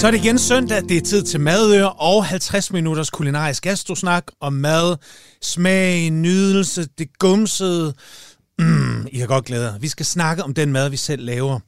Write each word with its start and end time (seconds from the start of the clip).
Så 0.00 0.06
er 0.06 0.10
det 0.10 0.24
igen 0.24 0.38
søndag, 0.38 0.82
det 0.82 0.96
er 0.96 1.00
tid 1.00 1.22
til 1.22 1.40
madør 1.40 1.84
og 1.84 2.24
50 2.24 2.72
minutters 2.72 3.10
kulinarisk 3.10 3.62
gastrosnak 3.62 4.24
om 4.40 4.52
mad, 4.52 4.96
smag, 5.42 6.10
nydelse, 6.10 6.88
det 6.98 7.18
gumsede. 7.18 7.94
Mm, 8.58 9.06
I 9.12 9.18
har 9.18 9.26
godt 9.26 9.44
glæde 9.44 9.66
jer. 9.66 9.78
Vi 9.78 9.88
skal 9.88 10.06
snakke 10.06 10.44
om 10.44 10.54
den 10.54 10.72
mad, 10.72 10.88
vi 10.88 10.96
selv 10.96 11.24
laver. 11.24 11.60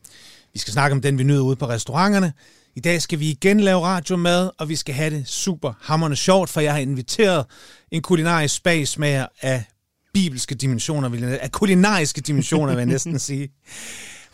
Vi 0.53 0.59
skal 0.59 0.73
snakke 0.73 0.95
om 0.95 1.01
den, 1.01 1.19
vi 1.19 1.23
nyder 1.23 1.41
ude 1.41 1.57
på 1.57 1.69
restauranterne. 1.69 2.33
I 2.77 2.81
dag 2.81 3.03
skal 3.03 3.19
vi 3.19 3.31
igen 3.31 3.61
lave 3.61 3.81
radiomad, 3.81 4.51
og 4.59 4.69
vi 4.69 4.77
skal 4.77 4.95
have 4.95 5.11
det 5.11 5.29
super 5.29 5.73
hammerende 5.81 6.17
sjovt, 6.17 6.51
for 6.51 6.61
jeg 6.61 6.73
har 6.73 6.81
inviteret 6.81 7.47
en 7.91 8.03
kulinarisk 8.03 8.55
spagsmager 8.55 9.27
af 9.43 9.65
bibelske 10.15 10.55
dimensioner, 10.55 11.09
vil 11.09 11.21
jeg, 11.21 11.39
af 11.43 11.53
kulinariske 11.53 12.21
dimensioner, 12.21 12.73
vil 12.73 12.79
jeg 12.79 12.87
næsten 12.87 13.19
sige. 13.29 13.49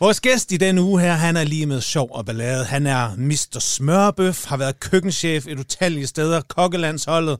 Vores 0.00 0.20
gæst 0.20 0.52
i 0.52 0.56
denne 0.56 0.82
uge 0.82 1.00
her, 1.00 1.12
han 1.12 1.36
er 1.36 1.44
lige 1.44 1.66
med 1.66 1.80
sjov 1.80 2.08
og 2.12 2.26
ballade. 2.26 2.64
Han 2.64 2.86
er 2.86 3.16
Mr. 3.16 3.58
Smørbøf, 3.60 4.44
har 4.44 4.56
været 4.56 4.80
køkkenchef 4.80 5.46
et 5.46 5.58
utallige 5.58 6.06
steder, 6.06 6.40
kokkelandsholdet, 6.48 7.38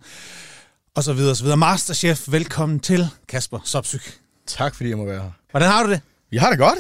og 0.95 1.05
så 1.05 1.13
videre, 1.13 1.37
så 1.37 1.43
videre. 1.43 1.57
Masterchef, 1.57 2.33
velkommen 2.33 2.81
til 2.81 3.09
Kasper 3.29 3.59
Sopsyk. 3.65 4.19
Tak 4.47 4.75
fordi 4.75 4.89
jeg 4.89 4.99
må 4.99 5.05
være 5.05 5.23
her. 5.23 5.31
Hvordan 5.51 5.69
har 5.69 5.83
du 5.83 5.91
det? 5.91 6.01
Jeg 6.33 6.41
har 6.41 6.51
det 6.51 6.59
godt. 6.59 6.79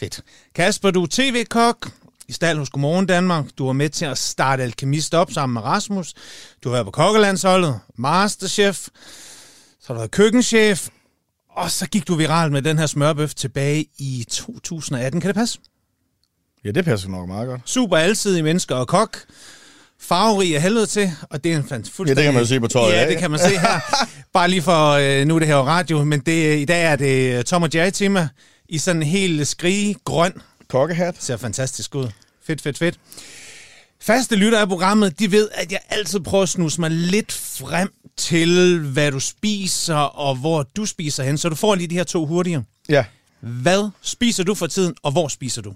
Fedt. 0.00 0.20
Kasper, 0.54 0.90
du 0.90 1.02
er 1.02 1.06
tv-kok 1.10 1.90
i 2.28 2.32
stald 2.32 2.58
hos 2.58 2.70
Godmorgen 2.70 3.06
Danmark. 3.06 3.44
Du 3.58 3.66
var 3.66 3.72
med 3.72 3.88
til 3.88 4.04
at 4.04 4.18
starte 4.18 4.62
Alkemist 4.62 5.14
op 5.14 5.32
sammen 5.32 5.54
med 5.54 5.62
Rasmus. 5.62 6.14
Du 6.64 6.68
har 6.68 6.72
været 6.74 6.86
på 6.86 6.90
kokkelandsholdet, 6.90 7.80
Masterchef, 7.96 8.88
så 9.80 9.86
har 9.86 9.94
du 9.94 9.98
været 9.98 10.10
køkkenchef, 10.10 10.88
og 11.60 11.70
så 11.70 11.86
gik 11.88 12.08
du 12.08 12.14
viral 12.14 12.52
med 12.52 12.62
den 12.62 12.78
her 12.78 12.86
smørbøf 12.86 13.34
tilbage 13.34 13.86
i 13.98 14.26
2018. 14.30 15.20
Kan 15.20 15.28
det 15.28 15.36
passe? 15.36 15.58
Ja, 16.64 16.70
det 16.70 16.84
passer 16.84 17.08
nok 17.08 17.28
meget 17.28 17.48
godt. 17.48 17.60
Super 17.64 17.96
alsidig 17.96 18.44
mennesker 18.44 18.74
og 18.74 18.88
kok. 18.88 19.18
Farverig 20.00 20.56
af 20.56 20.62
helvede 20.62 20.86
til, 20.86 21.12
og 21.30 21.44
det 21.44 21.52
er 21.52 21.56
en 21.56 21.68
fantastisk... 21.68 22.08
Ja, 22.08 22.14
det 22.14 22.24
kan 22.24 22.34
man 22.34 22.42
jo 22.42 22.46
se 22.46 22.60
på 22.60 22.68
tøjet. 22.68 22.92
Ja, 22.92 23.08
det 23.08 23.18
kan 23.18 23.30
man 23.30 23.40
se 23.40 23.58
her. 23.58 23.80
Bare 24.32 24.48
lige 24.48 24.62
for, 24.62 24.90
øh, 24.90 25.26
nu 25.26 25.34
er 25.34 25.38
det 25.38 25.48
her 25.48 25.56
radio, 25.56 26.04
men 26.04 26.20
det, 26.20 26.58
i 26.58 26.64
dag 26.64 26.84
er 26.84 26.96
det 26.96 27.46
Tom 27.46 27.62
og 27.62 27.70
Jerry 27.74 27.90
tema 27.90 28.28
i 28.68 28.78
sådan 28.78 29.02
en 29.02 29.08
helt 29.08 29.48
skrige 29.48 29.96
grøn. 30.04 30.32
Kokkehat. 30.68 31.14
Ser 31.18 31.36
fantastisk 31.36 31.94
ud. 31.94 32.08
Fedt, 32.46 32.60
fedt, 32.60 32.78
fedt. 32.78 32.98
Faste 34.00 34.36
lytter 34.36 34.58
af 34.58 34.68
programmet, 34.68 35.18
de 35.18 35.32
ved, 35.32 35.48
at 35.54 35.72
jeg 35.72 35.80
altid 35.88 36.20
prøver 36.20 36.42
at 36.42 36.48
snuse 36.48 36.80
mig 36.80 36.90
lidt 36.90 37.32
frem 37.32 37.92
til, 38.20 38.78
hvad 38.78 39.12
du 39.12 39.20
spiser, 39.20 39.94
og 39.94 40.34
hvor 40.36 40.62
du 40.76 40.86
spiser 40.86 41.22
hen. 41.24 41.38
Så 41.38 41.48
du 41.48 41.54
får 41.54 41.74
lige 41.74 41.86
de 41.86 41.94
her 41.94 42.04
to 42.04 42.26
hurtige. 42.26 42.64
Ja. 42.88 43.04
Hvad 43.40 43.90
spiser 44.02 44.44
du 44.44 44.54
for 44.54 44.66
tiden, 44.66 44.94
og 45.02 45.12
hvor 45.12 45.28
spiser 45.28 45.62
du? 45.62 45.74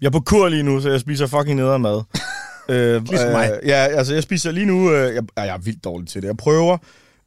Jeg 0.00 0.06
er 0.06 0.10
på 0.10 0.20
kur 0.20 0.48
lige 0.48 0.62
nu, 0.62 0.80
så 0.80 0.90
jeg 0.90 1.00
spiser 1.00 1.26
fucking 1.26 1.56
nederen 1.56 1.82
mad. 1.82 2.02
øh, 2.68 3.04
Ligesom 3.08 3.30
mig. 3.30 3.60
ja, 3.66 3.74
altså 3.74 4.14
jeg 4.14 4.22
spiser 4.22 4.50
lige 4.50 4.66
nu... 4.66 4.90
Øh, 4.92 5.14
jeg, 5.14 5.22
jeg 5.36 5.46
er 5.48 5.58
vildt 5.58 5.84
dårlig 5.84 6.08
til 6.08 6.22
det. 6.22 6.28
Jeg 6.28 6.36
prøver 6.36 6.78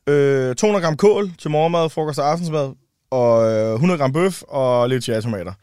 øh, 0.08 0.56
200 0.56 0.86
gram 0.86 0.98
kål 0.98 1.32
til 1.42 1.52
morgenmad, 1.52 1.90
frokost 1.90 2.20
og 2.20 2.32
aftensmad, 2.32 2.70
og 3.12 3.52
øh, 3.54 3.74
100 3.74 3.98
gram 4.00 4.14
bøf 4.14 4.42
og 4.42 4.90
lidt 4.90 5.06
tomater. 5.06 5.54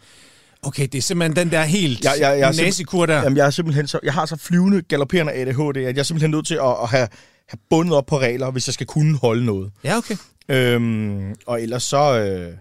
Okay, 0.63 0.87
det 0.93 0.99
er 0.99 1.03
simpelthen 1.03 1.37
den 1.37 1.53
der 1.53 1.63
helt 1.63 2.05
Jeg- 2.05 2.15
jeg- 2.21 2.39
jeg 2.39 2.55
nazikur 2.57 3.07
der. 3.07 3.23
Jamen, 3.23 3.37
jeg 3.37 3.47
er 3.47 3.51
simpelthen 3.51 3.87
så... 3.87 3.99
Jeg 4.03 4.13
har 4.15 4.27
så 4.27 4.37
flyvende, 4.37 4.83
galopperende 4.83 5.33
ADHD, 5.33 5.77
at 5.77 5.83
jeg 5.83 5.99
er 5.99 6.03
simpelthen 6.03 6.31
nødt 6.31 6.47
til 6.47 6.55
at, 6.55 6.77
at 6.83 6.89
have, 6.89 7.09
have 7.49 7.59
bundet 7.71 7.95
op 7.95 8.07
på 8.07 8.19
regler, 8.19 8.51
hvis 8.51 8.69
jeg 8.69 8.75
skal 8.75 8.87
kunne 8.87 9.19
holde 9.19 9.45
noget. 9.45 9.73
Ja, 9.85 9.97
okay. 9.97 10.17
Øhm, 10.49 11.35
og 11.47 11.63
ellers 11.63 11.83
så... 11.83 12.19
Øh, 12.19 12.53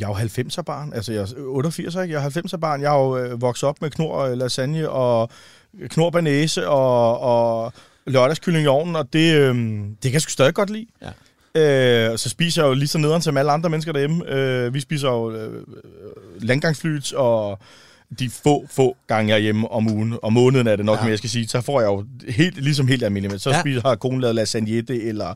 jeg 0.00 0.04
er 0.04 0.08
jo 0.08 0.42
90'er 0.42 0.62
barn, 0.62 0.92
altså 0.92 1.12
jeg 1.12 1.20
er 1.20 1.26
88, 1.36 1.94
ikke? 1.94 2.14
Jeg 2.14 2.24
er 2.24 2.30
90'er 2.30 2.56
barn. 2.56 2.80
Jeg 2.80 2.90
har 2.90 2.98
jo 2.98 3.16
øh, 3.16 3.40
vokset 3.40 3.68
op 3.68 3.80
med 3.80 3.90
knor 3.90 4.18
øh, 4.18 4.38
lasagne 4.38 4.90
og 4.90 5.30
knor 5.88 6.10
banæse 6.10 6.68
og, 6.68 7.20
og 7.20 7.72
lørdagskylling 8.06 8.64
i 8.64 8.66
ovnen, 8.66 8.96
og 8.96 9.12
det, 9.12 9.34
øh, 9.34 9.54
det 9.88 10.02
kan 10.02 10.12
jeg 10.12 10.22
sgu 10.22 10.30
stadig 10.30 10.54
godt 10.54 10.70
lide. 10.70 10.86
Ja. 11.02 11.10
Øh, 11.54 12.12
og 12.12 12.18
så 12.18 12.28
spiser 12.28 12.62
jeg 12.62 12.68
jo 12.68 12.74
lige 12.74 12.88
så 12.88 12.98
nederen 12.98 13.22
som 13.22 13.36
alle 13.36 13.52
andre 13.52 13.70
mennesker 13.70 13.92
derhjemme. 13.92 14.32
Øh, 14.32 14.74
vi 14.74 14.80
spiser 14.80 15.08
jo 15.08 15.30
øh, 15.30 15.64
landgangsflyt, 16.36 17.12
og 17.12 17.58
de 18.18 18.30
få, 18.30 18.66
få 18.70 18.96
gange 19.06 19.28
jeg 19.28 19.36
er 19.36 19.42
hjemme 19.42 19.70
om 19.72 19.90
ugen, 19.92 20.14
og 20.22 20.32
måneden 20.32 20.66
er 20.66 20.76
det 20.76 20.84
nok, 20.84 20.96
Ja. 20.98 21.02
mere 21.02 21.10
jeg 21.10 21.18
skal 21.18 21.30
sige, 21.30 21.48
så 21.48 21.60
får 21.60 21.80
jeg 21.80 21.86
jo 21.88 22.04
helt, 22.28 22.62
ligesom 22.62 22.88
helt 22.88 23.02
almindeligt, 23.02 23.32
men 23.32 23.38
så 23.38 23.50
Ja. 23.50 23.60
spiser, 23.60 23.80
har 23.80 23.96
konen 23.96 24.20
lavet 24.20 24.34
lasagnette, 24.34 25.02
eller 25.02 25.34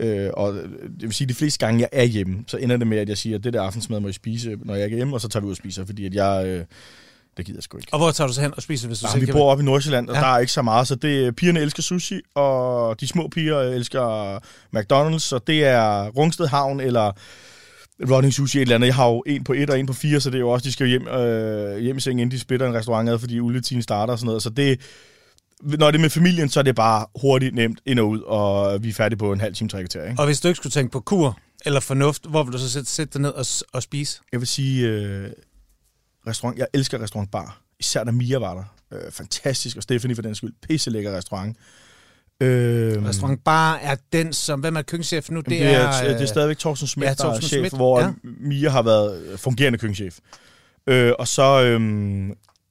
Øh, 0.00 0.30
og 0.34 0.54
det 0.54 1.02
vil 1.02 1.12
sige, 1.12 1.28
de 1.28 1.34
fleste 1.34 1.66
gange, 1.66 1.80
jeg 1.80 1.88
er 1.92 2.04
hjemme, 2.04 2.44
så 2.46 2.56
ender 2.56 2.76
det 2.76 2.86
med, 2.86 2.98
at 2.98 3.08
jeg 3.08 3.18
siger, 3.18 3.38
at 3.38 3.44
det 3.44 3.52
der 3.52 3.62
aftensmad 3.62 4.00
må 4.00 4.08
jeg 4.08 4.14
spise, 4.14 4.56
når 4.64 4.74
jeg 4.74 4.84
er 4.84 4.88
hjemme, 4.96 5.14
og 5.16 5.20
så 5.20 5.28
tager 5.28 5.40
vi 5.40 5.46
ud 5.46 5.50
og 5.50 5.56
spiser, 5.56 5.84
fordi 5.86 6.06
at 6.06 6.14
jeg, 6.14 6.42
øh, 6.46 6.64
det 7.36 7.46
gider 7.46 7.56
jeg 7.58 7.62
sgu 7.62 7.76
ikke. 7.78 7.88
Og 7.92 7.98
hvor 7.98 8.10
tager 8.10 8.28
du 8.28 8.34
så 8.34 8.40
hen 8.40 8.52
og 8.56 8.62
spiser, 8.62 8.86
hvis 8.88 8.98
du 8.98 9.06
Ah, 9.06 9.12
selv 9.12 9.26
vi 9.26 9.32
bor 9.32 9.50
oppe 9.50 9.62
i 9.62 9.64
Nordsjælland, 9.64 10.08
og 10.08 10.14
ja. 10.14 10.20
der 10.20 10.26
er 10.26 10.38
ikke 10.38 10.52
så 10.52 10.62
meget, 10.62 10.88
så 10.88 10.94
det, 10.94 11.36
pigerne 11.36 11.60
elsker 11.60 11.82
sushi, 11.82 12.20
og 12.34 13.00
de 13.00 13.06
små 13.08 13.28
piger 13.28 13.58
elsker 13.60 14.36
McDonald's, 14.76 15.18
så 15.18 15.40
det 15.46 15.64
er 15.64 16.08
Rungsted 16.08 16.46
Havn, 16.46 16.80
eller 16.80 17.12
Running 18.10 18.34
Sushi 18.34 18.58
et 18.58 18.62
eller 18.62 18.74
andet. 18.74 18.86
Jeg 18.86 18.94
har 18.94 19.08
jo 19.08 19.22
en 19.26 19.44
på 19.44 19.52
et 19.52 19.70
og 19.70 19.80
en 19.80 19.86
på 19.86 19.92
fire, 19.92 20.20
så 20.20 20.30
det 20.30 20.36
er 20.36 20.40
jo 20.40 20.50
også, 20.50 20.64
de 20.64 20.72
skal 20.72 20.84
jo 20.84 20.88
hjem, 20.88 21.08
øh, 21.08 21.78
hjem 21.78 21.96
i 21.96 22.00
sengen, 22.00 22.18
inden 22.18 22.30
de 22.30 22.38
splitter 22.38 22.68
en 22.68 22.74
restaurant 22.74 23.08
ad, 23.08 23.18
fordi 23.18 23.40
uletiden 23.40 23.82
starter 23.82 24.12
og 24.12 24.18
sådan 24.18 24.26
noget. 24.26 24.42
Så 24.42 24.50
det, 24.50 24.80
når 25.62 25.90
det 25.90 25.98
er 25.98 26.02
med 26.02 26.10
familien, 26.10 26.48
så 26.48 26.60
er 26.60 26.64
det 26.64 26.74
bare 26.74 27.06
hurtigt, 27.20 27.54
nemt 27.54 27.80
ind 27.86 27.98
og 27.98 28.08
ud, 28.08 28.20
og 28.20 28.82
vi 28.82 28.88
er 28.88 28.92
færdige 28.92 29.18
på 29.18 29.32
en 29.32 29.40
halv 29.40 29.54
time, 29.54 29.70
tre 29.70 29.78
kvarter, 29.78 30.04
ikke? 30.04 30.20
Og 30.20 30.26
hvis 30.26 30.40
du 30.40 30.48
ikke 30.48 30.56
skulle 30.56 30.70
tænke 30.70 30.92
på 30.92 31.00
kur 31.00 31.38
eller 31.66 31.80
fornuft, 31.80 32.26
hvor 32.26 32.42
vil 32.42 32.52
du 32.52 32.58
så 32.58 32.70
sætte, 32.70 32.90
sætte 32.90 33.12
dig 33.12 33.20
ned 33.20 33.30
og, 33.30 33.46
og 33.72 33.82
spise? 33.82 34.20
Jeg 34.32 34.40
vil 34.40 34.48
sige, 34.48 34.88
øh, 34.88 35.30
restaurant, 36.26 36.58
jeg 36.58 36.66
elsker 36.74 37.02
restaurantbar. 37.02 37.60
Især 37.80 38.04
da 38.04 38.10
Mia 38.10 38.38
var 38.38 38.54
der. 38.54 38.64
Øh, 38.98 39.12
fantastisk, 39.12 39.76
og 39.76 39.82
Stephanie 39.82 40.14
for 40.14 40.22
den 40.22 40.34
skyld. 40.34 40.52
Pisselækker 40.68 41.16
restaurant. 41.16 41.56
Øh, 42.40 43.04
Restaurant 43.04 43.44
Bar 43.44 43.74
er 43.74 43.96
den, 44.12 44.32
som... 44.32 44.60
Hvem 44.60 44.76
er 44.76 44.82
køkkenchef 44.82 45.30
nu? 45.30 45.40
Det, 45.40 45.46
Det 45.46 45.62
er, 45.62 45.88
øh, 46.04 46.10
det 46.10 46.22
er 46.22 46.26
stadigvæk 46.26 46.58
Thorsten 46.58 46.88
Schmidt, 46.88 47.06
ja, 47.06 47.10
ja, 47.10 47.14
der 47.14 47.34
er 47.36 47.40
chef, 47.40 47.48
Schmidt, 47.48 47.74
hvor 47.74 48.00
ja. 48.00 48.10
Mia 48.22 48.68
har 48.70 48.82
været 48.82 49.40
fungerende 49.40 49.78
køkkenchef. 49.78 50.18
Øh, 50.86 51.12
og 51.18 51.28
så, 51.28 51.62
øh, 51.62 51.80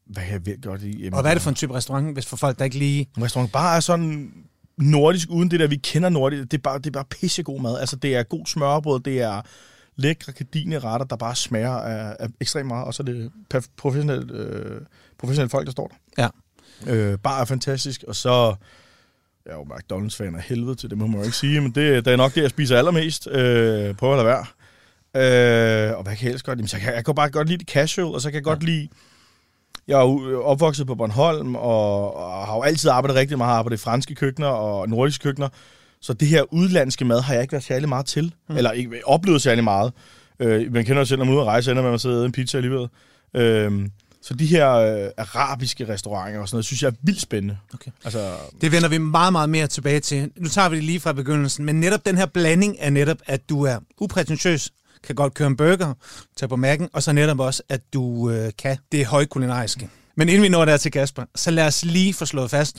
hvad 0.06 0.24
jeg 0.32 0.46
virkelig 0.46 0.64
godt? 0.64 0.82
Jamen, 0.84 1.14
Og 1.14 1.22
hvad 1.22 1.32
er 1.32 1.36
det 1.36 1.42
for 1.42 1.50
en 1.50 1.56
type 1.56 1.74
restaurant, 1.74 2.14
hvis 2.14 2.26
for 2.26 2.38
folk, 2.38 2.60
der 2.60 2.66
ikke 2.66 2.78
lige... 2.78 3.08
Restaurant 3.22 3.52
bare 3.52 3.76
er 3.76 3.80
sådan 3.80 4.32
nordisk, 4.78 5.30
uden 5.30 5.52
det 5.52 5.60
der, 5.60 5.68
vi 5.68 5.76
kender 5.76 6.10
nordisk. 6.10 6.52
Det 6.52 6.58
er 6.58 6.62
bare, 6.62 6.78
det 6.78 6.88
er 6.88 6.92
bare 6.92 7.06
pissegod 7.06 7.62
mad. 7.62 7.80
Altså, 7.80 7.96
det 7.96 8.16
er 8.16 8.24
god 8.24 8.46
smørbrød, 8.46 9.00
det 9.00 9.22
er 9.22 9.42
lækre 9.96 10.34
kardine 10.34 10.80
retter, 10.80 11.08
der 11.08 11.16
bare 11.16 11.36
smager 11.36 11.72
af, 11.72 12.16
af 12.20 12.28
ekstremt 12.42 12.68
meget. 12.68 12.86
Og 12.86 12.94
så 12.94 13.04
er 13.04 13.06
det 13.06 13.32
professionelle, 13.78 14.34
øh, 14.34 14.82
professionelle 15.20 15.50
folk, 15.50 15.66
der 15.66 15.72
står 15.72 15.88
der. 15.88 16.30
Ja. 16.88 16.94
Øh, 16.94 17.18
bare 17.18 17.42
er 17.42 17.46
fantastisk, 17.46 18.04
og 18.08 18.16
så... 18.16 18.56
Jeg 19.48 19.54
er 19.54 19.58
jo 19.58 19.64
McDonald's-fan 19.64 20.36
af 20.36 20.42
helvede 20.42 20.76
til, 20.76 20.90
det 20.90 20.98
må 20.98 21.08
man 21.08 21.18
jo 21.18 21.24
ikke 21.24 21.38
sige, 21.38 21.62
men 21.62 21.72
det, 21.72 22.06
det 22.06 22.14
er 22.14 22.18
nok 22.18 22.36
det, 22.36 22.42
jeg 22.42 22.50
spiser 22.50 22.78
allermest. 22.78 23.28
Øh, 23.28 23.96
prøv 23.96 24.20
at 24.20 24.26
lade 24.26 24.28
være. 24.28 24.46
Øh, 25.16 25.98
og 25.98 26.04
hvad 26.04 26.16
kan 26.16 26.24
jeg 26.24 26.30
ellers 26.30 26.44
godt 26.44 26.58
lide? 26.58 26.68
Så 26.68 26.80
kan, 26.80 26.94
jeg 26.94 27.06
kan 27.06 27.16
bare 27.16 27.30
godt 27.30 27.48
lide 27.48 27.58
det 27.58 27.70
casual, 27.70 28.08
og 28.08 28.22
så 28.22 28.30
kan 28.30 28.36
jeg 28.36 28.44
godt 28.44 28.64
lide... 28.64 28.88
Jeg 29.88 30.00
er 30.00 30.04
jo 30.04 30.44
opvokset 30.44 30.88
på 30.88 30.96
Bornholm, 30.96 31.56
og, 31.56 32.16
og 32.16 32.48
har 32.48 32.56
jo 32.56 32.62
altid 32.62 32.90
arbejdet 32.90 33.16
rigtig 33.18 33.38
meget. 33.38 33.58
Arbejdet 33.58 33.78
i 33.78 33.84
franske 33.84 34.16
køkkener 34.16 34.48
og 34.48 34.90
nordiske 34.90 35.24
køkkener. 35.24 35.50
Så 36.02 36.14
det 36.14 36.28
her 36.28 36.54
udlandske 36.54 37.06
mad 37.06 37.22
har 37.22 37.34
jeg 37.34 37.42
ikke 37.42 37.52
været 37.52 37.64
særlig 37.64 37.90
meget 37.90 38.06
til. 38.06 38.34
Mm. 38.50 38.58
Eller 38.58 38.72
ikke 38.72 39.02
oplevet 39.06 39.42
særlig 39.42 39.64
meget. 39.64 39.94
Øh, 40.40 40.74
man 40.74 40.86
kender 40.86 41.02
jo 41.02 41.06
selv, 41.06 41.18
når 41.18 41.26
man 41.26 41.34
er 41.34 41.38
ude 41.38 41.42
at 41.42 41.48
rejse, 41.48 41.72
ender 41.72 41.84
med 41.84 41.94
at 41.94 42.02
sidde 42.02 42.20
og 42.20 42.26
en 42.26 42.32
pizza 42.32 42.58
alligevel. 42.58 42.88
Øh, 43.34 43.72
så 44.28 44.34
de 44.34 44.46
her 44.46 44.72
øh, 44.72 45.10
arabiske 45.18 45.88
restauranter 45.88 46.40
og 46.40 46.48
sådan 46.48 46.56
noget, 46.56 46.66
synes 46.66 46.84
jeg 46.84 46.90
er 46.90 46.96
vildt 47.02 47.22
spændende. 47.22 47.58
Okay. 47.74 47.92
Altså, 48.04 48.34
Det 48.62 48.72
vender 48.72 48.90
vi 48.90 48.98
meget, 48.98 49.32
meget 49.32 49.50
mere 49.50 49.68
tilbage 49.68 50.00
til. 50.00 50.32
Nu 50.38 50.50
tager 50.50 50.70
vi 50.70 50.76
det 50.76 50.84
lige 50.84 51.00
fra 51.00 51.14
begyndelsen. 51.14 51.66
Men 51.66 51.80
netop 51.80 52.06
den 52.06 52.18
her 52.18 52.26
blanding 52.26 52.76
er 52.80 52.90
netop, 52.90 53.18
at 53.26 53.50
du 53.50 53.64
er 53.64 53.80
uprætentiøs, 54.00 54.72
kan 55.04 55.16
godt 55.16 55.34
køre 55.34 55.48
en 55.48 55.58
burger, 55.58 55.94
tage 56.38 56.50
på 56.50 56.56
mærken, 56.56 56.90
og 56.94 57.04
så 57.04 57.12
netop 57.12 57.40
også, 57.40 57.64
at 57.70 57.82
du 57.94 58.30
øh, 58.30 58.52
kan 58.58 58.78
det 58.92 59.06
højkulinariske. 59.06 59.90
Men 60.16 60.30
inden 60.30 60.44
vi 60.44 60.50
når 60.50 60.66
der 60.66 60.78
til 60.78 60.92
Kasper, 60.92 61.24
så 61.36 61.52
lad 61.52 61.68
os 61.68 61.86
lige 61.86 62.14
få 62.14 62.26
slået 62.26 62.52
fast, 62.52 62.78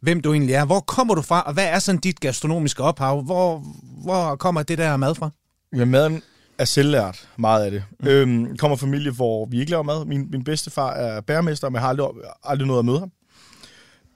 hvem 0.00 0.20
du 0.20 0.32
egentlig 0.32 0.54
er. 0.54 0.64
Hvor 0.64 0.80
kommer 0.80 1.14
du 1.14 1.22
fra, 1.22 1.40
og 1.42 1.52
hvad 1.52 1.66
er 1.66 1.78
sådan 1.78 2.00
dit 2.00 2.20
gastronomiske 2.20 2.82
ophav? 2.82 3.22
Hvor, 3.22 3.64
hvor 4.04 4.36
kommer 4.36 4.62
det 4.62 4.78
der 4.78 4.96
mad 4.96 5.14
fra? 5.14 5.30
Ja, 5.76 5.84
maden 5.84 6.22
er 6.62 6.66
selvlært, 6.66 7.28
meget 7.36 7.64
af 7.64 7.70
det. 7.70 7.84
Mm. 8.00 8.08
Øhm, 8.08 8.56
kommer 8.56 8.76
familie, 8.76 9.10
hvor 9.10 9.46
vi 9.46 9.60
ikke 9.60 9.70
laver 9.70 9.82
mad. 9.82 10.04
Min, 10.04 10.28
min 10.30 10.44
bedstefar 10.44 10.92
er 10.92 11.20
bæremester, 11.20 11.68
men 11.68 11.74
jeg 11.74 11.82
har 11.82 11.88
aldrig, 11.88 12.08
aldrig 12.44 12.68
nået 12.68 12.78
at 12.78 12.84
møde 12.84 12.98
ham. 12.98 13.12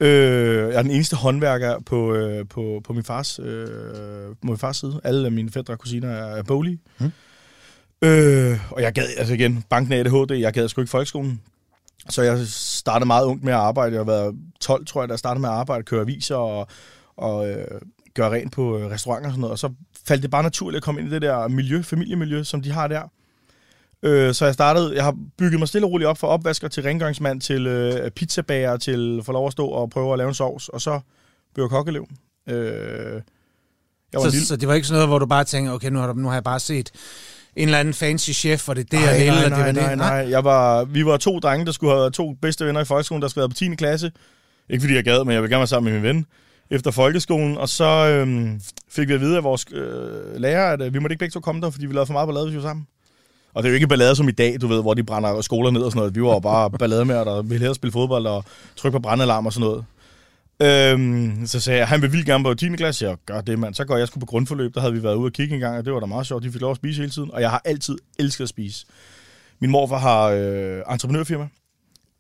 Øh, 0.01 0.69
jeg 0.69 0.79
er 0.79 0.83
den 0.83 0.91
eneste 0.91 1.17
håndværker 1.17 1.81
på, 1.87 2.15
øh, 2.15 2.49
på, 2.49 2.81
på, 2.85 2.93
min 2.93 3.05
fars, 3.05 3.39
øh, 3.39 3.69
på 4.29 4.47
min 4.47 4.59
fars 4.59 4.77
side. 4.77 5.01
Alle 5.05 5.31
mine 5.31 5.51
fædre 5.51 5.75
og 5.75 5.79
kusiner 5.79 6.09
er, 6.09 6.37
er 6.37 6.43
boglige. 6.43 6.79
Mm. 6.99 7.13
Øh, 8.03 8.61
og 8.71 8.83
jeg 8.83 8.93
gad, 8.93 9.05
altså 9.19 9.35
igen, 9.35 9.65
banken 9.71 9.93
af 9.93 9.99
ADHD, 9.99 10.33
jeg 10.33 10.53
gad 10.53 10.69
sgu 10.69 10.81
ikke 10.81 10.91
folkeskolen. 10.91 11.41
Så 12.09 12.23
jeg 12.23 12.47
startede 12.49 13.07
meget 13.07 13.27
ungt 13.27 13.45
med 13.45 13.53
at 13.53 13.59
arbejde. 13.59 13.93
Jeg 13.93 14.01
har 14.01 14.05
været 14.05 14.35
12, 14.61 14.87
tror 14.87 15.03
jeg, 15.03 15.09
da 15.09 15.13
jeg 15.13 15.19
startede 15.19 15.41
med 15.41 15.49
at 15.49 15.55
arbejde, 15.55 15.85
køre 15.85 16.01
aviser 16.01 16.37
og, 16.37 16.69
og 17.17 17.49
øh, 17.49 17.81
gøre 18.15 18.31
rent 18.31 18.53
på 18.53 18.79
øh, 18.79 18.91
restauranter 18.91 19.29
og 19.29 19.33
sådan 19.33 19.41
noget. 19.41 19.53
Og 19.53 19.59
så 19.59 19.71
faldt 20.07 20.23
det 20.23 20.31
bare 20.31 20.43
naturligt 20.43 20.77
at 20.77 20.83
komme 20.83 21.01
ind 21.01 21.11
i 21.11 21.15
det 21.15 21.23
der 21.23 21.49
miljø, 21.49 21.83
familiemiljø, 21.83 22.43
som 22.43 22.63
de 22.63 22.73
har 22.73 22.89
der. 22.89 23.03
Øh, 24.03 24.35
så 24.35 24.45
jeg 24.45 24.55
startede, 24.55 24.95
jeg 24.95 25.05
har 25.05 25.17
bygget 25.39 25.59
mig 25.59 25.69
stille 25.69 25.87
og 25.87 25.91
roligt 25.93 26.09
op 26.09 26.19
fra 26.19 26.29
opvasker 26.29 26.69
til 26.69 26.83
rengøringsmand, 26.83 27.41
til 27.41 27.67
øh, 27.67 28.11
pizzabager, 28.11 28.77
til 28.77 29.23
få 29.25 29.33
lov 29.33 29.47
at 29.47 29.53
stå 29.53 29.67
og 29.67 29.91
prøve 29.91 30.13
at 30.13 30.19
lave 30.19 30.29
en 30.29 30.35
sovs, 30.35 30.69
og 30.69 30.81
så 30.81 31.01
blev 31.55 31.65
jeg 31.65 31.71
kokkelev. 31.71 32.09
Øh, 32.49 32.55
jeg 32.57 34.21
var 34.21 34.21
Så, 34.21 34.31
lille... 34.31 34.47
så 34.47 34.57
det 34.57 34.69
var 34.69 34.75
ikke 34.75 34.87
sådan 34.87 34.97
noget, 34.97 35.09
hvor 35.09 35.19
du 35.19 35.27
bare 35.27 35.45
tænker, 35.45 35.73
okay, 35.73 35.89
nu 35.91 35.99
har, 35.99 36.07
du, 36.07 36.13
nu 36.13 36.29
har 36.29 36.35
jeg 36.35 36.45
bare 36.45 36.61
set 36.61 36.91
en 37.57 37.69
eller 37.69 37.79
anden 37.79 37.95
fancy 37.95 38.31
chef, 38.31 38.69
og 38.69 38.77
det 38.77 38.83
er 38.83 38.99
det, 38.99 39.01
Nej, 39.01 39.09
jeg 39.09 39.21
vil, 39.21 39.27
nej, 39.27 39.37
og 39.37 39.51
det 39.51 39.51
nej, 39.51 39.67
var 39.67 39.73
nej, 39.73 39.91
det. 39.91 39.99
nej. 39.99 40.31
Jeg 40.31 40.45
var, 40.45 40.85
vi 40.85 41.07
var 41.07 41.17
to 41.17 41.39
drenge, 41.39 41.67
der 41.67 41.73
skulle 41.73 41.93
have 41.93 42.11
to 42.11 42.33
bedste 42.43 42.67
venner 42.67 42.81
i 42.81 42.85
folkeskolen, 42.85 43.23
der 43.23 43.29
skulle 43.29 43.43
have 43.43 43.49
på 43.49 43.55
10. 43.55 43.75
klasse. 43.75 44.13
Ikke 44.71 44.83
fordi 44.83 44.95
jeg 44.95 45.05
gad, 45.05 45.25
men 45.25 45.35
jeg 45.35 45.43
vil 45.43 45.51
gerne 45.51 45.61
være 45.61 45.67
sammen 45.67 45.93
med 45.93 46.01
min 46.01 46.09
ven 46.09 46.27
efter 46.71 46.91
folkeskolen. 46.91 47.59
Og 47.59 47.69
så 47.69 47.85
øhm, 47.85 48.61
fik 48.89 49.09
vi 49.09 49.15
at 49.15 49.21
vide 49.21 49.37
af 49.37 49.45
vores 49.45 49.67
øh, 49.73 50.41
lærer, 50.41 50.73
at 50.73 50.83
øh, 50.83 50.95
vi 50.95 50.99
måtte 50.99 51.13
ikke 51.15 51.19
begge 51.19 51.33
to 51.33 51.41
komme 51.41 51.61
der, 51.61 51.71
fordi 51.71 51.87
vi 51.87 51.93
lavede 51.93 52.07
for 52.07 52.13
meget 52.13 52.29
ballade, 52.29 52.47
hvis 52.47 52.53
vi 52.53 52.63
var 52.63 52.69
sammen. 52.69 52.87
Og 53.55 53.63
det 53.63 53.69
er 53.69 53.73
jo 53.73 53.75
ikke 53.75 53.89
ballade 53.89 54.17
som 54.17 54.29
i 54.29 54.33
dag, 54.33 54.57
du 54.61 54.67
ved, 54.67 54.83
hvor 54.83 54.95
de 54.95 55.03
brænder 55.03 55.41
skoler 55.41 55.71
ned 55.71 55.81
og 55.81 55.91
sådan 55.91 55.99
noget. 55.99 56.15
Vi 56.15 56.23
var 56.23 56.33
jo 56.33 56.39
bare 56.39 56.71
ballade 56.79 57.05
med, 57.05 57.15
der 57.15 57.43
ville 57.43 57.59
hellere 57.59 57.75
spille 57.75 57.93
fodbold 57.93 58.27
og 58.27 58.45
trykke 58.77 58.99
på 58.99 59.03
brandalarm 59.03 59.47
og 59.47 59.53
sådan 59.53 59.69
noget. 59.69 59.85
Øhm, 60.63 61.47
så 61.47 61.61
sagde 61.61 61.79
jeg, 61.79 61.89
han 61.89 62.03
vil 62.03 62.13
vildt 62.13 62.27
gerne 62.27 62.45
på 62.45 62.55
10. 62.55 62.69
klasse. 62.69 63.07
Jeg 63.07 63.17
gør 63.27 63.41
det, 63.41 63.59
mand. 63.59 63.75
Så 63.75 63.85
går 63.85 63.97
jeg 63.97 64.09
sgu 64.09 64.21
på 64.21 64.27
grundforløb. 64.27 64.75
Der 64.75 64.81
havde 64.81 64.93
vi 64.93 65.03
været 65.03 65.15
ude 65.15 65.29
og 65.29 65.33
kigge 65.33 65.55
en 65.55 65.61
gang, 65.61 65.79
og 65.79 65.85
det 65.85 65.93
var 65.93 66.01
da 66.01 66.07
meget 66.07 66.27
sjovt. 66.27 66.43
De 66.43 66.53
fik 66.53 66.61
lov 66.61 66.71
at 66.71 66.77
spise 66.77 67.01
hele 67.01 67.11
tiden, 67.11 67.31
og 67.33 67.41
jeg 67.41 67.51
har 67.51 67.63
altid 67.65 67.99
elsket 68.19 68.45
at 68.45 68.49
spise. 68.49 68.87
Min 69.61 69.71
morfar 69.71 69.99
har 69.99 70.25
øh, 70.25 70.83
entreprenørfirma, 70.93 71.49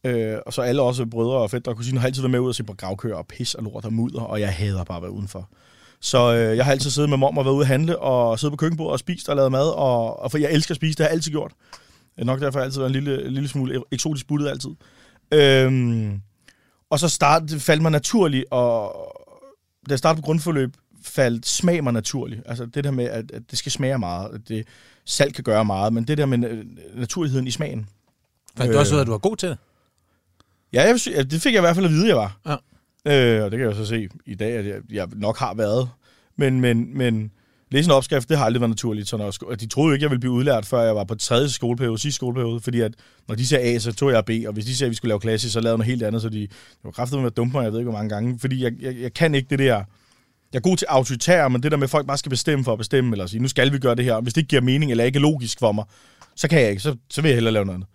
øh, 0.06 0.38
og 0.46 0.52
så 0.52 0.62
alle 0.62 0.82
også 0.82 1.06
brødre 1.06 1.36
og 1.36 1.50
fætter 1.50 1.70
og 1.70 1.76
kusiner 1.76 2.00
har 2.00 2.06
altid 2.06 2.22
været 2.22 2.30
med 2.30 2.40
ud 2.40 2.48
og 2.48 2.54
se 2.54 2.64
på 2.64 2.74
gravkøer 2.74 3.14
og 3.14 3.26
pis 3.26 3.54
og 3.54 3.62
lort 3.64 3.84
og 3.84 3.92
mudder, 3.92 4.20
og 4.20 4.40
jeg 4.40 4.54
hader 4.54 4.84
bare 4.84 4.96
at 4.96 5.02
være 5.02 5.12
udenfor. 5.12 5.48
Så 6.00 6.34
øh, 6.34 6.56
jeg 6.56 6.64
har 6.64 6.72
altid 6.72 6.90
siddet 6.90 7.10
med 7.10 7.18
mor 7.18 7.38
og 7.38 7.44
været 7.44 7.54
ude 7.54 7.62
at 7.62 7.66
handle 7.66 7.98
og 7.98 8.38
siddet 8.38 8.52
på 8.52 8.56
køkkenbordet 8.56 8.92
og 8.92 8.98
spist 8.98 9.28
og 9.28 9.36
lavet 9.36 9.52
mad, 9.52 9.68
og, 9.68 10.22
og 10.22 10.30
for 10.30 10.38
jeg 10.38 10.52
elsker 10.52 10.72
at 10.72 10.76
spise, 10.76 10.96
det 10.96 11.04
har 11.04 11.08
jeg 11.08 11.14
altid 11.14 11.30
gjort. 11.30 11.52
Nok 12.18 12.40
derfor, 12.40 12.58
har 12.58 12.62
jeg 12.62 12.66
altid 12.66 12.80
været 12.80 12.96
en 12.96 13.04
lille, 13.04 13.30
lille 13.30 13.48
smule 13.48 13.82
eksotisk 13.92 14.26
buttet 14.28 14.48
altid. 14.48 14.70
Øhm, 15.32 16.20
og 16.90 16.98
så 16.98 17.08
start, 17.08 17.42
faldt 17.58 17.82
mig 17.82 17.90
naturligt, 17.90 18.44
og 18.50 18.92
da 19.88 19.90
jeg 19.90 19.98
startede 19.98 20.22
på 20.22 20.26
grundforløb, 20.26 20.76
faldt 21.02 21.46
smag 21.46 21.84
mig 21.84 21.92
naturligt. 21.92 22.42
Altså 22.46 22.66
det 22.66 22.84
der 22.84 22.90
med, 22.90 23.04
at, 23.04 23.30
at 23.30 23.42
det 23.50 23.58
skal 23.58 23.72
smage 23.72 23.98
meget, 23.98 24.34
at 24.34 24.40
det, 24.48 24.66
salt 25.06 25.34
kan 25.34 25.44
gøre 25.44 25.64
meget, 25.64 25.92
men 25.92 26.04
det 26.04 26.18
der 26.18 26.26
med 26.26 26.50
øh, 26.50 26.64
naturligheden 26.94 27.46
i 27.46 27.50
smagen. 27.50 27.88
Fandt 28.56 28.72
du 28.72 28.78
også 28.78 28.94
ud 28.94 28.98
af, 28.98 29.00
at 29.00 29.06
du 29.06 29.12
var 29.12 29.18
god 29.18 29.36
til 29.36 29.48
det? 29.48 29.58
Ja, 30.72 30.82
jeg, 30.82 31.30
det 31.30 31.42
fik 31.42 31.52
jeg 31.52 31.60
i 31.60 31.66
hvert 31.66 31.74
fald 31.74 31.86
at 31.86 31.92
vide, 31.92 32.08
jeg 32.08 32.16
var. 32.16 32.38
Ja. 32.46 32.56
Øh, 33.38 33.44
og 33.44 33.50
det 33.50 33.58
kan 33.58 33.68
jeg 33.68 33.76
så 33.76 33.86
se 33.86 34.08
i 34.26 34.34
dag, 34.34 34.52
at 34.52 34.66
jeg, 34.66 34.74
jeg 34.92 35.08
nok 35.16 35.38
har 35.38 35.54
været. 35.54 35.88
Men, 36.38 36.60
men, 36.60 36.98
men 36.98 37.30
læse 37.70 37.88
en 37.88 37.92
opskrift, 37.92 38.28
det 38.28 38.38
har 38.38 38.44
aldrig 38.44 38.60
været 38.60 38.70
naturligt. 38.70 39.08
Så 39.08 39.16
når, 39.16 39.30
sko- 39.30 39.54
de 39.60 39.66
troede 39.66 39.88
jo 39.88 39.92
ikke, 39.94 40.02
jeg 40.02 40.10
ville 40.10 40.20
blive 40.20 40.32
udlært, 40.32 40.66
før 40.66 40.82
jeg 40.82 40.96
var 40.96 41.04
på 41.04 41.14
tredje 41.14 41.48
skoleperiode, 41.48 41.98
sidste 41.98 42.16
skoleperiode. 42.16 42.60
Fordi 42.60 42.80
at 42.80 42.94
når 43.28 43.34
de 43.34 43.46
sagde 43.46 43.64
A, 43.74 43.78
så 43.78 43.92
tog 43.92 44.10
jeg 44.12 44.24
B. 44.24 44.30
Og 44.46 44.52
hvis 44.52 44.64
de 44.64 44.76
sagde, 44.76 44.88
at 44.88 44.90
vi 44.90 44.96
skulle 44.96 45.08
lave 45.08 45.20
klasse, 45.20 45.50
så 45.50 45.60
lavede 45.60 45.72
jeg 45.72 45.78
noget 45.78 45.90
helt 45.90 46.02
andet. 46.02 46.22
Så 46.22 46.28
de, 46.28 46.40
det 46.40 46.50
var 46.84 46.90
kraftigt 46.90 47.20
med 47.20 47.30
at 47.30 47.36
dumpe 47.36 47.56
mig, 47.56 47.64
jeg 47.64 47.72
ved 47.72 47.78
ikke 47.80 47.90
hvor 47.90 47.98
mange 47.98 48.08
gange. 48.08 48.38
Fordi 48.38 48.62
jeg, 48.64 48.72
jeg, 48.80 48.96
jeg 48.96 49.14
kan 49.14 49.34
ikke 49.34 49.48
det 49.50 49.58
der... 49.58 49.84
Jeg 50.52 50.58
er 50.58 50.62
god 50.62 50.76
til 50.76 50.86
autoritær, 50.86 51.48
men 51.48 51.62
det 51.62 51.70
der 51.70 51.76
med, 51.76 51.84
at 51.84 51.90
folk 51.90 52.06
bare 52.06 52.18
skal 52.18 52.30
bestemme 52.30 52.64
for 52.64 52.72
at 52.72 52.78
bestemme, 52.78 53.12
eller 53.12 53.26
sige, 53.26 53.40
nu 53.42 53.48
skal 53.48 53.72
vi 53.72 53.78
gøre 53.78 53.94
det 53.94 54.04
her. 54.04 54.14
Og 54.14 54.22
Hvis 54.22 54.34
det 54.34 54.40
ikke 54.40 54.48
giver 54.48 54.62
mening, 54.62 54.90
eller 54.90 55.04
ikke 55.04 55.16
er 55.16 55.20
logisk 55.20 55.58
for 55.58 55.72
mig, 55.72 55.84
så 56.36 56.48
kan 56.48 56.60
jeg 56.60 56.70
ikke. 56.70 56.82
Så, 56.82 56.96
så 57.10 57.22
vil 57.22 57.28
jeg 57.28 57.36
hellere 57.36 57.52
lave 57.52 57.64
noget 57.64 57.76
andet. 57.76 57.88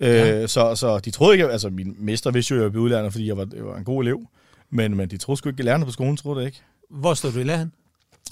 Ja. 0.00 0.42
Øh, 0.42 0.48
så, 0.48 0.74
så 0.74 0.98
de 0.98 1.10
troede 1.10 1.34
ikke, 1.34 1.48
altså 1.48 1.70
min 1.70 1.96
mester 1.98 2.30
vidste 2.30 2.54
jo, 2.54 2.60
at 2.60 2.62
jeg 2.64 2.70
blev 2.72 2.82
udlært, 2.82 3.12
fordi 3.12 3.26
jeg 3.28 3.36
var, 3.36 3.48
jeg 3.56 3.64
var 3.66 3.76
en 3.76 3.84
god 3.84 4.02
elev. 4.02 4.20
Men, 4.70 4.96
men 4.96 5.08
de 5.10 5.16
troede 5.16 5.38
sgu 5.38 5.48
ikke, 5.48 5.58
at 5.60 5.64
lærerne 5.64 5.84
på 5.84 5.90
skolen 5.90 6.16
troede 6.16 6.40
det 6.40 6.46
ikke. 6.46 6.60
Hvor 6.90 7.14
stod 7.14 7.32
du 7.32 7.38
i 7.38 7.42
læren? 7.42 7.72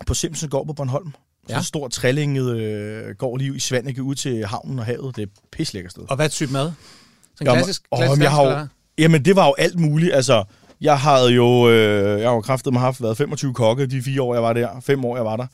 På 0.07 0.15
Simpson 0.15 0.49
gård 0.51 0.67
på 0.67 0.73
Bornholm. 0.73 1.13
Ja. 1.49 1.55
Så 1.55 1.59
en 1.59 1.65
stor 1.65 1.89
trællinget 1.89 2.57
øh, 2.57 3.15
gård 3.17 3.39
lige 3.39 3.57
i 3.57 3.59
Svanike 3.59 4.03
ud 4.03 4.15
til 4.15 4.47
havnen 4.47 4.79
og 4.79 4.85
havet. 4.85 5.17
Det 5.17 5.23
er 5.59 5.81
et 5.85 5.91
sted. 5.91 6.03
Og 6.09 6.17
hvad 6.17 6.29
type 6.29 6.53
mad? 6.53 6.63
Sådan 6.63 7.47
Jamen, 7.47 7.59
klassisk, 7.59 7.83
klassisk 7.97 8.19
men 8.19 8.23
jeg 8.23 8.31
har 8.31 8.43
jo- 8.61 8.67
Jamen, 8.99 9.25
det 9.25 9.37
var 9.37 9.47
jo 9.47 9.55
alt 9.59 9.79
muligt. 9.81 10.15
Altså, 10.15 10.45
jeg 10.81 11.01
havde 11.01 11.29
jo, 11.29 11.71
øh, 11.71 12.21
jeg 12.21 12.29
har 12.29 12.35
jo 12.35 12.41
kraftet 12.41 12.73
mig 12.73 12.83
haft 12.83 13.03
været 13.03 13.17
25 13.17 13.55
kokke 13.55 13.87
de 13.87 14.03
fire 14.03 14.23
år, 14.23 14.35
jeg 14.35 14.43
var 14.43 14.53
der. 14.53 14.81
Fem 14.81 15.05
år, 15.05 15.17
jeg 15.17 15.25
var 15.25 15.37
der. 15.37 15.47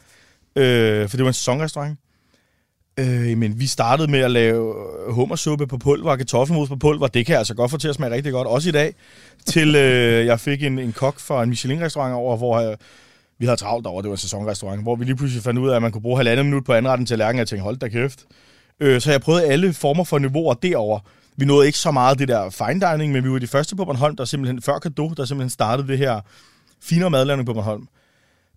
Øh, 0.57 1.09
for 1.09 1.17
det 1.17 1.25
var 1.25 1.31
en 1.31 1.35
sæsonrestaurant. 1.35 1.99
Øh, 2.99 3.39
men 3.39 3.61
vi 3.61 3.67
startede 3.67 4.11
med 4.11 4.21
at 4.21 4.31
lave 4.31 4.75
øh, 4.75 5.13
hummersuppe 5.13 5.67
på 5.67 5.79
pulver 5.79 6.11
og 6.11 6.19
kartoffelmos 6.19 6.69
på 6.69 6.77
pulver. 6.77 7.07
Det 7.07 7.27
kan 7.27 7.33
jeg 7.33 7.39
altså 7.39 7.55
godt 7.55 7.71
få 7.71 7.79
til 7.79 7.89
at 7.89 7.95
smage 7.95 8.13
rigtig 8.13 8.33
godt, 8.33 8.49
også 8.49 8.69
i 8.69 8.73
dag. 8.73 8.95
Til 9.47 9.77
øh, 9.77 10.27
jeg 10.31 10.41
fik 10.41 10.63
en, 10.63 10.79
en 10.79 10.93
kok 10.93 11.21
fra 11.21 11.43
en 11.43 11.49
Michelin-restaurant 11.49 12.15
over, 12.15 12.37
hvor 12.37 12.61
jeg, 12.61 12.77
vi 13.39 13.47
havde 13.47 13.57
travlt 13.57 13.87
over, 13.87 14.03
det 14.03 14.09
var 14.09 14.15
en 14.15 14.19
sæsonrestaurant, 14.19 14.83
hvor 14.83 14.97
vi 14.97 15.05
lige 15.05 15.17
pludselig 15.17 15.43
fandt 15.43 15.61
ud 15.61 15.69
af, 15.69 15.77
at 15.77 15.83
man 15.83 15.93
kunne 15.93 16.03
bruge 16.03 16.17
halvandet 16.17 16.47
minut 16.47 16.65
på 16.65 16.73
anretten 16.73 17.07
til 17.07 17.19
lærken, 17.19 17.39
og 17.39 17.41
jeg 17.41 17.49
tænkte, 17.49 17.63
hold 17.63 17.77
da 17.77 17.89
kæft. 17.89 18.25
Øh, 18.81 19.01
så 19.01 19.11
jeg 19.11 19.21
prøvede 19.21 19.45
alle 19.45 19.73
former 19.73 20.05
for 20.05 20.19
niveauer 20.19 20.55
derover. 20.55 21.01
Vi 21.37 21.45
nåede 21.45 21.67
ikke 21.67 21.79
så 21.79 21.91
meget 21.91 22.19
det 22.19 22.29
der 22.29 22.51
fine 22.51 22.81
dining, 22.93 23.13
men 23.13 23.25
vi 23.25 23.31
var 23.31 23.39
de 23.39 23.47
første 23.47 23.77
på 23.77 23.85
Bornholm, 23.85 24.17
der 24.17 24.25
simpelthen, 24.25 24.63
før 24.63 24.79
Kado, 24.79 25.09
der 25.09 25.25
simpelthen 25.25 25.51
startede 25.51 25.89
det 25.89 25.99
her 25.99 26.21
finere 26.83 27.11
madlavning 27.11 27.47
på 27.47 27.55
Bornholm. 27.55 27.89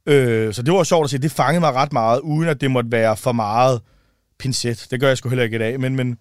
Øh, 0.06 0.54
så 0.54 0.62
det 0.62 0.74
var 0.74 0.84
sjovt 0.84 1.04
at 1.04 1.10
se, 1.10 1.18
det 1.18 1.32
fangede 1.32 1.60
mig 1.60 1.74
ret 1.74 1.94
meget, 1.94 2.20
uden 2.20 2.50
at 2.50 2.62
det 2.62 2.72
måtte 2.72 2.92
være 2.92 3.18
for 3.18 3.32
meget 3.32 3.82
pincet. 4.42 4.88
Det 4.92 5.00
gør 5.00 5.08
jeg 5.08 5.18
sgu 5.18 5.30
heller 5.30 5.44
ikke 5.44 5.56
i 5.56 5.60
dag, 5.60 5.80
men, 5.80 5.96
men, 5.96 6.18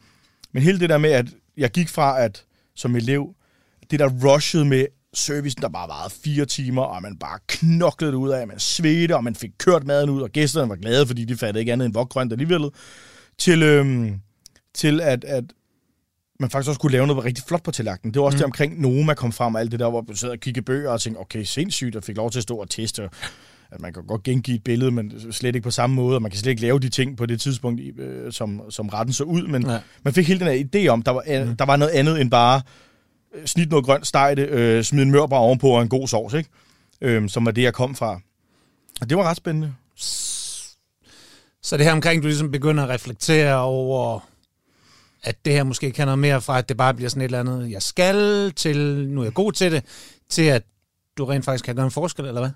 men 0.52 0.62
hele 0.62 0.80
det 0.80 0.88
der 0.88 0.98
med, 0.98 1.10
at 1.10 1.26
jeg 1.56 1.70
gik 1.70 1.88
fra, 1.88 2.22
at 2.22 2.44
som 2.76 2.96
elev, 2.96 3.34
det 3.90 3.98
der 3.98 4.08
rushede 4.08 4.64
med 4.64 4.86
servicen, 5.14 5.62
der 5.62 5.68
bare 5.68 5.88
varede 5.88 6.14
fire 6.24 6.44
timer, 6.44 6.82
og 6.82 7.02
man 7.02 7.16
bare 7.16 7.38
knoklede 7.48 8.12
det 8.12 8.18
ud 8.18 8.30
af, 8.30 8.46
man 8.46 8.58
svedte, 8.58 9.16
og 9.16 9.24
man 9.24 9.34
fik 9.34 9.50
kørt 9.58 9.86
maden 9.86 10.10
ud, 10.10 10.22
og 10.22 10.30
gæsterne 10.30 10.68
var 10.68 10.76
glade, 10.76 11.06
fordi 11.06 11.24
de 11.24 11.36
fattede 11.36 11.60
ikke 11.60 11.72
andet 11.72 11.86
end 11.86 11.94
vokgrønt 11.94 12.32
alligevel, 12.32 12.70
til, 13.38 13.62
øhm, 13.62 14.20
til 14.74 15.00
at, 15.00 15.24
at 15.24 15.44
man 16.40 16.50
faktisk 16.50 16.68
også 16.68 16.80
kunne 16.80 16.92
lave 16.92 17.06
noget 17.06 17.24
rigtig 17.24 17.44
flot 17.48 17.62
på 17.62 17.70
tallerkenen. 17.70 18.14
Det 18.14 18.20
var 18.20 18.26
også 18.26 18.36
mm. 18.36 18.38
det 18.38 18.44
omkring 18.44 18.80
Noma 18.80 19.14
kom 19.14 19.32
frem, 19.32 19.54
og 19.54 19.60
alt 19.60 19.72
det 19.72 19.80
der, 19.80 19.90
hvor 19.90 20.04
man 20.06 20.16
sad 20.16 20.30
og 20.30 20.38
kiggede 20.38 20.64
bøger 20.64 20.90
og 20.90 21.00
tænkte, 21.00 21.18
okay, 21.18 21.42
sindssygt, 21.44 21.96
og 21.96 22.04
fik 22.04 22.16
lov 22.16 22.30
til 22.30 22.38
at 22.38 22.42
stå 22.42 22.56
og 22.56 22.70
teste, 22.70 23.08
at 23.72 23.80
man 23.80 23.92
kan 23.92 24.06
godt 24.06 24.22
gengive 24.22 24.56
et 24.56 24.64
billede, 24.64 24.90
men 24.90 25.32
slet 25.32 25.54
ikke 25.54 25.64
på 25.64 25.70
samme 25.70 25.96
måde, 25.96 26.16
og 26.16 26.22
man 26.22 26.30
kan 26.30 26.40
slet 26.40 26.50
ikke 26.50 26.62
lave 26.62 26.78
de 26.78 26.88
ting 26.88 27.16
på 27.16 27.26
det 27.26 27.40
tidspunkt, 27.40 27.80
øh, 27.98 28.32
som, 28.32 28.62
som 28.70 28.88
retten 28.88 29.12
så 29.12 29.24
ud, 29.24 29.42
men 29.46 29.66
Ja. 29.66 29.78
man 30.02 30.14
fik 30.14 30.28
hele 30.28 30.40
den 30.40 30.48
her 30.48 30.64
idé 30.64 30.88
om, 30.88 31.02
der 31.02 31.10
var, 31.10 31.44
mm. 31.44 31.56
der 31.56 31.64
var 31.64 31.76
noget 31.76 31.92
andet 31.92 32.20
end 32.20 32.30
bare 32.30 32.62
øh, 33.34 33.46
snit 33.46 33.70
noget 33.70 33.84
grønt, 33.84 34.06
steg 34.06 34.36
det, 34.36 34.48
øh, 34.48 34.84
smid 34.84 35.02
en 35.02 35.10
mørbrad 35.10 35.38
ovenpå 35.38 35.68
og 35.68 35.82
en 35.82 35.88
god 35.88 36.08
sovs, 36.08 36.34
ikke? 36.34 36.50
Øhm, 37.00 37.28
som 37.28 37.44
var 37.46 37.50
det, 37.50 37.62
jeg 37.62 37.74
kom 37.74 37.94
fra. 37.94 38.20
Og 39.00 39.10
det 39.10 39.16
var 39.18 39.24
ret 39.24 39.36
spændende. 39.36 39.74
Så 41.62 41.76
det 41.76 41.84
her 41.84 41.92
omkring, 41.92 42.22
du 42.22 42.26
ligesom 42.26 42.50
begynder 42.50 42.84
at 42.84 42.88
reflektere 42.90 43.56
over, 43.56 44.20
at 45.22 45.44
det 45.44 45.52
her 45.52 45.64
måske 45.64 45.90
kan 45.92 46.06
noget 46.06 46.18
mere 46.18 46.40
fra, 46.40 46.58
at 46.58 46.68
det 46.68 46.76
bare 46.76 46.94
bliver 46.94 47.08
sådan 47.10 47.20
et 47.22 47.24
eller 47.24 47.40
andet, 47.40 47.70
jeg 47.70 47.82
skal 47.82 48.50
til, 48.52 49.08
nu 49.08 49.20
er 49.20 49.24
jeg 49.24 49.34
god 49.34 49.52
til 49.52 49.72
det, 49.72 49.84
til 50.28 50.42
at 50.42 50.62
du 51.18 51.24
rent 51.24 51.44
faktisk 51.44 51.64
kan 51.64 51.74
gøre 51.74 51.84
en 51.84 51.90
forskel, 51.90 52.24
eller 52.26 52.40
hvad? 52.40 52.50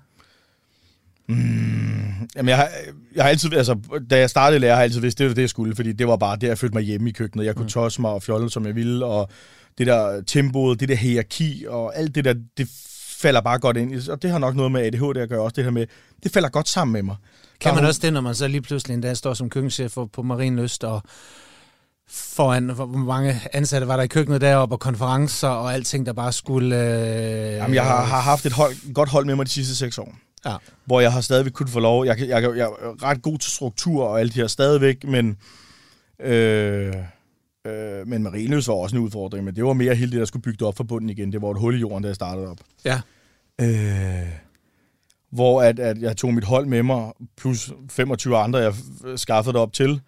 Jamen, 1.29 2.49
jeg 2.49 2.57
har, 2.57 2.69
jeg 3.15 3.23
har 3.23 3.29
altid, 3.29 3.53
altså, 3.53 3.75
da 4.09 4.17
jeg 4.19 4.29
startede 4.29 4.59
lærer, 4.59 4.73
har 4.73 4.79
jeg 4.81 4.83
altid 4.83 5.01
vidst, 5.01 5.17
det 5.19 5.27
var 5.27 5.33
det, 5.33 5.41
jeg 5.41 5.49
skulle, 5.49 5.75
fordi 5.75 5.93
det 5.93 6.07
var 6.07 6.17
bare 6.17 6.35
det, 6.35 6.47
jeg 6.47 6.57
følte 6.57 6.73
mig 6.73 6.83
hjemme 6.83 7.09
i 7.09 7.11
køkkenet. 7.11 7.45
Jeg 7.45 7.55
kunne 7.55 7.63
mm. 7.63 7.69
tosse 7.69 8.01
mig 8.01 8.11
og 8.11 8.23
fjolle, 8.23 8.49
som 8.51 8.65
jeg 8.65 8.75
ville, 8.75 9.05
og 9.05 9.29
det 9.77 9.87
der 9.87 10.21
tempoet, 10.21 10.79
det 10.79 10.89
der 10.89 10.95
hierarki, 10.95 11.65
og 11.69 11.97
alt 11.97 12.15
det 12.15 12.25
der, 12.25 12.33
det 12.57 12.69
falder 13.17 13.41
bare 13.41 13.59
godt 13.59 13.77
ind. 13.77 14.09
Og 14.09 14.21
det 14.21 14.31
har 14.31 14.37
nok 14.39 14.55
noget 14.55 14.71
med 14.71 14.81
ADHD 14.81 15.17
at 15.17 15.29
gøre 15.29 15.41
også, 15.41 15.53
det 15.55 15.63
her 15.63 15.71
med, 15.71 15.85
det 16.23 16.31
falder 16.31 16.49
godt 16.49 16.69
sammen 16.69 16.93
med 16.93 17.03
mig. 17.03 17.15
Kan 17.61 17.75
man 17.75 17.83
er- 17.83 17.87
også 17.87 17.99
det, 18.03 18.13
når 18.13 18.21
man 18.21 18.35
så 18.35 18.47
lige 18.47 18.61
pludselig 18.61 18.93
en 18.93 19.01
dag 19.01 19.17
står 19.17 19.33
som 19.33 19.49
køkkenchef 19.49 19.97
på- 20.13 20.21
Marienlyst, 20.23 20.83
og 20.83 21.01
foran, 22.09 22.69
hvor 22.69 22.85
mange 22.85 23.41
ansatte 23.53 23.87
var 23.87 23.95
der 23.95 24.03
i 24.03 24.07
køkkenet 24.07 24.41
deroppe, 24.41 24.75
og 24.75 24.79
konferencer 24.79 25.47
og 25.47 25.73
alting, 25.73 26.05
der 26.05 26.13
bare 26.13 26.33
skulle... 26.33 26.75
Øh, 26.75 27.53
Jamen, 27.53 27.73
jeg 27.75 27.83
har, 27.83 28.05
har 28.05 28.21
haft 28.21 28.45
et 28.45 28.51
hold, 28.53 28.93
godt 28.93 29.09
hold 29.09 29.25
med 29.25 29.35
mig 29.35 29.45
de 29.45 29.51
sidste 29.51 29.75
seks 29.75 29.97
år. 29.97 30.15
Ja. 30.45 30.55
Hvor 30.85 30.99
jeg 30.99 31.13
har 31.13 31.21
stadigvæk 31.21 31.51
kunnet 31.51 31.71
få 31.71 31.79
lov. 31.79 32.05
Jeg, 32.05 32.19
jeg, 32.19 32.29
jeg, 32.29 32.57
jeg 32.57 32.65
er 32.65 33.03
ret 33.03 33.21
god 33.21 33.37
til 33.37 33.51
struktur 33.51 34.03
og 34.03 34.19
alt 34.19 34.33
det 34.33 34.41
her 34.41 34.47
stadigvæk, 34.47 35.03
men... 35.03 35.37
Øh, 36.19 36.93
øh, 37.67 38.07
men 38.07 38.23
Marienløs 38.23 38.67
var 38.67 38.73
også 38.73 38.95
en 38.95 39.01
udfordring, 39.01 39.45
men 39.45 39.55
det 39.55 39.65
var 39.65 39.73
mere 39.73 39.95
hele 39.95 40.11
det, 40.11 40.19
der 40.19 40.25
skulle 40.25 40.43
bygge 40.43 40.57
det 40.57 40.67
op 40.67 40.77
fra 40.77 40.83
bunden 40.83 41.09
igen. 41.09 41.31
Det 41.31 41.41
var 41.41 41.51
et 41.51 41.59
hul 41.59 41.75
i 41.75 41.79
jorden, 41.79 42.03
da 42.03 42.07
jeg 42.07 42.15
startede 42.15 42.47
op. 42.47 42.57
Ja. 42.85 43.01
Øh, 43.61 44.29
hvor 45.31 45.61
at, 45.61 45.79
at 45.79 46.01
jeg 46.01 46.17
tog 46.17 46.33
mit 46.33 46.43
hold 46.43 46.65
med 46.65 46.83
mig, 46.83 47.11
plus 47.37 47.71
25 47.89 48.37
andre, 48.37 48.59
jeg 48.59 48.73
skaffede 49.15 49.53
det 49.53 49.61
op 49.61 49.73
til. 49.73 50.01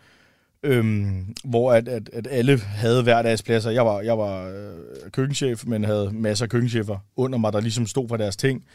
Øhm, 0.64 1.36
hvor 1.44 1.74
at, 1.74 1.88
at, 1.88 2.10
at 2.14 2.28
alle 2.32 2.60
havde 2.60 3.04
hver 3.04 3.22
deres 3.22 3.44
pladser. 3.44 3.72
Jeg 3.72 3.86
var, 3.86 4.02
jeg 4.02 4.18
var 4.18 4.48
øh, 4.48 5.12
køkkenchef, 5.12 5.66
men 5.66 5.84
havde 5.84 6.12
masser 6.14 6.46
af 6.46 6.50
køkkenchefer 6.50 6.98
under 7.16 7.38
mig, 7.38 7.54
der 7.54 7.60
ligesom 7.60 7.88
stod 7.88 8.08
for 8.08 8.18
deres 8.18 8.38
ting. 8.38 8.66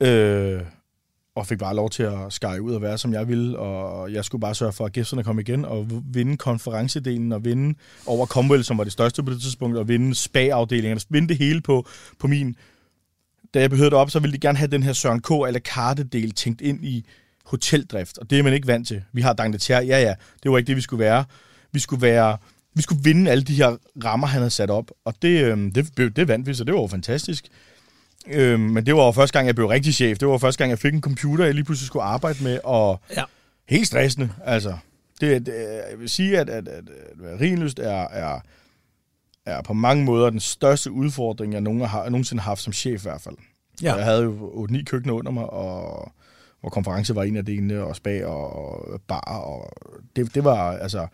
Øh, 0.00 0.60
og 1.38 1.46
fik 1.46 1.58
bare 1.58 1.76
lov 1.76 1.90
til 1.90 2.02
at 2.02 2.18
skære 2.30 2.62
ud 2.62 2.74
og 2.74 2.82
være, 2.82 2.98
som 2.98 3.12
jeg 3.12 3.28
ville. 3.28 3.58
Og 3.58 4.12
jeg 4.12 4.24
skulle 4.24 4.40
bare 4.40 4.54
sørge 4.54 4.72
for, 4.72 4.86
at 4.86 4.92
gæsterne 4.92 5.24
kom 5.24 5.38
igen 5.38 5.64
og 5.64 5.86
vinde 6.04 6.36
konferencedelen 6.36 7.32
og 7.32 7.44
vinde 7.44 7.78
over 8.06 8.26
Comwell, 8.26 8.64
som 8.64 8.78
var 8.78 8.84
det 8.84 8.92
største 8.92 9.22
på 9.22 9.30
det 9.30 9.40
tidspunkt, 9.40 9.76
og 9.76 9.88
vinde 9.88 10.14
spa-afdelingen. 10.14 11.00
Vinde 11.08 11.28
det 11.28 11.36
hele 11.36 11.60
på, 11.60 11.86
på 12.18 12.26
min 12.26 12.56
da 13.54 13.60
jeg 13.60 13.70
behøvede 13.70 13.90
det 13.90 13.98
op, 13.98 14.10
så 14.10 14.20
ville 14.20 14.32
de 14.32 14.38
gerne 14.38 14.58
have 14.58 14.68
den 14.68 14.82
her 14.82 14.92
Søren 14.92 15.20
K. 15.20 15.30
eller 15.30 15.60
kartedel 15.60 16.32
tænkt 16.32 16.60
ind 16.60 16.84
i 16.84 17.06
hoteldrift, 17.44 18.18
og 18.18 18.30
det 18.30 18.38
er 18.38 18.42
man 18.42 18.52
ikke 18.52 18.66
vant 18.66 18.88
til. 18.88 19.02
Vi 19.12 19.20
har 19.20 19.32
Dangleterre, 19.32 19.84
ja 19.84 20.00
ja, 20.00 20.14
det 20.42 20.50
var 20.50 20.58
ikke 20.58 20.68
det, 20.68 20.76
vi 20.76 20.80
skulle 20.80 21.04
være. 21.04 21.24
vi 21.72 21.80
skulle 21.80 22.02
være, 22.02 22.36
vi 22.74 22.82
skulle 22.82 23.02
vinde 23.04 23.30
alle 23.30 23.44
de 23.44 23.54
her 23.54 23.76
rammer, 24.04 24.26
han 24.26 24.40
havde 24.40 24.50
sat 24.50 24.70
op. 24.70 24.90
Og 25.04 25.14
det, 25.22 25.44
øh, 25.44 25.74
det, 25.74 26.16
det 26.16 26.28
vandt 26.28 26.46
vi, 26.46 26.54
så 26.54 26.64
det 26.64 26.74
var 26.74 26.80
jo 26.80 26.86
fantastisk. 26.86 27.48
Øh, 28.26 28.60
men 28.60 28.86
det 28.86 28.96
var 28.96 29.04
jo 29.04 29.12
første 29.12 29.32
gang, 29.38 29.46
jeg 29.46 29.54
blev 29.54 29.66
rigtig 29.66 29.94
chef. 29.94 30.18
Det 30.18 30.28
var 30.28 30.38
første 30.38 30.58
gang, 30.58 30.70
jeg 30.70 30.78
fik 30.78 30.94
en 30.94 31.00
computer, 31.00 31.44
jeg 31.44 31.54
lige 31.54 31.64
pludselig 31.64 31.86
skulle 31.86 32.02
arbejde 32.02 32.44
med, 32.44 32.58
og 32.64 33.00
Ja. 33.16 33.22
helt 33.68 33.86
stressende. 33.86 34.30
Altså, 34.44 34.76
det, 35.20 35.46
det, 35.46 35.54
jeg 35.90 35.98
vil 35.98 36.08
sige, 36.08 36.38
at, 36.38 36.48
at, 36.48 36.68
at, 36.68 36.84
at 37.24 37.40
Rinlyst 37.40 37.78
er, 37.78 38.08
er, 38.08 38.40
er 39.46 39.62
på 39.62 39.72
mange 39.72 40.04
måder 40.04 40.30
den 40.30 40.40
største 40.40 40.90
udfordring, 40.92 41.52
jeg 41.52 41.60
nogen 41.60 41.80
har, 41.80 42.08
nogensinde 42.08 42.42
har 42.42 42.50
haft 42.50 42.60
som 42.62 42.72
chef 42.72 43.00
i 43.00 43.08
hvert 43.08 43.20
fald. 43.20 43.36
Ja. 43.82 43.94
Jeg 43.94 44.04
havde 44.04 44.22
jo 44.22 44.66
8-9 44.70 44.84
køkkener 44.84 45.14
under 45.14 45.32
mig, 45.32 45.50
og 45.50 46.12
hvor 46.60 46.70
konference 46.70 47.14
var 47.14 47.22
en 47.22 47.36
af 47.36 47.44
delene, 47.46 47.82
og 47.84 47.96
spa 47.96 48.24
og, 48.26 48.52
og 48.92 49.00
bar. 49.08 49.20
Og 49.44 49.72
det, 50.16 50.34
det 50.34 50.44
var, 50.44 50.72
altså, 50.72 51.06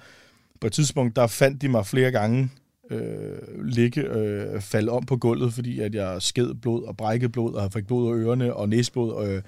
på 0.60 0.66
et 0.66 0.72
tidspunkt, 0.72 1.16
der 1.16 1.26
fandt 1.26 1.62
de 1.62 1.68
mig 1.68 1.86
flere 1.86 2.10
gange 2.10 2.50
øh, 2.90 3.64
ligge, 3.64 4.00
øh, 4.00 4.60
falde 4.60 4.92
om 4.92 5.06
på 5.06 5.16
gulvet, 5.16 5.54
fordi 5.54 5.80
at 5.80 5.94
jeg 5.94 6.22
sked 6.22 6.54
blod 6.54 6.82
og 6.82 6.96
brækkede 6.96 7.32
blod, 7.32 7.54
og 7.54 7.72
fik 7.72 7.86
blod 7.86 8.18
i 8.18 8.20
ørerne 8.20 8.54
og 8.54 8.68
næsblod. 8.68 9.26
Øh, 9.26 9.42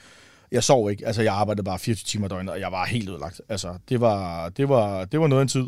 jeg 0.52 0.64
sov 0.64 0.90
ikke. 0.90 1.06
Altså, 1.06 1.22
jeg 1.22 1.34
arbejdede 1.34 1.64
bare 1.64 1.78
24 1.78 2.04
timer 2.04 2.28
døgnet, 2.28 2.54
og 2.54 2.60
jeg 2.60 2.72
var 2.72 2.84
helt 2.84 3.08
ødelagt. 3.08 3.40
Altså, 3.48 3.74
det 3.88 4.00
var, 4.00 4.48
det 4.48 4.68
var, 4.68 5.04
det 5.04 5.20
var 5.20 5.26
noget 5.26 5.40
af 5.40 5.44
en 5.44 5.48
tid. 5.48 5.66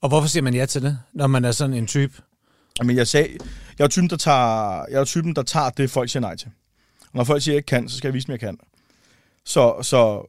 Og 0.00 0.08
hvorfor 0.08 0.28
siger 0.28 0.42
man 0.42 0.54
ja 0.54 0.66
til 0.66 0.82
det, 0.82 0.98
når 1.12 1.26
man 1.26 1.44
er 1.44 1.52
sådan 1.52 1.74
en 1.74 1.86
type? 1.86 2.22
Men 2.82 2.96
jeg 2.96 3.06
sagde, 3.06 3.28
jeg 3.78 3.84
er 3.84 3.88
typen, 3.88 4.10
der 4.10 4.16
tager, 4.16 4.84
jeg 4.90 5.00
er 5.00 5.04
typen, 5.04 5.36
der 5.36 5.42
tager 5.42 5.70
det, 5.70 5.90
folk 5.90 6.10
siger 6.10 6.20
nej 6.20 6.36
til. 6.36 6.48
Og 7.00 7.14
når 7.14 7.24
folk 7.24 7.42
siger, 7.42 7.52
jeg 7.54 7.58
ikke 7.58 7.66
kan, 7.66 7.88
så 7.88 7.96
skal 7.96 8.08
jeg 8.08 8.14
vise 8.14 8.26
dem, 8.26 8.32
jeg 8.32 8.40
kan. 8.40 8.58
Så, 9.44 9.82
så 9.82 10.26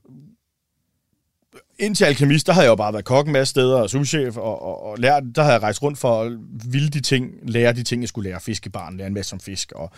indtil 1.79 2.05
alkemist, 2.05 2.48
der 2.48 2.53
havde 2.53 2.63
jeg 2.65 2.69
jo 2.69 2.75
bare 2.75 2.93
været 2.93 3.05
kok 3.05 3.27
en 3.27 3.34
masse 3.34 3.51
steder 3.51 3.81
og 3.81 3.89
souschef, 3.89 4.38
og, 4.38 4.62
og, 4.62 4.84
og 4.84 4.98
lært, 4.98 5.24
der 5.36 5.41
havde 5.41 5.53
jeg 5.53 5.63
rejst 5.63 5.84
rundt 5.84 6.00
for 6.00 6.22
at 6.22 6.31
ville 6.65 6.89
de 6.89 7.01
ting, 7.01 7.31
lære 7.43 7.74
de 7.74 7.84
ting, 7.84 8.01
jeg 8.01 8.10
skulle 8.10 8.29
lære. 8.29 8.39
Fiskebarn, 8.39 8.98
lære 8.98 9.07
en 9.07 9.13
masse 9.13 9.34
om 9.34 9.39
fisk, 9.39 9.72
og 9.72 9.91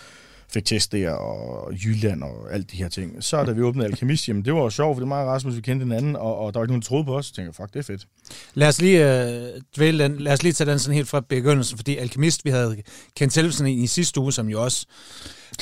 fik 0.53 0.65
test 0.65 0.91
der, 0.91 1.12
og 1.12 1.74
Jylland, 1.74 2.24
og 2.24 2.53
alt 2.53 2.72
de 2.72 2.77
her 2.77 2.89
ting. 2.89 3.24
Så 3.24 3.44
da 3.44 3.51
vi 3.51 3.62
åbnede 3.62 3.88
alkemist, 3.88 4.27
jamen 4.27 4.46
det 4.46 4.53
var 4.53 4.60
jo 4.60 4.70
sjovt, 4.70 4.96
for 4.96 5.00
det 5.00 5.10
var 5.10 5.15
mig 5.15 5.25
og 5.25 5.32
Rasmus, 5.32 5.56
vi 5.56 5.62
kendte 5.62 5.84
hinanden, 5.84 6.15
og, 6.15 6.38
og 6.39 6.53
der 6.53 6.60
var 6.60 6.63
ikke 6.65 6.72
nogen, 6.72 6.82
der 6.82 6.88
troede 6.88 7.06
på 7.06 7.18
os. 7.18 7.25
Så 7.25 7.34
tænkte 7.34 7.48
jeg, 7.48 7.56
fuck, 7.65 7.74
det 7.74 7.79
er 7.79 7.84
fedt. 7.84 8.08
Lad 8.53 8.68
os 8.68 8.82
lige 8.82 9.24
øh, 9.24 9.62
dvæle 9.75 10.03
den. 10.03 10.15
Lad 10.20 10.34
os 10.34 10.44
lige 10.44 10.53
tage 10.53 10.72
den 10.72 10.79
sådan 10.79 10.96
helt 10.96 11.08
fra 11.10 11.20
begyndelsen, 11.20 11.77
fordi 11.77 11.98
Alkemist, 11.98 12.46
vi 12.46 12.50
havde 12.50 12.77
Ken 13.15 13.29
Tellefsen 13.29 13.68
i, 13.68 13.84
i 13.84 13.88
sidste 13.88 14.20
uge, 14.20 14.34
som 14.34 14.50
jo 14.50 14.63
også 14.63 14.86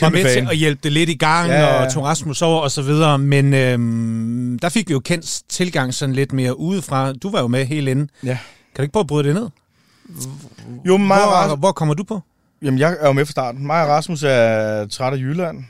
var 0.02 0.10
med 0.10 0.24
fan. 0.24 0.32
til 0.46 0.52
at 0.52 0.58
hjælpe 0.58 0.80
det 0.84 0.92
lidt 0.92 1.10
i 1.10 1.16
gang, 1.16 1.50
Ja, 1.50 1.60
ja, 1.60 1.86
og 1.86 1.94
tog 1.94 2.04
Rasmus 2.04 2.42
over 2.42 2.62
og 2.62 2.72
så 2.72 2.82
videre, 2.82 3.20
men 3.20 3.54
øhm, 3.54 4.60
der 4.60 4.70
fik 4.70 4.88
vi 4.88 4.94
jo 4.94 5.00
Kens 5.00 5.44
tilgang 5.50 5.94
sådan 5.94 6.16
lidt 6.16 6.34
mere 6.34 6.60
udefra. 6.60 7.14
Du 7.14 7.32
var 7.32 7.42
jo 7.42 7.48
med 7.48 7.66
helt 7.66 7.88
inde. 7.88 8.08
Ja. 8.24 8.28
Kan 8.28 8.38
du 8.78 8.82
ikke 8.82 8.94
prøve 8.94 9.02
at 9.02 9.08
bryde 9.08 9.28
det 9.28 9.36
ned? 9.36 9.50
Jo, 10.86 10.94
og 10.94 11.00
Hvor, 11.00 11.56
hvor 11.56 11.72
kommer 11.72 11.94
du 11.94 12.04
på? 12.04 12.22
Jamen, 12.62 12.80
jeg 12.80 12.98
er 13.00 13.08
jo 13.08 13.14
med 13.14 13.26
fra 13.26 13.32
starten. 13.32 13.66
Mig 13.66 13.84
og 13.84 13.90
Rasmus 13.90 14.24
er 14.24 14.86
træt 14.86 15.14
af 15.14 15.18
Jylland. 15.18 15.64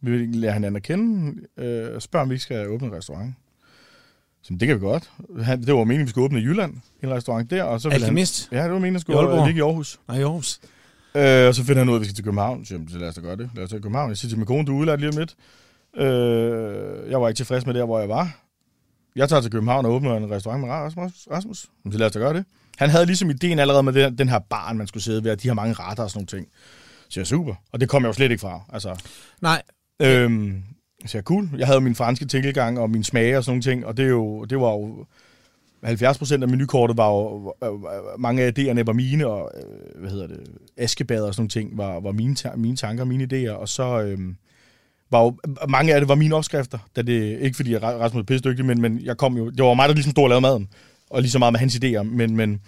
Vi 0.00 0.10
vil 0.10 0.28
lære 0.28 0.52
hinanden 0.52 0.76
at 0.76 0.82
kende. 0.82 1.40
Øh, 1.56 2.00
spørger, 2.00 2.22
om 2.22 2.30
vi 2.30 2.34
ikke 2.34 2.42
skal 2.42 2.68
åbne 2.68 2.88
en 2.88 2.94
restaurant. 2.94 3.34
Så 4.42 4.54
det 4.60 4.68
kan 4.68 4.76
vi 4.76 4.80
godt. 4.80 5.10
Han, 5.42 5.60
det 5.62 5.74
var 5.74 5.84
meningen, 5.84 6.06
vi 6.06 6.10
skulle 6.10 6.24
åbne 6.24 6.40
i 6.40 6.42
Jylland. 6.42 6.74
En 7.02 7.10
restaurant 7.10 7.50
der. 7.50 7.62
Og 7.62 7.80
så 7.80 7.88
Alkemist? 7.88 8.48
Han, 8.48 8.58
ja, 8.58 8.64
det 8.64 8.72
var 8.72 8.78
meningen, 8.78 8.96
at 8.96 9.00
skulle 9.00 9.46
ligge 9.46 9.58
i 9.58 9.62
Aarhus. 9.62 10.00
Nej, 10.08 10.18
i 10.18 10.22
Aarhus. 10.22 10.60
Øh, 11.14 11.48
og 11.48 11.54
så 11.54 11.64
finder 11.64 11.78
han 11.78 11.88
ud 11.88 11.94
af, 11.94 11.98
at 11.98 12.00
vi 12.00 12.04
skal 12.04 12.14
til 12.14 12.24
København. 12.24 12.64
Så, 12.64 12.74
jamen, 12.74 12.88
så 12.88 12.98
lad 12.98 13.08
os 13.08 13.14
da 13.14 13.20
gøre 13.20 13.36
det. 13.36 13.50
Lad 13.54 13.64
os 13.64 13.70
til 13.70 13.82
København. 13.82 14.08
Jeg 14.10 14.16
siger 14.16 14.28
til 14.28 14.38
min 14.38 14.46
kone, 14.46 14.66
du 14.66 14.76
er 14.76 14.80
udlært 14.80 15.00
lige 15.00 15.10
om 15.10 15.16
lidt. 15.16 15.34
Øh, 15.96 17.10
jeg 17.10 17.20
var 17.20 17.28
ikke 17.28 17.38
tilfreds 17.38 17.66
med 17.66 17.74
der, 17.74 17.84
hvor 17.84 18.00
jeg 18.00 18.08
var. 18.08 18.36
Jeg 19.16 19.28
tager 19.28 19.42
til 19.42 19.50
København 19.50 19.86
og 19.86 19.92
åbner 19.92 20.16
en 20.16 20.30
restaurant 20.30 20.60
med 20.60 20.68
Rasmus. 20.68 21.12
Rasmus. 21.30 21.58
Så 21.92 21.98
lad 21.98 22.06
os 22.06 22.12
da 22.12 22.18
gøre 22.18 22.34
det. 22.34 22.44
Han 22.78 22.90
havde 22.90 23.06
ligesom 23.06 23.30
ideen 23.30 23.58
allerede 23.58 23.82
med 23.82 23.92
den, 23.92 24.18
den 24.18 24.28
her 24.28 24.38
barn, 24.38 24.78
man 24.78 24.86
skulle 24.86 25.02
sidde 25.02 25.24
ved, 25.24 25.30
og 25.30 25.42
de 25.42 25.48
her 25.48 25.54
mange 25.54 25.74
retter 25.74 26.02
og 26.02 26.10
sådan 26.10 26.18
nogle 26.18 26.26
ting. 26.42 26.52
Så 27.08 27.20
jeg 27.20 27.26
super. 27.26 27.54
Og 27.72 27.80
det 27.80 27.88
kom 27.88 28.02
jeg 28.02 28.08
jo 28.08 28.12
slet 28.12 28.30
ikke 28.30 28.40
fra. 28.40 28.60
Altså, 28.72 29.04
Nej, 29.40 29.62
øhm, 30.02 30.62
så 31.06 31.18
jeg 31.18 31.24
cool. 31.24 31.48
Jeg 31.56 31.66
havde 31.66 31.80
min 31.80 31.94
franske 31.94 32.26
tilgang 32.26 32.78
og 32.78 32.90
min 32.90 33.04
smage 33.04 33.38
og 33.38 33.44
sådan 33.44 33.52
nogle 33.52 33.62
ting, 33.62 33.86
og 33.86 33.96
det, 33.96 34.04
er 34.04 34.08
jo, 34.08 34.44
det 34.44 34.60
var 34.60 34.70
jo 34.70 35.06
70 35.84 36.18
procent 36.18 36.42
af 36.42 36.48
menukortet 36.48 36.96
var 36.96 37.08
jo, 37.08 37.54
mange 38.18 38.42
af 38.42 38.52
idéerne 38.58 38.82
var 38.86 38.92
mine, 38.92 39.26
og 39.26 39.50
øh, 39.56 40.00
hvad 40.00 40.10
hedder 40.10 40.26
det, 40.26 40.40
askebader 40.76 41.26
og 41.26 41.34
sådan 41.34 41.42
nogle 41.42 41.50
ting 41.50 41.78
var, 41.78 42.00
var 42.00 42.12
mine, 42.12 42.34
ta- 42.34 42.56
mine 42.56 42.76
tanker, 42.76 43.04
mine 43.04 43.28
idéer, 43.32 43.52
og 43.52 43.68
så 43.68 44.00
øhm, 44.00 44.36
var 45.10 45.22
jo, 45.22 45.36
mange 45.68 45.94
af 45.94 46.00
det 46.00 46.08
var 46.08 46.14
mine 46.14 46.34
opskrifter, 46.34 46.78
da 46.96 47.02
det, 47.02 47.38
ikke 47.40 47.56
fordi 47.56 47.72
jeg 47.72 47.82
Rasmus 47.82 48.20
er 48.20 48.24
pisse 48.24 48.50
dygtig, 48.50 48.64
men, 48.64 48.80
men 48.80 49.00
jeg 49.00 49.16
kom 49.16 49.36
jo, 49.36 49.50
det 49.50 49.64
var 49.64 49.74
mig, 49.74 49.88
der 49.88 49.94
ligesom 49.94 50.10
stod 50.10 50.24
og 50.24 50.28
lavede 50.28 50.40
maden, 50.40 50.68
og 51.10 51.22
lige 51.22 51.30
så 51.30 51.38
meget 51.38 51.52
med 51.52 51.60
hans 51.60 51.74
idéer, 51.74 52.02
men, 52.02 52.36
men 52.36 52.60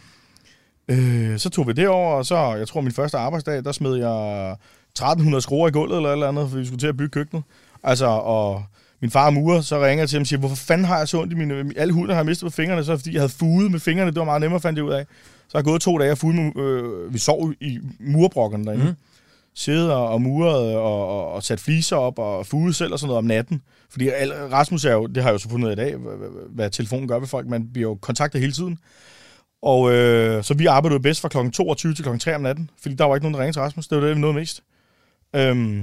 øh, 0.88 1.38
så 1.38 1.50
tog 1.50 1.66
vi 1.66 1.72
det 1.72 1.88
over, 1.88 2.14
og 2.14 2.26
så, 2.26 2.36
jeg 2.36 2.68
tror 2.68 2.80
min 2.80 2.92
første 2.92 3.18
arbejdsdag, 3.18 3.64
der 3.64 3.72
smed 3.72 3.94
jeg 3.94 4.56
1300 4.96 5.42
skruer 5.42 5.68
i 5.68 5.70
gulvet 5.70 5.96
eller 5.96 6.08
et 6.08 6.12
eller 6.12 6.28
andet, 6.28 6.50
for 6.50 6.58
vi 6.58 6.66
skulle 6.66 6.80
til 6.80 6.86
at 6.86 6.96
bygge 6.96 7.10
køkkenet. 7.10 7.42
Altså, 7.82 8.06
og 8.06 8.64
min 9.00 9.10
far 9.10 9.30
murer, 9.30 9.60
så 9.60 9.84
ringer 9.84 10.02
jeg 10.02 10.08
til 10.08 10.16
ham 10.16 10.22
og 10.22 10.26
siger, 10.26 10.38
hvorfor 10.40 10.56
fanden 10.56 10.86
har 10.86 10.98
jeg 10.98 11.08
så 11.08 11.20
ondt 11.20 11.32
i 11.32 11.36
mine... 11.36 11.72
Alle 11.76 11.92
huden 11.92 12.10
har 12.10 12.16
jeg 12.16 12.26
mistet 12.26 12.46
på 12.46 12.56
fingrene, 12.56 12.84
så 12.84 12.96
fordi 12.96 13.12
jeg 13.12 13.20
havde 13.20 13.32
fuget 13.32 13.70
med 13.70 13.80
fingrene. 13.80 14.10
Det 14.10 14.18
var 14.18 14.24
meget 14.24 14.40
nemmere, 14.40 14.60
fandt 14.60 14.76
jeg 14.76 14.84
ud 14.84 14.92
af. 14.92 15.06
Så 15.48 15.52
har 15.52 15.58
jeg 15.58 15.64
gået 15.64 15.82
to 15.82 15.98
dage 15.98 16.12
og 16.12 16.18
fuget 16.18 16.36
med... 16.36 16.56
Øh, 16.56 17.14
vi 17.14 17.18
sov 17.18 17.52
i 17.60 17.78
murbrokkerne 18.00 18.64
derinde. 18.64 18.84
Mm. 18.84 18.94
Siddet 19.58 19.92
og, 19.92 20.08
og 20.08 20.22
muret 20.22 20.76
og, 20.76 21.08
og, 21.08 21.32
og, 21.32 21.42
sat 21.42 21.60
fliser 21.60 21.96
op 21.96 22.18
og 22.18 22.46
fuget 22.46 22.76
selv 22.76 22.92
og 22.92 22.98
sådan 22.98 23.08
noget 23.08 23.18
om 23.18 23.24
natten. 23.24 23.62
Fordi 23.90 24.08
al- 24.08 24.32
Rasmus 24.32 24.84
er 24.84 24.92
jo, 24.92 25.06
det 25.06 25.22
har 25.22 25.30
jeg 25.30 25.32
jo 25.32 25.38
så 25.38 25.48
fundet 25.48 25.66
ud 25.66 25.70
af 25.70 25.76
i 25.76 25.76
dag, 25.76 25.96
hvad, 26.50 26.70
telefonen 26.70 27.08
gør 27.08 27.18
ved 27.18 27.28
folk. 27.28 27.46
Man 27.48 27.72
bliver 27.72 27.88
jo 27.88 27.94
kontaktet 27.94 28.40
hele 28.40 28.52
tiden. 28.52 28.78
Og 29.62 29.92
øh, 29.92 30.44
så 30.44 30.54
vi 30.54 30.66
arbejdede 30.66 31.00
bedst 31.00 31.20
fra 31.20 31.28
kl. 31.28 31.50
22 31.50 31.94
til 31.94 32.04
kl. 32.04 32.18
3 32.18 32.34
om 32.34 32.40
natten, 32.40 32.70
fordi 32.80 32.94
der 32.94 33.04
var 33.04 33.16
ikke 33.16 33.24
nogen, 33.24 33.34
der 33.34 33.40
ringede 33.40 33.56
til 33.56 33.62
Rasmus. 33.62 33.88
Det 33.88 33.98
var 33.98 34.06
det, 34.06 34.16
vi 34.16 34.20
nåede 34.20 34.34
mest. 34.34 34.62
Øhm, 35.36 35.80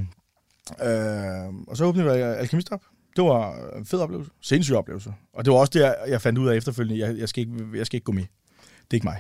øh, 0.84 1.54
og 1.68 1.78
så 1.78 1.86
åbnede 1.86 2.14
vi 2.14 2.22
Alkemist 2.22 2.72
op. 2.72 2.82
Det 3.16 3.24
var 3.24 3.56
en 3.78 3.86
fed 3.86 4.00
oplevelse. 4.00 4.32
Sindssyg 4.42 4.76
oplevelse. 4.76 5.14
Og 5.34 5.46
det 5.46 5.54
var 5.54 5.60
også 5.60 5.72
det, 5.74 5.96
jeg 6.08 6.22
fandt 6.22 6.40
ud 6.40 6.48
af 6.48 6.56
efterfølgende. 6.56 7.08
Jeg, 7.08 7.18
jeg, 7.18 7.30
skal, 7.30 7.42
ikke, 7.42 7.54
jeg 7.76 7.86
skal 7.86 7.98
ikke 7.98 8.06
gå 8.06 8.12
med. 8.12 8.24
Det 8.64 8.92
er 8.92 8.96
ikke 8.96 9.08
mig. 9.08 9.18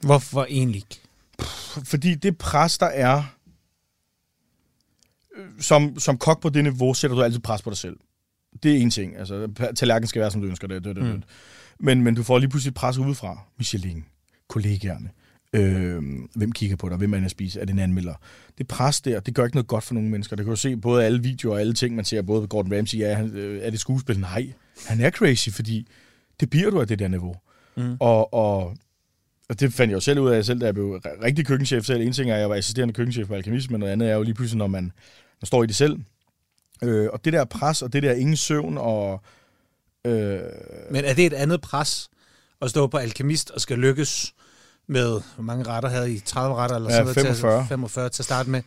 hvorfor 0.00 0.46
egentlig 0.50 0.76
ikke? 0.76 1.00
Fordi 1.84 2.14
det 2.14 2.38
pres, 2.38 2.78
der 2.78 2.86
er, 2.86 3.22
øh, 5.36 5.44
som, 5.60 5.98
som 5.98 6.18
kok 6.18 6.42
på 6.42 6.48
det 6.48 6.64
niveau, 6.64 6.94
sætter 6.94 7.16
du 7.16 7.22
altid 7.22 7.40
pres 7.40 7.62
på 7.62 7.70
dig 7.70 7.78
selv. 7.78 7.96
Det 8.62 8.72
er 8.72 8.76
en 8.76 8.90
ting. 8.90 9.16
Altså, 9.16 9.48
tallerkenen 9.76 10.08
skal 10.08 10.20
være, 10.20 10.30
som 10.30 10.40
du 10.40 10.46
ønsker 10.46 10.68
det. 10.68 10.84
det, 10.84 10.96
det, 10.96 11.04
det. 11.04 11.14
Mm. 11.14 11.22
Men, 11.80 12.02
men 12.02 12.14
du 12.14 12.22
får 12.22 12.38
lige 12.38 12.50
pludselig 12.50 12.74
pres 12.74 12.98
udefra. 12.98 13.38
Michelin, 13.58 14.04
kollegaerne, 14.48 15.10
øh, 15.52 16.02
hvem 16.34 16.52
kigger 16.52 16.76
på 16.76 16.88
dig, 16.88 16.96
hvem 16.96 17.12
er 17.12 17.16
inde 17.16 17.24
at 17.24 17.30
spise, 17.30 17.60
er 17.60 17.64
det 17.64 17.72
en 17.72 17.78
anmelder. 17.78 18.14
Det 18.58 18.68
pres 18.68 19.00
der, 19.00 19.20
det 19.20 19.34
gør 19.34 19.44
ikke 19.44 19.56
noget 19.56 19.66
godt 19.66 19.84
for 19.84 19.94
nogle 19.94 20.08
mennesker. 20.08 20.36
Det 20.36 20.44
kan 20.44 20.50
du 20.50 20.56
se 20.56 20.76
både 20.76 21.04
alle 21.04 21.22
videoer 21.22 21.54
og 21.54 21.60
alle 21.60 21.74
ting, 21.74 21.96
man 21.96 22.04
ser, 22.04 22.22
både 22.22 22.46
Gordon 22.46 22.76
Ramsay, 22.76 22.98
ja, 22.98 23.14
han, 23.14 23.30
øh, 23.30 23.60
er 23.62 23.70
det 23.70 23.80
skuespil? 23.80 24.20
Nej, 24.20 24.52
han 24.86 25.00
er 25.00 25.10
crazy, 25.10 25.48
fordi 25.48 25.86
det 26.40 26.50
bliver 26.50 26.70
du 26.70 26.80
af 26.80 26.86
det 26.86 26.98
der 26.98 27.08
niveau. 27.08 27.36
Mm. 27.76 27.96
Og, 28.00 28.34
og, 28.34 28.76
og 29.48 29.60
det 29.60 29.72
fandt 29.72 29.90
jeg 29.90 29.94
jo 29.94 30.00
selv 30.00 30.20
ud 30.20 30.30
af, 30.30 30.44
selv 30.44 30.60
da 30.60 30.64
jeg 30.64 30.74
blev 30.74 31.00
rigtig 31.22 31.46
køkkenchef 31.46 31.84
selv. 31.84 32.00
En 32.00 32.12
ting 32.12 32.30
er, 32.30 32.34
at 32.34 32.40
jeg 32.40 32.50
var 32.50 32.56
assisterende 32.56 32.94
køkkenchef 32.94 33.26
på 33.28 33.34
Alkemist, 33.34 33.70
men 33.70 33.80
noget 33.80 33.92
andet 33.92 34.10
er 34.10 34.14
jo 34.14 34.22
lige 34.22 34.34
pludselig, 34.34 34.58
når 34.58 34.66
man, 34.66 34.82
man 35.40 35.46
står 35.46 35.62
i 35.62 35.66
det 35.66 35.76
selv. 35.76 35.98
Øh, 36.82 37.08
og 37.12 37.24
det 37.24 37.32
der 37.32 37.44
pres, 37.44 37.82
og 37.82 37.92
det 37.92 38.02
der 38.02 38.12
ingen 38.12 38.36
søvn, 38.36 38.78
og... 38.78 39.22
Øh, 40.06 40.40
Men 40.90 41.04
er 41.04 41.14
det 41.14 41.26
et 41.26 41.32
andet 41.32 41.60
pres 41.60 42.08
at 42.62 42.70
stå 42.70 42.86
på 42.86 42.96
Alkemist 42.96 43.50
og 43.50 43.60
skal 43.60 43.78
lykkes 43.78 44.34
med, 44.88 45.20
hvor 45.34 45.42
mange 45.42 45.64
retter 45.64 45.88
havde 45.88 46.12
I? 46.12 46.18
30 46.18 46.56
retter 46.56 46.76
eller 46.76 46.90
Ja, 46.90 46.96
sådan 46.96 47.04
noget? 47.04 47.36
45. 47.38 47.62
Til, 47.62 47.68
45 47.68 48.08
til 48.08 48.22
at 48.22 48.24
starte 48.24 48.50
med. 48.50 48.62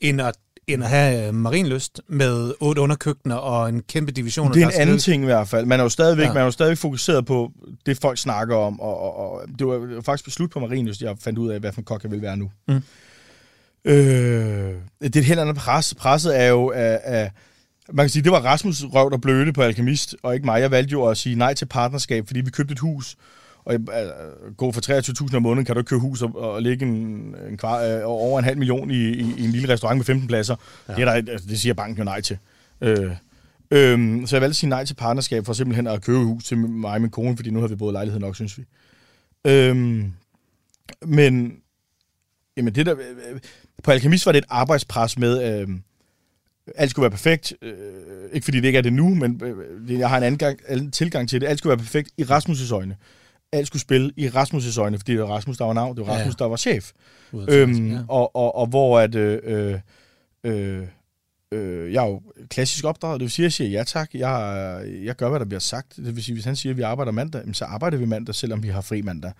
End 0.00 0.20
at, 0.20 0.34
end 0.68 0.84
at 0.84 0.90
have 0.90 1.28
øh, 1.28 1.34
marinlyst 1.34 2.00
med 2.08 2.54
otte 2.60 2.80
underkøkkener 2.80 3.34
og 3.34 3.68
en 3.68 3.82
kæmpe 3.82 4.12
division. 4.12 4.54
det 4.54 4.62
er 4.62 4.66
en 4.66 4.72
anden 4.74 4.98
ting 4.98 5.22
i 5.22 5.26
hvert 5.26 5.48
fald. 5.48 5.66
Man 5.66 5.78
er 5.80 5.82
jo 5.84 5.88
stadigvæk, 5.88 6.26
Ja. 6.26 6.32
man 6.32 6.40
er 6.40 6.44
jo 6.44 6.50
stadigvæk 6.50 6.78
fokuseret 6.78 7.26
på 7.26 7.52
det, 7.86 7.98
folk 7.98 8.18
snakker 8.18 8.56
om, 8.56 8.80
og, 8.80 9.00
og, 9.00 9.32
og 9.32 9.42
det 9.58 9.66
var 9.66 10.00
faktisk 10.04 10.24
på 10.24 10.30
slut 10.30 10.50
på 10.50 10.60
Marienlyst, 10.60 11.00
jeg 11.02 11.16
fandt 11.20 11.38
ud 11.38 11.50
af, 11.50 11.60
hvad 11.60 11.72
for 11.72 11.80
en 11.80 11.84
kok 11.84 12.02
jeg 12.02 12.10
vil 12.10 12.22
være 12.22 12.36
nu. 12.36 12.50
Mm. 12.68 12.80
Øh, 13.84 14.74
det 15.02 15.16
er 15.16 15.20
et 15.20 15.24
helt 15.24 15.40
andet 15.40 15.56
pres. 15.56 15.94
Presset 15.94 16.40
er 16.40 16.46
jo 16.46 16.70
af, 16.74 17.00
af 17.04 17.30
man 17.92 18.04
kan 18.04 18.10
sige, 18.10 18.22
det 18.22 18.32
var 18.32 18.40
Rasmus 18.40 18.84
røv, 18.84 19.10
der 19.10 19.16
blødte 19.18 19.52
på 19.52 19.62
Alkemist, 19.62 20.16
og 20.22 20.34
ikke 20.34 20.46
mig. 20.46 20.60
Jeg 20.60 20.70
valgte 20.70 20.92
jo 20.92 21.04
at 21.06 21.16
sige 21.16 21.36
nej 21.36 21.54
til 21.54 21.66
partnerskab, 21.66 22.26
fordi 22.26 22.40
vi 22.40 22.50
købte 22.50 22.72
et 22.72 22.78
hus, 22.78 23.16
og 23.66 23.74
øh, 23.74 24.54
gå 24.56 24.72
for 24.72 25.26
23.000 25.30 25.36
om 25.36 25.42
måneden, 25.42 25.64
kan 25.64 25.74
du 25.74 25.80
ikke 25.80 25.88
købe 25.88 26.00
hus 26.00 26.22
og, 26.22 26.36
og 26.38 26.62
lægge 26.62 26.86
en, 26.86 27.34
en 27.50 27.56
kvar, 27.56 27.82
øh, 27.82 28.00
over 28.04 28.38
en 28.38 28.44
halv 28.44 28.58
million 28.58 28.90
i, 28.90 28.94
i, 28.94 29.34
i 29.38 29.44
en 29.44 29.50
lille 29.50 29.68
restaurant 29.68 29.96
med 29.98 30.04
15 30.04 30.28
pladser. 30.28 30.56
Ja. 30.88 30.94
Det, 30.94 31.00
er 31.00 31.04
der, 31.04 31.12
altså, 31.32 31.46
det 31.48 31.60
siger 31.60 31.74
banken 31.74 31.98
jo 31.98 32.04
nej 32.04 32.20
til. 32.20 32.38
Øh, 32.80 33.10
øhm, 33.70 34.26
så 34.26 34.36
jeg 34.36 34.40
valgte 34.40 34.52
at 34.52 34.56
sige 34.56 34.70
nej 34.70 34.84
til 34.84 34.94
partnerskab, 34.94 35.46
for 35.46 35.52
simpelthen 35.52 35.86
at 35.86 36.02
købe 36.04 36.18
hus 36.18 36.44
til 36.44 36.58
mig 36.58 36.90
og 36.94 37.00
min 37.00 37.10
kone, 37.10 37.36
fordi 37.36 37.50
nu 37.50 37.60
har 37.60 37.68
vi 37.68 37.76
både 37.76 37.92
lejlighed 37.92 38.20
nok, 38.20 38.34
synes 38.34 38.58
vi. 38.58 38.64
Øhm, 39.46 40.12
men 41.06 41.56
jamen 42.56 42.74
det 42.74 42.86
der, 42.86 42.94
øh, 42.98 43.40
på 43.82 43.90
Alkemist 43.90 44.26
var 44.26 44.32
det 44.32 44.38
et 44.38 44.44
arbejdspres 44.48 45.18
med, 45.18 45.60
øh, 45.60 45.68
alt 46.74 46.90
skulle 46.90 47.02
være 47.02 47.10
perfekt. 47.10 47.54
Øh, 47.62 47.72
ikke 48.32 48.44
fordi 48.44 48.60
det 48.60 48.64
ikke 48.66 48.78
er 48.78 48.82
det 48.82 48.92
nu, 48.92 49.14
men 49.14 49.40
øh, 49.44 49.88
det- 49.88 49.98
jeg 49.98 50.08
har 50.08 50.16
en 50.16 50.22
anden 50.22 50.38
gang, 50.38 50.58
anden 50.68 50.90
tilgang 50.90 51.28
til 51.28 51.40
det. 51.40 51.46
Alt 51.46 51.58
skulle 51.58 51.70
være 51.70 51.78
perfekt 51.84 52.10
i 52.16 52.22
Rasmus' 52.22 52.74
øjne. 52.74 52.96
Alt 53.52 53.66
skulle 53.66 53.82
spille 53.82 54.12
i 54.16 54.28
Rasmus' 54.28 54.80
øjne, 54.80 54.98
fordi 54.98 55.12
det 55.12 55.20
var 55.20 55.26
Rasmus, 55.26 55.56
der 55.58 55.64
var 55.64 55.72
navn, 55.72 55.96
det 55.96 56.06
var 56.06 56.12
Rasmus, 56.12 56.34
ja. 56.40 56.44
der 56.44 56.48
var 56.48 56.56
chef. 56.56 56.92
Øhm, 57.48 57.90
ja. 57.92 57.98
og, 58.08 58.36
og, 58.36 58.54
og 58.54 58.66
hvor 58.66 59.00
at, 59.00 59.14
øh, 59.14 59.40
øh, 59.44 59.78
øh, 60.44 60.86
øh, 61.52 61.92
jeg 61.92 62.04
er 62.04 62.08
jo 62.08 62.22
klassisk 62.50 62.84
opdraget, 62.84 63.20
det 63.20 63.24
vil 63.24 63.30
sige, 63.30 63.44
at 63.44 63.46
jeg 63.46 63.52
siger 63.52 63.70
ja 63.70 63.84
tak, 63.84 64.14
jeg, 64.14 64.84
jeg 65.04 65.16
gør, 65.16 65.28
hvad 65.28 65.40
der 65.40 65.46
bliver 65.46 65.60
sagt. 65.60 65.96
Det 65.96 66.16
vil 66.16 66.24
sige, 66.24 66.34
hvis 66.34 66.44
han 66.44 66.56
siger, 66.56 66.72
at 66.72 66.76
vi 66.76 66.82
arbejder 66.82 67.12
mandag, 67.12 67.42
så 67.52 67.64
arbejder 67.64 67.96
vi 67.98 68.04
mandag, 68.06 68.34
selvom 68.34 68.62
vi 68.62 68.68
har 68.68 68.80
fri 68.80 69.02
mandag. 69.02 69.32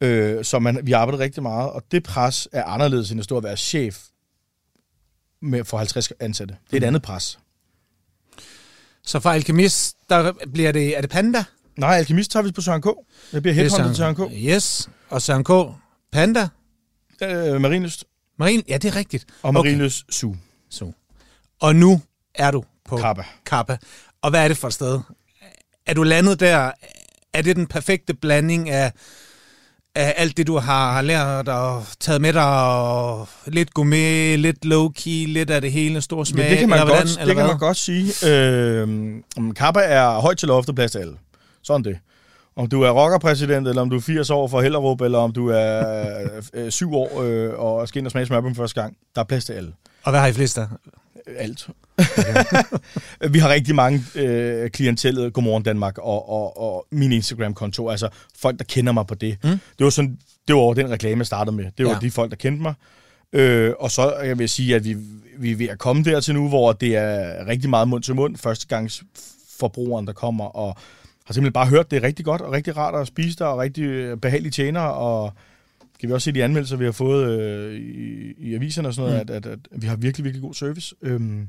Øh, 0.00 0.44
så 0.44 0.58
man, 0.58 0.80
vi 0.82 0.92
arbejder 0.92 1.18
rigtig 1.18 1.42
meget, 1.42 1.70
og 1.70 1.82
det 1.90 2.02
pres 2.02 2.48
er 2.52 2.64
anderledes 2.64 3.10
end 3.10 3.20
at 3.20 3.24
stå 3.24 3.36
og 3.36 3.42
være 3.42 3.56
chef 3.56 4.02
med, 5.42 5.64
for 5.64 5.76
50 5.78 6.12
ansatte. 6.20 6.56
Det 6.66 6.72
er 6.72 6.76
et 6.76 6.82
Mhm. 6.82 6.86
andet 6.86 7.02
pres. 7.02 7.38
Så 9.02 9.20
for 9.20 9.30
Alkemist, 9.30 9.96
der 10.08 10.32
bliver 10.52 10.72
det, 10.72 10.96
er 10.96 11.00
det 11.00 11.10
Panda? 11.10 11.44
Nej, 11.76 11.96
Alkemist 11.96 12.30
tager 12.30 12.42
vi 12.42 12.52
på 12.52 12.60
Søren 12.60 12.82
K. 12.82 12.86
Jeg 13.32 13.42
bliver 13.42 13.54
er 13.54 13.56
headhunted 13.56 13.88
til 13.88 13.96
Søren 13.96 14.14
K. 14.14 14.18
Yes, 14.34 14.88
og 15.10 15.22
Søren 15.22 15.44
K. 15.44 15.50
Panda? 16.12 16.48
Øh, 17.22 17.60
Marinus 17.60 18.04
Marin, 18.38 18.62
ja, 18.68 18.76
det 18.76 18.88
er 18.88 18.96
rigtigt. 18.96 19.24
og 19.42 19.54
Marinus 19.54 20.02
okay. 20.02 20.12
Su. 20.12 20.34
Så. 20.70 20.92
Og 21.60 21.76
nu 21.76 22.00
er 22.34 22.50
du 22.50 22.64
på 22.88 22.96
Kappa. 22.96 23.22
Kappa. 23.46 23.76
Og 24.22 24.30
hvad 24.30 24.44
er 24.44 24.48
det 24.48 24.56
for 24.56 24.68
et 24.68 24.74
sted? 24.74 25.00
Er 25.86 25.94
du 25.94 26.02
landet 26.02 26.40
der? 26.40 26.70
Er 27.32 27.42
det 27.42 27.56
den 27.56 27.66
perfekte 27.66 28.14
blanding 28.14 28.70
af, 28.70 28.92
af 29.94 30.14
alt 30.16 30.36
det, 30.36 30.46
du 30.46 30.58
har, 30.58 30.92
har 30.92 31.02
lært 31.02 31.48
og 31.48 31.86
taget 32.00 32.20
med 32.20 32.32
dig? 32.32 32.72
Og 32.72 33.28
lidt 33.46 33.74
gourmet, 33.74 34.38
lidt 34.38 34.64
low-key, 34.64 35.32
lidt 35.32 35.50
af 35.50 35.60
det 35.60 35.72
hele, 35.72 36.00
stor 36.00 36.24
smag? 36.24 36.44
Ja, 36.44 36.50
det 36.50 36.58
kan 36.58 36.68
man, 36.68 36.78
eller 36.78 36.94
godt, 36.94 37.02
hvordan, 37.02 37.20
eller 37.20 37.24
det 37.24 37.36
kan 37.36 37.44
hvad? 37.44 37.54
man 37.54 37.58
godt 37.58 37.76
sige. 37.76 38.30
Øh, 38.30 39.54
Kappa 39.54 39.80
er 39.80 40.20
højt 40.20 40.38
til 40.38 40.48
loftet, 40.48 40.74
plads 40.74 40.92
til 40.92 40.98
alle. 40.98 41.16
Sådan 41.64 41.84
det. 41.84 41.98
Om 42.56 42.68
du 42.68 42.82
er 42.82 42.90
rockerpræsident, 42.90 43.68
eller 43.68 43.82
om 43.82 43.90
du 43.90 43.96
er 43.96 44.00
80 44.00 44.30
år 44.30 44.48
fra 44.48 44.60
Hellerup, 44.60 45.00
eller 45.00 45.18
om 45.18 45.32
du 45.32 45.48
er 45.48 46.04
øh, 46.54 46.70
7 46.70 46.94
år 46.94 47.22
øh, 47.22 47.52
og 47.58 47.88
skal 47.88 47.98
ind 47.98 48.06
og 48.06 48.10
smage 48.12 48.26
smørbøm 48.26 48.54
første 48.54 48.80
gang, 48.80 48.96
der 49.14 49.20
er 49.20 49.24
plads 49.24 49.44
til 49.44 49.52
alle. 49.52 49.72
Og 50.02 50.10
hvad 50.12 50.20
har 50.20 50.26
I 50.26 50.32
flest 50.32 50.58
af? 50.58 50.66
Alt. 51.38 51.68
Okay. 51.98 52.44
vi 53.34 53.38
har 53.38 53.48
rigtig 53.48 53.74
mange 53.74 54.02
øh, 54.14 54.70
klientellet 54.70 55.32
Godmorgen 55.32 55.62
Danmark 55.62 55.98
og, 55.98 56.28
og, 56.28 56.60
og 56.60 56.86
min 56.90 57.12
Instagram-konto, 57.12 57.88
altså 57.88 58.08
folk, 58.38 58.58
der 58.58 58.64
kender 58.64 58.92
mig 58.92 59.06
på 59.06 59.14
det. 59.14 59.36
Mm. 59.44 59.50
Det 59.50 59.84
var 59.84 59.90
sådan, 59.90 60.18
det 60.48 60.56
var 60.56 60.72
den 60.72 60.90
reklame, 60.90 61.18
jeg 61.18 61.26
startede 61.26 61.56
med. 61.56 61.64
Det 61.78 61.86
var 61.86 61.90
Ja. 61.90 61.96
ja. 62.02 62.06
de 62.06 62.10
folk, 62.10 62.30
der 62.30 62.36
kendte 62.36 62.62
mig. 62.62 62.74
Øh, 63.32 63.72
og 63.78 63.90
så 63.90 64.14
jeg 64.14 64.38
vil 64.38 64.48
sige, 64.48 64.74
at 64.74 64.84
vi, 64.84 64.96
vi 65.38 65.52
er 65.52 65.56
ved 65.56 65.68
at 65.68 65.78
komme 65.78 66.04
dertil 66.04 66.34
nu, 66.34 66.48
hvor 66.48 66.72
det 66.72 66.96
er 66.96 67.46
rigtig 67.46 67.70
meget 67.70 67.88
mund 67.88 68.02
til 68.02 68.14
mund. 68.14 68.36
Førstegangs 68.36 69.02
forbrugeren, 69.58 70.06
der 70.06 70.12
kommer 70.12 70.44
og 70.44 70.76
har 71.26 71.34
simpelthen 71.34 71.52
bare 71.52 71.66
hørt, 71.66 71.90
det 71.90 71.96
er 71.96 72.02
rigtig 72.02 72.24
godt 72.24 72.40
og 72.40 72.52
rigtig 72.52 72.76
rart 72.76 72.94
at 72.94 73.06
spise 73.06 73.36
der, 73.38 73.44
og 73.44 73.58
rigtig 73.58 74.20
behagelige 74.20 74.50
tjenere, 74.52 74.94
og 74.94 75.32
kan 76.00 76.08
vi 76.08 76.14
også 76.14 76.24
se 76.24 76.32
de 76.32 76.44
anmeldelser, 76.44 76.76
vi 76.76 76.84
har 76.84 76.92
fået 76.92 77.40
øh, 77.40 77.74
i, 77.74 78.32
i 78.38 78.54
aviserne 78.54 78.88
og 78.88 78.94
sådan 78.94 79.10
noget, 79.10 79.28
mm. 79.28 79.34
at, 79.34 79.46
at, 79.46 79.58
at 79.72 79.82
vi 79.82 79.86
har 79.86 79.96
virkelig, 79.96 80.24
virkelig 80.24 80.42
god 80.42 80.54
service. 80.54 80.94
Øhm, 81.02 81.48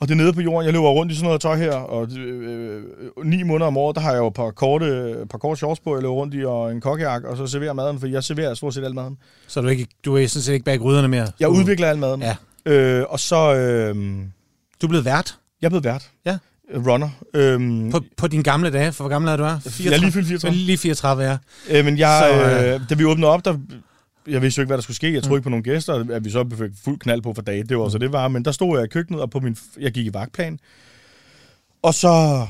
og 0.00 0.08
det 0.08 0.14
er 0.14 0.18
nede 0.18 0.32
på 0.32 0.40
jorden. 0.40 0.64
Jeg 0.64 0.72
løber 0.72 0.88
rundt 0.88 1.12
i 1.12 1.14
sådan 1.14 1.24
noget 1.26 1.40
tøj 1.40 1.56
her, 1.56 1.72
og 1.74 2.08
øh, 2.18 2.82
øh, 3.16 3.26
ni 3.26 3.42
måneder 3.42 3.66
om 3.66 3.76
året, 3.76 3.96
der 3.96 4.02
har 4.02 4.12
jeg 4.12 4.18
jo 4.18 4.26
et 4.26 4.34
par 4.34 4.50
korte, 4.50 5.16
par 5.30 5.38
korte 5.38 5.58
shorts 5.58 5.80
på, 5.80 5.94
jeg 5.94 6.02
løber 6.02 6.14
rundt 6.14 6.34
i, 6.34 6.44
og 6.44 6.72
en 6.72 6.80
kokkejak, 6.80 7.24
og 7.24 7.36
så 7.36 7.46
serverer 7.46 7.72
maden, 7.72 8.00
for 8.00 8.06
jeg 8.06 8.24
serverer 8.24 8.54
stort 8.54 8.74
set 8.74 8.84
al 8.84 8.94
maden. 8.94 9.18
Så 9.46 9.60
du, 9.60 9.68
ikke, 9.68 9.86
du 10.04 10.16
er 10.16 10.26
sådan 10.26 10.42
set 10.42 10.52
ikke 10.52 10.64
bag 10.64 10.78
gryderne 10.78 11.08
mere? 11.08 11.26
Jeg 11.40 11.48
udvikler 11.48 11.88
al 11.88 11.98
maden. 11.98 12.22
Ja. 12.22 12.36
Øh, 12.66 13.04
og 13.08 13.20
så... 13.20 13.54
Øh, 13.54 13.94
Du 14.82 14.86
er 14.86 14.88
blevet 14.88 15.04
vært 15.04 15.38
jeg 15.62 15.66
er 15.66 15.70
blevet 15.70 15.84
vært. 15.84 16.10
Ja. 16.26 16.38
Runner. 16.74 17.10
Øhm, 17.34 17.90
på, 17.90 18.00
på 18.16 18.28
dine 18.28 18.42
gamle 18.42 18.70
dage. 18.70 18.92
For 18.92 19.04
hvor 19.04 19.08
gammel 19.08 19.30
er 19.30 19.36
du? 19.36 19.42
Er? 19.42 19.82
jeg 19.84 19.92
er 19.92 19.96
lige 19.96 20.12
fyldt 20.12 20.26
34. 20.26 20.56
Lige 20.56 20.78
34, 20.78 21.24
ja. 21.24 21.38
Øh, 21.70 21.84
men 21.84 21.98
jeg, 21.98 22.28
Så, 22.32 22.60
så, 22.60 22.66
øh, 22.66 22.80
da 22.90 22.94
vi 22.94 23.04
åbnede 23.04 23.28
op, 23.28 23.44
der, 23.44 23.58
jeg 24.28 24.42
vidste 24.42 24.58
jo 24.58 24.62
ikke, 24.62 24.68
hvad 24.68 24.76
der 24.76 24.82
skulle 24.82 24.96
ske. 24.96 25.14
Jeg 25.14 25.22
troede 25.22 25.38
ikke 25.38 25.44
på 25.44 25.50
nogle 25.50 25.62
gæster, 25.62 26.04
at 26.10 26.24
vi 26.24 26.30
så 26.30 26.46
fik 26.58 26.70
fuld 26.84 26.98
knald 26.98 27.22
på 27.22 27.32
for 27.34 27.42
dage. 27.42 27.64
Det 27.64 27.78
var 27.78 27.88
så 27.88 27.98
det 27.98 28.12
var. 28.12 28.28
Men 28.28 28.44
der 28.44 28.52
stod 28.52 28.78
jeg 28.78 28.84
i 28.84 28.88
køkkenet, 28.88 29.20
og 29.20 29.30
på 29.30 29.40
min, 29.40 29.56
jeg 29.80 29.92
gik 29.92 30.06
i 30.06 30.14
vagtplan. 30.14 30.58
Og 31.82 31.94
så 31.94 32.46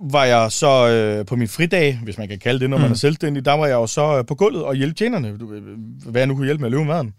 var 0.00 0.24
jeg 0.24 0.52
så 0.52 0.88
øh, 0.88 1.26
på 1.26 1.36
min 1.36 1.48
fridag, 1.48 2.00
hvis 2.04 2.18
man 2.18 2.28
kan 2.28 2.38
kalde 2.38 2.60
det, 2.60 2.70
når 2.70 2.76
mm. 2.76 2.82
man 2.82 2.90
er 2.90 2.96
selvstændig, 2.96 3.44
der 3.44 3.52
var 3.52 3.66
jeg 3.66 3.74
jo 3.74 3.86
så 3.86 4.18
øh, 4.18 4.26
på 4.26 4.34
gulvet 4.34 4.64
og 4.64 4.74
hjælpe 4.74 4.94
tjenerne, 4.94 5.28
øh, 5.28 5.62
hvad 6.10 6.20
jeg 6.20 6.26
nu 6.26 6.34
kunne 6.34 6.44
hjælpe 6.44 6.60
med 6.60 6.66
at 6.66 6.72
løbe 6.72 6.84
maden. 6.84 7.14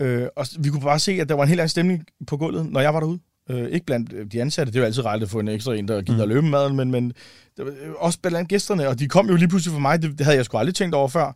Øh, 0.00 0.26
og 0.36 0.46
vi 0.58 0.68
kunne 0.68 0.82
bare 0.82 0.98
se, 0.98 1.12
at 1.12 1.28
der 1.28 1.34
var 1.34 1.42
en 1.42 1.48
helt 1.48 1.60
anden 1.60 1.68
stemning 1.68 2.06
på 2.26 2.36
gulvet, 2.36 2.66
når 2.70 2.80
jeg 2.80 2.94
var 2.94 3.00
derude. 3.00 3.18
Øh, 3.50 3.68
ikke 3.70 3.86
blandt 3.86 4.12
øh, 4.12 4.26
de 4.26 4.40
ansatte, 4.40 4.72
det 4.72 4.78
er 4.78 4.80
jo 4.80 4.86
altid 4.86 5.04
rart 5.04 5.22
at 5.22 5.30
få 5.30 5.38
en 5.38 5.48
ekstra 5.48 5.74
en, 5.74 5.88
der 5.88 6.02
gider 6.02 6.16
mm. 6.16 6.22
at 6.22 6.28
løbe 6.28 6.46
maden, 6.46 6.76
men, 6.76 6.90
men 6.90 7.12
øh, 7.58 7.66
også 7.98 8.18
blandt 8.22 8.48
gæsterne, 8.48 8.88
og 8.88 8.98
de 8.98 9.08
kom 9.08 9.28
jo 9.28 9.36
lige 9.36 9.48
pludselig 9.48 9.72
for 9.72 9.80
mig, 9.80 10.02
det, 10.02 10.18
det 10.18 10.20
havde 10.20 10.36
jeg 10.36 10.44
sgu 10.44 10.58
aldrig 10.58 10.74
tænkt 10.74 10.94
over 10.94 11.08
før. 11.08 11.32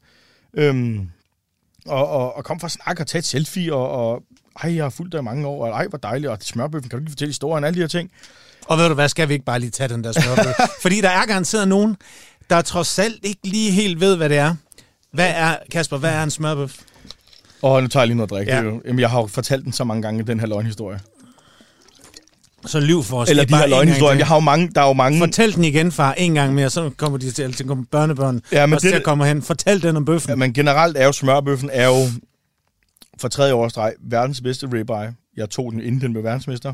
Øhm, 0.55 1.11
og, 1.87 2.09
og, 2.09 2.37
og 2.37 2.45
kom 2.45 2.61
for 2.61 2.67
at 2.67 2.73
snakke 2.73 3.03
og 3.03 3.07
tage 3.07 3.19
et 3.19 3.25
selfie, 3.25 3.75
og, 3.75 3.91
og 3.91 4.23
ej, 4.63 4.75
jeg 4.75 4.85
har 4.85 4.91
fulgt 4.91 5.13
dig 5.13 5.19
i 5.19 5.23
mange 5.23 5.47
år, 5.47 5.67
og 5.67 5.71
ej, 5.71 5.87
hvor 5.87 5.99
dejligt, 5.99 6.31
og 6.31 6.39
smørbøffen, 6.41 6.91
kan 6.91 6.99
du 6.99 7.03
ikke 7.03 7.11
fortælle 7.11 7.31
historien, 7.31 7.65
alle 7.65 7.75
de 7.75 7.81
her 7.81 7.89
ting. 7.89 8.11
Og 8.67 8.79
ved 8.79 8.89
du 8.89 8.95
hvad, 8.95 9.09
skal 9.09 9.29
vi 9.29 9.33
ikke 9.33 9.45
bare 9.45 9.59
lige 9.61 9.71
tage 9.71 9.89
den 9.89 10.05
der 10.05 10.13
smørbøf? 10.13 10.55
Fordi 10.83 11.01
der 11.01 11.09
er 11.09 11.27
garanteret 11.27 11.69
nogen, 11.69 11.97
der 12.51 12.63
trods 12.63 12.99
alt 12.99 13.25
ikke 13.25 13.41
lige 13.45 13.71
helt 13.71 14.01
ved, 14.01 14.17
hvad 14.17 14.29
det 14.29 14.39
er. 14.39 14.55
Hvad 15.13 15.33
er, 15.35 15.57
Kasper, 15.71 15.99
hvad 15.99 16.11
er 16.11 16.23
en 16.23 16.31
smørbøf? 16.31 16.79
Og 17.63 17.83
nu 17.83 17.89
tager 17.89 18.03
jeg 18.03 18.07
lige 18.09 18.17
noget 18.17 18.31
drik. 18.31 18.47
Ja. 18.49 18.63
Ja. 18.63 18.71
Jamen, 18.85 18.99
jeg 18.99 19.11
har 19.11 19.21
jo 19.21 19.27
fortalt 19.27 19.65
den 19.65 19.73
så 19.73 19.85
mange 19.85 20.03
gange, 20.03 20.23
den 20.23 20.41
her 20.41 20.47
løgnhistorie. 20.47 21.01
Så 22.67 22.81
lyv 22.81 23.03
for 23.03 23.21
os. 23.21 23.31
Eller 23.31 23.45
de 23.45 23.57
her 23.57 23.67
løgnhistorier. 23.67 24.17
Jeg 24.19 24.27
har 24.27 24.35
jo 24.37 24.41
mange, 24.41 24.69
der 24.75 24.81
er 24.83 24.87
jo 24.87 24.93
mange... 24.93 25.19
Fortæl 25.19 25.55
den 25.55 25.65
igen, 25.65 25.93
far, 25.93 26.13
en 26.13 26.35
gang 26.35 26.55
mere, 26.55 26.71
så 26.71 26.91
kommer 26.97 27.19
de 27.19 27.31
til, 27.31 27.53
til 27.53 27.67
kommer 27.67 27.85
børnebørn 27.91 28.43
Ja, 28.53 28.67
men 28.67 28.75
også 28.75 28.85
det- 28.87 28.93
til 28.93 28.99
at 28.99 29.05
komme 29.05 29.27
hen. 29.27 29.43
Fortæl 29.43 29.83
den 29.83 29.97
om 29.97 30.05
bøffen. 30.05 30.31
Ja, 30.31 30.35
men 30.37 30.53
generelt 30.53 30.97
er 30.97 31.05
jo 31.07 31.13
smørbøffen 31.13 31.71
er 31.73 31.87
jo 31.87 32.07
for 33.21 33.29
tredje 33.29 33.53
års 33.55 33.73
streg 33.73 33.95
verdens 34.01 34.41
bedste 34.41 34.67
ribeye. 34.73 35.15
Jeg 35.37 35.51
tog 35.51 35.73
den 35.73 35.81
inden 35.81 36.01
den 36.01 36.13
blev 36.13 36.25
verdensmester. 36.25 36.73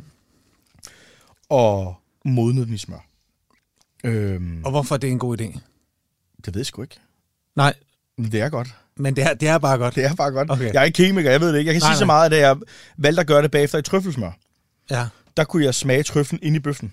Og 1.48 1.94
modnede 2.24 2.66
den 2.66 2.74
i 2.74 2.78
smør. 2.78 3.06
Øhm, 4.04 4.64
Og 4.64 4.70
hvorfor 4.70 4.94
er 4.94 4.98
det 4.98 5.10
en 5.10 5.18
god 5.18 5.40
idé? 5.40 5.58
det 6.44 6.54
ved 6.54 6.60
jeg 6.60 6.66
sgu 6.66 6.82
ikke. 6.82 6.96
Nej, 7.56 7.74
Men 8.18 8.32
det 8.32 8.40
er 8.40 8.48
godt. 8.48 8.68
men 8.96 9.16
det 9.16 9.24
er, 9.24 9.34
det 9.34 9.48
er 9.48 9.58
bare 9.58 9.78
godt. 9.78 9.94
Det 9.94 10.04
er 10.04 10.14
bare 10.14 10.30
godt. 10.30 10.50
Okay. 10.50 10.72
Jeg 10.72 10.80
er 10.80 10.84
ikke 10.84 10.96
kemiker, 10.96 11.30
jeg 11.30 11.40
ved 11.40 11.52
det 11.52 11.58
ikke. 11.58 11.68
Jeg 11.68 11.74
kan 11.74 11.82
Nej, 11.82 11.90
sige 11.92 11.98
så 11.98 12.04
nej. 12.04 12.14
meget, 12.14 12.32
at 12.32 12.40
jeg 12.40 12.56
valgte 12.98 13.20
at 13.20 13.26
gøre 13.26 13.42
det 13.42 13.50
bagefter 13.50 13.78
i 13.78 13.82
trøffelsmør. 13.82 14.30
Ja, 14.90 15.06
Der 15.36 15.44
kunne 15.44 15.64
jeg 15.64 15.74
smage 15.74 16.02
trøflen 16.02 16.40
ind 16.42 16.56
i 16.56 16.58
bøffen. 16.58 16.92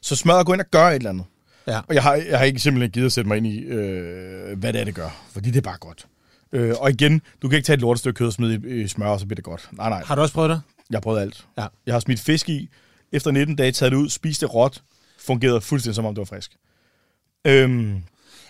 Så 0.00 0.16
smøret 0.16 0.46
går 0.46 0.52
ind 0.54 0.60
og 0.60 0.66
gør 0.70 0.86
et 0.86 0.94
eller 0.94 1.10
andet. 1.10 1.24
ja. 1.66 1.80
Og 1.88 1.94
jeg 1.94 2.02
har, 2.02 2.14
jeg 2.14 2.38
har 2.38 2.44
ikke 2.44 2.60
simpelthen 2.60 2.90
givet 2.90 3.06
at 3.06 3.12
sætte 3.12 3.28
mig 3.28 3.36
ind 3.36 3.46
i, 3.46 3.58
øh, 3.58 4.58
hvad 4.58 4.72
det 4.72 4.80
er, 4.80 4.84
det 4.84 4.94
gør. 4.94 5.22
Fordi 5.32 5.50
det 5.50 5.56
er 5.56 5.60
bare 5.60 5.78
godt. 5.80 6.06
Øh, 6.52 6.74
og 6.78 6.90
igen, 6.90 7.22
du 7.42 7.48
kan 7.48 7.56
ikke 7.56 7.66
tage 7.66 7.74
et 7.74 7.80
lortestykke 7.80 8.18
kød 8.18 8.26
og 8.26 8.32
smide 8.32 8.62
i, 8.68 8.82
i 8.82 8.88
smør, 8.88 9.06
og 9.06 9.20
så 9.20 9.26
bliver 9.26 9.34
det 9.36 9.44
godt. 9.44 9.68
Nej, 9.72 9.88
nej. 9.88 10.02
Har 10.04 10.14
du 10.14 10.20
også 10.20 10.34
prøvet 10.34 10.50
det? 10.50 10.62
Jeg 10.90 10.96
har 10.96 11.00
prøvet 11.00 11.20
alt. 11.20 11.46
Ja. 11.58 11.66
Jeg 11.86 11.94
har 11.94 12.00
smidt 12.00 12.20
fisk 12.20 12.48
i. 12.48 12.68
Efter 13.12 13.30
19 13.30 13.56
dage 13.56 13.72
taget 13.72 13.92
det 13.92 13.98
ud, 13.98 14.08
spist 14.08 14.40
det 14.40 14.54
råt. 14.54 14.82
Fungerede 15.18 15.60
fuldstændig 15.60 15.94
som 15.94 16.04
om 16.04 16.14
det 16.14 16.18
var 16.20 16.24
frisk. 16.36 16.50
Øhm, 17.46 18.02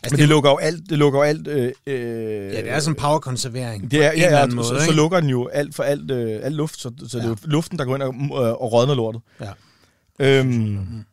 altså, 0.03 0.05
men 0.05 0.11
det, 0.11 0.19
det- 0.19 0.29
lukker 0.29 0.51
jo 0.51 0.57
alt. 0.57 0.91
Det 0.91 0.99
lukker 0.99 1.19
jo 1.19 1.23
alt 1.23 1.47
øh, 1.49 1.73
øh, 1.87 1.95
Ja, 2.55 2.61
det 2.63 2.71
er 2.71 2.81
sådan 2.81 2.95
powerkonservering. 2.95 3.91
det 3.91 4.05
er, 4.05 4.09
på 4.11 4.15
en 4.15 4.19
ja, 4.21 4.27
eller 4.27 4.39
anden 4.39 4.57
måde, 4.57 4.67
så, 4.69 4.75
ikke? 4.75 4.85
så 4.85 4.93
lukker 4.93 5.21
den 5.21 5.31
jo 5.31 5.47
alt 5.49 5.75
for 5.75 5.83
alt, 5.83 6.11
øh, 6.11 6.41
alt 6.43 6.55
luft, 6.55 6.81
så, 6.81 6.93
så 7.09 7.19
ja. 7.19 7.25
det 7.25 7.31
er 7.31 7.37
luften, 7.45 7.79
der 7.79 7.85
går 7.85 7.95
ind 7.95 8.03
og, 8.03 8.15
øh, 8.15 8.53
og 8.53 8.73
rådner 8.73 8.95
lortet. 8.95 9.23
Ja. 9.41 9.51
Øhm, 10.19 11.05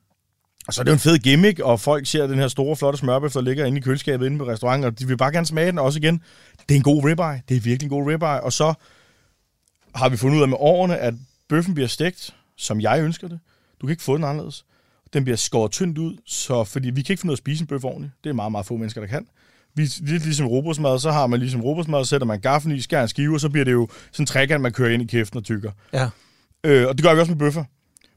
og 0.67 0.73
så 0.73 0.81
er 0.81 0.83
det 0.83 0.91
jo 0.91 0.93
en 0.93 0.99
fed 0.99 1.17
gimmick, 1.17 1.59
og 1.59 1.79
folk 1.79 2.07
ser 2.07 2.27
den 2.27 2.39
her 2.39 2.47
store, 2.47 2.75
flotte 2.75 2.99
smørbøf, 2.99 3.31
der 3.31 3.41
ligger 3.41 3.65
inde 3.65 3.77
i 3.77 3.81
køleskabet 3.81 4.25
inde 4.25 4.37
på 4.37 4.47
restauranten, 4.47 4.83
og 4.85 4.99
de 4.99 5.07
vil 5.07 5.17
bare 5.17 5.31
gerne 5.31 5.45
smage 5.45 5.67
den. 5.71 5.79
Også 5.79 5.99
igen, 5.99 6.21
det 6.69 6.75
er 6.75 6.77
en 6.77 6.83
god 6.83 7.03
ribeye. 7.05 7.41
Det 7.49 7.57
er 7.57 7.61
virkelig 7.61 7.83
en 7.83 7.89
god 7.89 8.11
ribeye. 8.11 8.41
Og 8.43 8.53
så 8.53 8.73
har 9.95 10.09
vi 10.09 10.17
fundet 10.17 10.37
ud 10.37 10.41
af 10.41 10.47
med 10.47 10.57
årene, 10.59 10.97
at 10.97 11.13
bøffen 11.49 11.73
bliver 11.73 11.87
stegt, 11.87 12.33
som 12.57 12.81
jeg 12.81 13.01
ønsker 13.03 13.27
det. 13.27 13.39
Du 13.81 13.87
kan 13.87 13.91
ikke 13.93 14.03
få 14.03 14.15
den 14.17 14.23
anderledes. 14.23 14.65
Den 15.17 15.23
bliver 15.23 15.37
skåret 15.37 15.71
tyndt 15.71 15.97
ud, 15.97 16.17
så, 16.25 16.63
fordi 16.63 16.89
vi 16.89 17.01
kan 17.01 17.13
ikke 17.13 17.21
finde 17.21 17.31
ud 17.31 17.33
af 17.33 17.35
at 17.35 17.37
spise 17.37 17.61
en 17.61 17.67
bøf 17.67 17.83
ordentligt. 17.83 18.13
Det 18.23 18.29
er 18.29 18.33
meget, 18.33 18.51
meget 18.51 18.65
få 18.65 18.77
mennesker, 18.77 19.01
der 19.01 19.07
kan. 19.07 19.27
Vi, 19.75 19.89
lidt 20.01 20.23
ligesom 20.23 20.47
robotsmad, 20.47 20.99
så 20.99 21.11
har 21.11 21.27
man 21.27 21.39
ligesom 21.39 21.61
robotsmad, 21.61 22.03
så 22.03 22.09
sætter 22.09 22.27
man 22.27 22.39
gaffen 22.39 22.71
i, 22.71 22.81
skærer 22.81 23.01
en 23.01 23.07
skive, 23.07 23.33
og 23.33 23.39
så 23.39 23.49
bliver 23.49 23.65
det 23.65 23.71
jo 23.71 23.87
sådan 24.11 24.23
en 24.23 24.27
trækant, 24.27 24.61
man 24.61 24.71
kører 24.71 24.89
ind 24.89 25.03
i 25.03 25.05
kæften 25.05 25.37
og 25.37 25.43
tykker. 25.43 25.71
Ja. 25.93 26.09
Øh, 26.63 26.87
og 26.87 26.97
det 26.97 27.05
gør 27.05 27.13
vi 27.13 27.19
også 27.19 27.31
med 27.31 27.39
bøffer. 27.39 27.63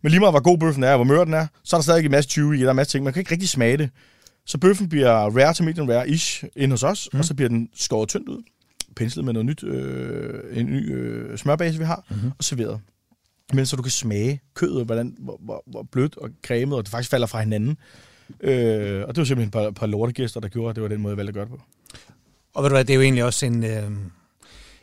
Men 0.03 0.11
lige 0.11 0.21
meget, 0.21 0.33
hvor 0.33 0.43
god 0.43 0.59
bøffen 0.59 0.85
er, 0.85 0.91
og 0.91 0.97
hvor 0.97 1.05
mør 1.05 1.25
den 1.25 1.35
er, 1.35 1.47
så 1.65 1.77
er 1.77 1.81
der 1.81 1.83
stadig 1.83 2.05
en 2.05 2.11
masse 2.11 2.31
20 2.31 2.57
i, 2.57 2.61
der 2.61 2.67
er 2.67 2.71
en 2.71 2.77
masse 2.77 2.93
ting. 2.93 3.05
Man 3.05 3.13
kan 3.13 3.21
ikke 3.21 3.33
rigtig 3.33 3.49
smage 3.49 3.77
det. 3.77 3.91
Så 4.47 4.59
bøffen 4.59 4.89
bliver 4.89 5.11
rare 5.11 5.55
til 5.55 5.65
medium 5.65 5.89
rare-ish 5.89 6.45
inde 6.57 6.73
hos 6.73 6.83
os, 6.83 7.09
mm. 7.13 7.19
og 7.19 7.25
så 7.25 7.35
bliver 7.35 7.49
den 7.49 7.69
skåret 7.75 8.09
tyndt 8.09 8.29
ud, 8.29 8.43
penslet 8.97 9.25
med 9.25 9.33
noget 9.33 9.47
nyt, 9.47 9.65
øh, 9.65 10.59
en 10.59 10.67
ny 10.67 10.95
øh, 10.95 11.39
smørbase, 11.39 11.79
vi 11.79 11.85
har, 11.85 12.05
mm-hmm. 12.11 12.31
og 12.39 12.45
serveret. 12.45 12.81
Men 13.53 13.67
så 13.67 13.77
du 13.77 13.83
kan 13.83 13.91
smage 13.91 14.41
kødet, 14.55 14.87
hvordan, 14.87 15.15
hvor, 15.19 15.39
hvor, 15.45 15.63
hvor 15.67 15.83
blødt 15.93 16.17
og 16.17 16.29
cremet, 16.47 16.79
og 16.79 16.85
det 16.85 16.91
faktisk 16.91 17.11
falder 17.11 17.27
fra 17.27 17.41
hinanden. 17.41 17.77
Øh, 18.41 19.03
og 19.09 19.15
det 19.15 19.19
var 19.19 19.25
simpelthen 19.25 19.49
et 19.49 19.53
par, 19.53 19.71
par 19.71 19.87
lortegæster, 19.87 20.41
der 20.41 20.49
gjorde, 20.49 20.71
at 20.71 20.77
det 20.77 20.83
var 20.83 20.89
den 20.89 21.01
måde, 21.01 21.13
jeg 21.13 21.17
valgte 21.17 21.31
at 21.31 21.35
gøre 21.35 21.45
det 21.45 21.51
på. 21.53 21.61
Og 22.55 22.63
ved 22.63 22.71
du 22.71 22.75
hvad, 22.75 22.85
det 22.85 22.93
er 22.93 22.95
jo 22.97 23.01
egentlig 23.03 23.25
også 23.25 23.47
en, 23.47 23.65
øh, 23.65 23.83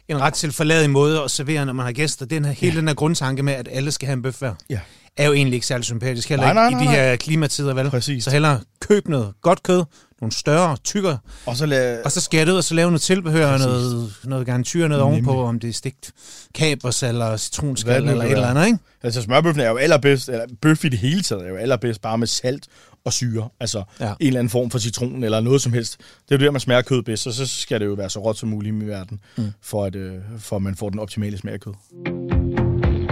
en 0.08 0.22
ret 0.22 0.34
tilforladig 0.34 0.90
måde 0.90 1.22
at 1.24 1.32
servere, 1.32 1.66
når 1.66 1.74
man 1.74 1.86
har 1.86 1.94
gæster. 1.94 2.26
Den 2.26 2.46
her, 2.46 2.52
hele 2.52 2.78
den 2.80 2.88
her 2.88 2.96
grundtanke 2.96 3.44
med, 3.44 3.54
at 3.54 3.68
alle 3.72 3.92
skal 3.92 4.06
have 4.06 4.14
en 4.14 4.22
bøf 4.22 4.40
hver, 4.40 4.54
Ja. 4.70 4.80
er 5.18 5.26
jo 5.28 5.34
egentlig 5.34 5.54
ikke 5.56 5.68
særlig 5.68 5.86
sympatisk. 5.86 6.30
Heller 6.30 6.46
Nej, 6.46 6.54
nej, 6.54 6.68
ikke 6.68 6.76
nej, 6.78 6.84
i 6.84 6.88
de 6.88 6.92
nej. 6.98 7.06
her 7.10 7.16
klimatider, 7.16 7.74
vel? 7.74 7.90
Præcis. 7.90 8.24
Så 8.24 8.32
hellere 8.32 8.60
køb 8.80 9.08
noget 9.08 9.34
godt 9.42 9.64
kød, 9.64 9.84
nogle 10.22 10.32
større 10.32 10.78
tykker, 10.84 11.18
Og 11.46 11.58
så 11.58 11.66
lad, 11.66 12.04
og 12.06 12.12
så 12.12 12.22
skære 12.22 12.46
det 12.46 12.52
ud, 12.52 12.58
og 12.58 12.64
så 12.64 12.74
lave 12.74 12.90
noget 12.92 13.02
tilbehør, 13.02 13.52
Præcis. 13.52 13.66
noget, 13.68 14.14
noget 14.24 14.46
garnityr, 14.46 14.88
noget 14.88 15.06
Nemlig. 15.06 15.28
ovenpå, 15.30 15.44
om 15.44 15.60
det 15.60 15.70
er 15.70 15.74
stegt 15.74 16.12
kapers 16.56 17.04
eller 17.04 17.38
citronskal 17.38 18.02
det 18.04 18.12
eller 18.12 18.26
et 18.26 18.32
eller 18.32 18.48
andet, 18.48 18.66
ikke? 18.66 18.80
altså 19.04 19.22
smørbøffen 19.22 19.62
er 19.64 19.70
jo 19.70 19.78
allerbedst, 19.78 20.30
eller 20.30 20.46
bøf 20.62 20.86
i 20.86 20.90
det 20.90 21.00
hele 21.00 21.22
taget 21.22 21.44
er 21.46 21.50
jo 21.50 21.56
allerbedst 21.56 22.02
bare 22.02 22.18
med 22.18 22.28
salt 22.28 22.66
og 23.06 23.14
syre. 23.14 23.50
Altså 23.60 23.84
Ja. 24.00 24.06
en 24.06 24.28
eller 24.28 24.40
anden 24.40 24.50
form 24.52 24.70
for 24.72 24.80
citron 24.80 25.24
eller 25.24 25.40
noget 25.40 25.62
som 25.62 25.74
helst. 25.74 25.98
Det 26.30 26.36
er 26.36 26.40
jo 26.40 26.46
der, 26.46 26.52
man 26.52 26.62
smager 26.62 26.82
kød 26.82 27.04
bedst, 27.04 27.28
og 27.28 27.34
så 27.34 27.46
skal 27.48 27.80
det 27.80 27.86
jo 27.86 27.94
være 27.94 28.10
så 28.10 28.20
råt 28.20 28.38
som 28.38 28.50
muligt 28.50 28.84
i 28.84 28.88
verden, 28.88 29.20
mm. 29.38 29.52
for, 29.62 29.86
at, 29.86 29.96
øh, 29.96 30.14
for 30.40 30.56
at 30.56 30.62
man 30.62 30.76
får 30.76 30.90
den 30.90 31.00
optimale 31.00 31.38
smag 31.38 31.54
af 31.54 31.60
kød. 31.60 31.74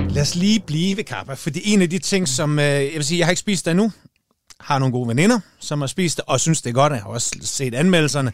Lad 0.10 0.22
os 0.22 0.36
lige 0.36 0.60
blive 0.60 0.98
ved 0.98 1.04
kappa, 1.04 1.34
fordi 1.34 1.62
en 1.74 1.82
af 1.82 1.90
de 1.90 2.00
ting, 2.00 2.28
som 2.28 2.60
øh, 2.60 2.66
jeg 2.66 2.92
vil 2.96 3.04
sige, 3.04 3.20
jeg 3.20 3.26
har 3.28 3.32
ikke 3.32 3.40
spist 3.40 3.66
det 3.66 3.72
endnu, 3.72 3.92
har 4.66 4.80
nogle 4.80 4.92
gode 4.92 5.08
veninder, 5.08 5.40
som 5.60 5.80
har 5.80 5.88
spist 5.88 6.18
det, 6.18 6.26
og 6.28 6.40
synes, 6.40 6.62
det 6.62 6.70
er 6.70 6.74
godt. 6.74 6.94
Jeg 6.94 7.02
har 7.02 7.10
også 7.10 7.36
set 7.42 7.76
anmeldelserne. 7.76 8.34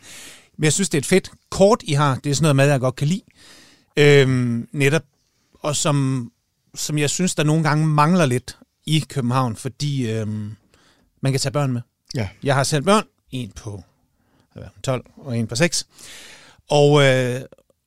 Men 0.57 0.63
jeg 0.63 0.73
synes, 0.73 0.89
det 0.89 0.97
er 0.97 1.01
et 1.01 1.05
fedt 1.05 1.31
kort, 1.49 1.83
I 1.83 1.93
har. 1.93 2.15
Det 2.15 2.29
er 2.29 2.33
sådan 2.33 2.43
noget 2.43 2.55
mad, 2.55 2.69
jeg 2.69 2.79
godt 2.79 2.95
kan 2.95 3.07
lide. 3.07 3.21
Øhm, 3.97 4.67
netop. 4.71 5.01
Og 5.53 5.75
som, 5.75 6.31
som 6.75 6.97
jeg 6.97 7.09
synes, 7.09 7.35
der 7.35 7.43
nogle 7.43 7.63
gange 7.63 7.87
mangler 7.87 8.25
lidt 8.25 8.57
i 8.85 9.05
København, 9.09 9.55
fordi 9.55 10.11
øhm, 10.11 10.55
man 11.21 11.31
kan 11.33 11.39
tage 11.39 11.51
børn 11.53 11.71
med. 11.73 11.81
Ja. 12.15 12.27
Jeg 12.43 12.55
har 12.55 12.63
selv 12.63 12.83
børn. 12.83 13.03
En 13.31 13.51
på 13.55 13.83
hvad, 14.53 14.63
12 14.83 15.05
og 15.17 15.37
en 15.37 15.47
på 15.47 15.55
6. 15.55 15.87
Og, 16.69 17.03
øh, 17.03 17.41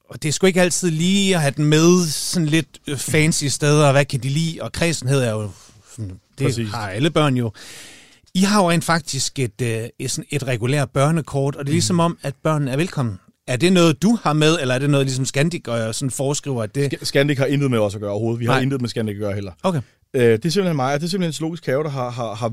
og 0.09 0.23
det 0.23 0.29
er 0.29 0.33
sgu 0.33 0.47
ikke 0.47 0.61
altid 0.61 0.91
lige 0.91 1.35
at 1.35 1.41
have 1.41 1.55
den 1.57 1.65
med 1.65 2.07
sådan 2.07 2.49
lidt 2.49 2.81
øh, 2.87 2.99
fancy 2.99 3.45
steder, 3.45 3.87
og 3.87 3.93
hvad 3.93 4.05
kan 4.05 4.21
de 4.21 4.29
lide, 4.29 4.63
og 4.63 4.73
kredsenhed 4.73 5.21
er 5.21 5.31
jo, 5.31 5.51
det 6.39 6.47
Præcis. 6.47 6.71
har 6.71 6.89
alle 6.91 7.11
børn 7.11 7.37
jo. 7.37 7.53
I 8.35 8.41
har 8.41 8.63
jo 8.63 8.71
rent 8.71 8.85
faktisk 8.85 9.39
et, 9.39 9.61
øh, 9.63 9.89
et, 9.99 10.19
et 10.31 10.47
regulært 10.47 10.91
børnekort, 10.91 11.57
og 11.57 11.65
det 11.65 11.71
er 11.71 11.75
ligesom 11.75 12.01
om, 12.01 12.19
at 12.23 12.35
børnene 12.43 12.71
er 12.71 12.77
velkommen. 12.77 13.19
Er 13.47 13.57
det 13.57 13.73
noget, 13.73 14.03
du 14.03 14.19
har 14.23 14.33
med, 14.33 14.59
eller 14.61 14.75
er 14.75 14.79
det 14.79 14.91
noget, 14.91 15.07
ligesom 15.07 15.25
Scandic 15.25 15.69
og 15.69 15.95
sådan 15.95 16.11
foreskriver, 16.11 16.63
at 16.63 16.75
det... 16.75 16.95
Sk- 16.95 17.05
Scandic 17.05 17.39
har 17.39 17.47
intet 17.47 17.71
med 17.71 17.79
os 17.79 17.95
at 17.95 18.01
gøre 18.01 18.11
overhovedet. 18.11 18.41
Vi 18.41 18.45
har 18.47 18.53
Nej. 18.53 18.63
intet 18.63 18.81
med 18.81 18.89
Scandic 18.89 19.15
at 19.15 19.21
gøre 19.21 19.33
heller. 19.35 19.53
Okay. 19.63 19.81
Øh, 20.15 20.23
det 20.23 20.45
er 20.45 20.51
simpelthen 20.51 20.77
mig, 20.77 21.01
det 21.01 21.07
er 21.07 21.11
simpelthen 21.11 21.29
en 21.29 21.33
zoologisk 21.33 21.67
have, 21.67 21.83
der 21.85 21.91
har, 21.91 22.11
har, 22.11 22.35
har, 22.35 22.53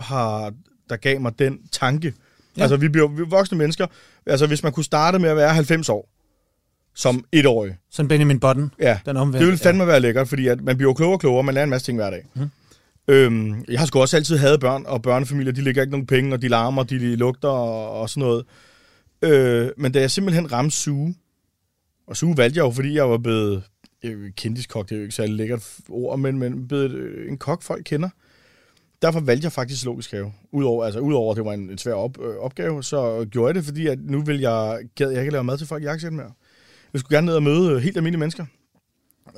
har 0.00 0.52
der 0.88 0.96
gav 0.96 1.20
mig 1.20 1.38
den 1.38 1.58
tanke. 1.72 2.14
Ja. 2.56 2.62
Altså, 2.62 2.76
vi 2.76 2.88
bliver 2.88 3.08
vi 3.08 3.22
voksne 3.30 3.58
mennesker. 3.58 3.86
Altså, 4.26 4.46
hvis 4.46 4.62
man 4.62 4.72
kunne 4.72 4.84
starte 4.84 5.18
med 5.18 5.30
at 5.30 5.36
være 5.36 5.54
90 5.54 5.88
år, 5.88 6.08
som 6.94 7.24
etårig, 7.32 7.76
Sådan 7.90 8.08
Benjamin 8.08 8.40
Button, 8.40 8.70
ja, 8.80 8.98
den 9.06 9.16
omvendt. 9.16 9.38
det 9.38 9.46
ville 9.46 9.58
fandme 9.58 9.86
være 9.86 10.00
lækkert, 10.00 10.28
fordi 10.28 10.46
at 10.46 10.60
man 10.60 10.76
bliver 10.76 10.94
klogere 10.94 11.14
og 11.16 11.20
klogere, 11.20 11.42
man 11.42 11.54
lærer 11.54 11.64
en 11.64 11.70
masse 11.70 11.86
ting 11.86 11.98
hver 11.98 12.10
dag. 12.10 12.24
Mhm. 12.34 12.44
Mm. 12.44 12.50
Øhm, 13.08 13.64
jeg 13.68 13.78
har 13.78 13.86
sgu 13.86 14.00
også 14.00 14.16
altid 14.16 14.36
havde 14.36 14.58
børn, 14.58 14.86
og 14.86 15.02
børnefamilier, 15.02 15.52
de 15.52 15.60
lægger 15.60 15.82
ikke 15.82 15.90
nogen 15.90 16.06
penge, 16.06 16.34
og 16.34 16.42
de 16.42 16.48
larmer, 16.48 16.82
de, 16.82 16.98
de 16.98 17.16
lugter 17.16 17.48
og, 17.48 18.00
og 18.00 18.10
sådan 18.10 18.20
noget. 18.20 18.44
Øh, 19.22 19.70
men 19.76 19.92
da 19.92 20.00
jeg 20.00 20.10
simpelthen 20.10 20.52
ramte 20.52 20.76
suge, 20.76 21.14
og 22.06 22.16
suge 22.16 22.36
valgte 22.36 22.58
jeg 22.58 22.64
jo, 22.64 22.70
fordi 22.70 22.94
jeg 22.94 23.10
var 23.10 23.18
blevet 23.18 23.62
kendiskok, 24.36 24.88
det 24.88 24.94
er 24.94 24.96
jo 24.96 25.02
ikke 25.02 25.14
så 25.14 25.26
lækkert 25.26 25.76
ord, 25.88 26.18
men, 26.18 26.38
men 26.38 26.68
blevet 26.68 26.90
øh, 26.90 27.30
en 27.30 27.38
kok, 27.38 27.62
folk 27.62 27.82
kender. 27.84 28.08
Derfor 29.02 29.20
valgte 29.20 29.44
jeg 29.44 29.52
faktisk 29.52 29.84
logisk 29.84 30.10
have. 30.10 30.32
Udover, 30.52 30.84
altså, 30.84 31.00
udover 31.00 31.32
at 31.32 31.36
det 31.36 31.44
var 31.44 31.52
en, 31.52 31.70
en 31.70 31.78
svær 31.78 31.94
op, 31.94 32.20
øh, 32.20 32.36
opgave, 32.36 32.82
så 32.82 33.26
gjorde 33.30 33.46
jeg 33.46 33.54
det, 33.54 33.64
fordi 33.64 33.86
at 33.86 33.98
nu 34.00 34.22
vil 34.22 34.40
jeg, 34.40 34.78
gad 34.94 35.10
jeg 35.10 35.20
ikke 35.20 35.32
lave 35.32 35.44
mad 35.44 35.58
til 35.58 35.66
folk 35.66 35.82
i 35.82 35.86
jakkesæt 35.86 36.12
mere. 36.12 36.32
Jeg 36.92 37.00
skulle 37.00 37.16
gerne 37.16 37.26
ned 37.26 37.34
og 37.34 37.42
møde 37.42 37.72
øh, 37.72 37.76
helt 37.76 37.96
almindelige 37.96 38.20
mennesker, 38.20 38.46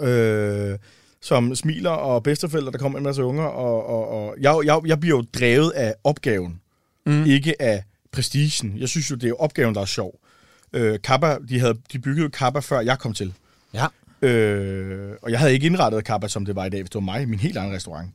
øh, 0.00 0.78
som 1.22 1.54
smiler 1.54 1.90
og 1.90 2.22
bedsteforældre, 2.22 2.72
der 2.72 2.78
kommer 2.78 2.98
en 2.98 3.04
masse 3.04 3.24
unger, 3.24 3.44
og, 3.44 3.86
og, 3.86 4.08
og 4.08 4.36
jeg, 4.40 4.56
jeg, 4.64 4.80
jeg 4.86 5.00
bliver 5.00 5.16
jo 5.16 5.24
drevet 5.34 5.70
af 5.70 5.94
opgaven, 6.04 6.60
Mm. 7.06 7.24
ikke 7.24 7.62
af 7.62 7.84
prestigen. 8.12 8.78
Jeg 8.78 8.88
synes 8.88 9.10
jo, 9.10 9.16
det 9.16 9.28
er 9.30 9.34
opgaven, 9.40 9.74
der 9.74 9.80
er 9.80 9.84
sjov. 9.84 10.20
Øh, 10.72 10.98
Kappa, 11.04 11.36
de, 11.48 11.60
havde, 11.60 11.74
de 11.92 11.98
byggede 11.98 12.30
Kappa, 12.30 12.58
før 12.60 12.80
jeg 12.80 12.98
kom 12.98 13.12
til. 13.12 13.32
Ja. 13.74 13.86
Øh, 14.28 15.10
og 15.22 15.30
jeg 15.30 15.38
havde 15.38 15.52
ikke 15.52 15.66
indrettet 15.66 16.04
Kappa, 16.04 16.28
som 16.28 16.44
det 16.44 16.56
var 16.56 16.64
i 16.64 16.70
dag, 16.70 16.80
hvis 16.80 16.90
det 16.90 16.94
var 16.94 17.00
mig, 17.00 17.28
min 17.28 17.38
helt 17.38 17.56
egen 17.56 17.72
restaurant. 17.74 18.10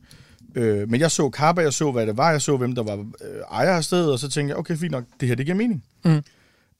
Øh, 0.54 0.88
men 0.90 1.00
jeg 1.00 1.10
så 1.10 1.30
Kappa, 1.30 1.60
jeg 1.62 1.72
så, 1.72 1.90
hvad 1.92 2.06
det 2.06 2.16
var, 2.16 2.30
jeg 2.30 2.42
så, 2.42 2.56
hvem 2.56 2.74
der 2.74 2.82
var 2.82 2.96
øh, 2.96 3.40
ejer 3.50 3.76
af 3.76 3.84
stedet, 3.84 4.12
og 4.12 4.18
så 4.18 4.28
tænkte 4.28 4.50
jeg, 4.50 4.58
okay, 4.58 4.76
fint 4.76 4.92
nok, 4.92 5.04
det 5.20 5.28
her, 5.28 5.34
det 5.36 5.46
giver 5.46 5.56
mening. 5.58 5.84
Mm. 6.04 6.22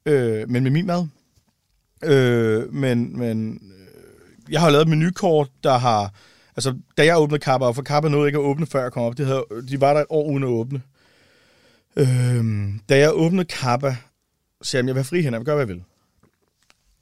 Øh, 0.07 0.51
men 0.51 0.63
med 0.63 0.71
min 0.71 0.87
mad. 0.87 1.07
Øh, 2.05 2.75
men 2.75 3.19
men 3.19 3.61
jeg 4.49 4.61
har 4.61 4.71
lavet 4.71 4.83
et 4.83 4.89
menukort, 4.89 5.49
der 5.65 5.79
har... 5.79 6.15
Altså, 6.57 6.79
da 6.97 7.05
jeg 7.05 7.19
åbnede 7.19 7.41
Kappa, 7.41 7.67
og 7.67 7.75
for 7.75 7.83
Kappa 7.83 8.09
nåede 8.09 8.29
ikke 8.29 8.39
at 8.39 8.45
åbne, 8.45 8.67
før 8.67 8.83
jeg 8.83 8.93
kom 8.93 9.03
op, 9.03 9.19
det 9.19 9.27
havde, 9.27 9.45
de 9.69 9.81
var 9.81 9.95
der 9.95 10.01
et 10.01 10.07
år 10.09 10.31
uden 10.31 10.43
at 10.43 10.49
åbne. 10.49 10.83
Øh, 11.97 12.45
da 12.89 12.99
jeg 12.99 13.11
åbnede 13.13 13.45
Kappa, 13.45 13.97
sagde 14.63 14.83
jeg, 14.83 14.89
jeg 14.89 14.95
vil 14.95 15.01
have 15.01 15.05
fri 15.05 15.23
hænder, 15.23 15.37
jeg 15.37 15.41
vil 15.41 15.47
gøre, 15.47 15.57
hvad 15.57 15.67
jeg 15.67 15.75
vil. 15.75 15.85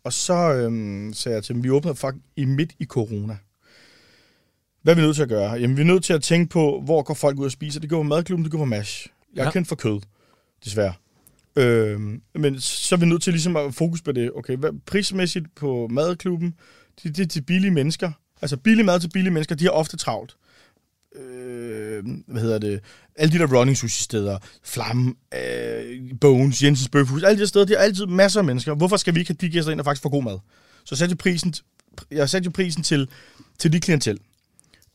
Og 0.05 0.13
så 0.13 0.35
øhm, 0.35 1.13
sagde 1.13 1.35
jeg 1.35 1.45
til 1.45 1.55
dem, 1.55 1.65
vi 1.65 1.71
åbner 1.71 1.95
faktisk 1.95 2.25
i 2.37 2.45
midt 2.45 2.73
i 2.79 2.85
corona. 2.85 3.37
Hvad 4.83 4.95
er 4.95 4.97
vi 4.97 5.03
nødt 5.03 5.17
til 5.17 5.23
at 5.23 5.29
gøre? 5.29 5.53
Jamen, 5.53 5.77
vi 5.77 5.83
er 5.83 5.87
nødt 5.87 6.05
til 6.05 6.13
at 6.13 6.23
tænke 6.23 6.51
på, 6.51 6.83
hvor 6.85 7.03
går 7.03 7.15
folk 7.15 7.39
ud 7.39 7.45
og 7.45 7.51
spiser. 7.51 7.81
Det 7.81 7.91
går 7.91 7.97
på 7.97 8.03
madklubben, 8.03 8.45
det 8.45 8.53
går 8.53 8.59
på 8.59 8.65
MASH. 8.65 9.07
Jeg 9.35 9.41
er 9.41 9.45
ja. 9.45 9.51
kendt 9.51 9.69
for 9.69 9.77
kød, 9.77 10.01
desværre. 10.65 10.93
Øhm, 11.57 12.23
men 12.35 12.61
så 12.61 12.95
er 12.95 12.99
vi 12.99 13.07
nødt 13.07 13.23
til 13.23 13.33
ligesom 13.33 13.57
at 13.57 13.75
fokus 13.75 14.03
på 14.03 14.13
det. 14.13 14.31
Okay, 14.35 14.57
hvad, 14.57 14.71
prismæssigt 14.87 15.47
på 15.55 15.89
madklubben, 15.91 16.55
det, 17.03 17.17
det 17.17 17.23
er 17.23 17.27
til 17.27 17.41
billige 17.43 17.71
mennesker. 17.71 18.13
Altså 18.43 18.57
billig 18.57 18.85
mad 18.85 19.01
til 19.01 19.11
billige 19.11 19.33
mennesker, 19.33 19.55
de 19.55 19.65
har 19.65 19.71
ofte 19.71 19.97
travlt. 19.97 20.37
Øh, 21.17 22.05
hvad 22.27 22.43
hedder 22.43 22.59
det? 22.59 22.81
Alle 23.17 23.33
de 23.33 23.39
der 23.39 23.59
running 23.59 23.77
sushi 23.77 24.03
steder, 24.03 24.39
Flamme, 24.65 25.15
øh, 25.35 26.01
Bones, 26.21 26.63
Jensens 26.63 26.89
Bøfhus, 26.89 27.23
alle 27.23 27.37
de 27.37 27.41
der 27.41 27.47
steder, 27.47 27.65
de 27.65 27.73
har 27.73 27.81
altid 27.81 28.07
masser 28.07 28.41
af 28.41 28.45
mennesker. 28.45 28.75
Hvorfor 28.75 28.97
skal 28.97 29.15
vi 29.15 29.21
ikke 29.21 29.29
have 29.31 29.49
de 29.49 29.53
gæster 29.53 29.71
ind, 29.73 29.79
der 29.79 29.85
faktisk 29.85 30.03
får 30.03 30.11
god 30.11 30.23
mad? 30.23 30.39
Så 30.85 30.97
satte 30.97 31.13
jeg 31.13 31.19
prisen, 31.19 31.55
jeg 32.11 32.31
satte 32.31 32.47
jo 32.47 32.51
prisen 32.51 32.83
til, 32.83 33.09
til 33.59 33.73
de 33.73 33.81
klientel. 33.81 34.19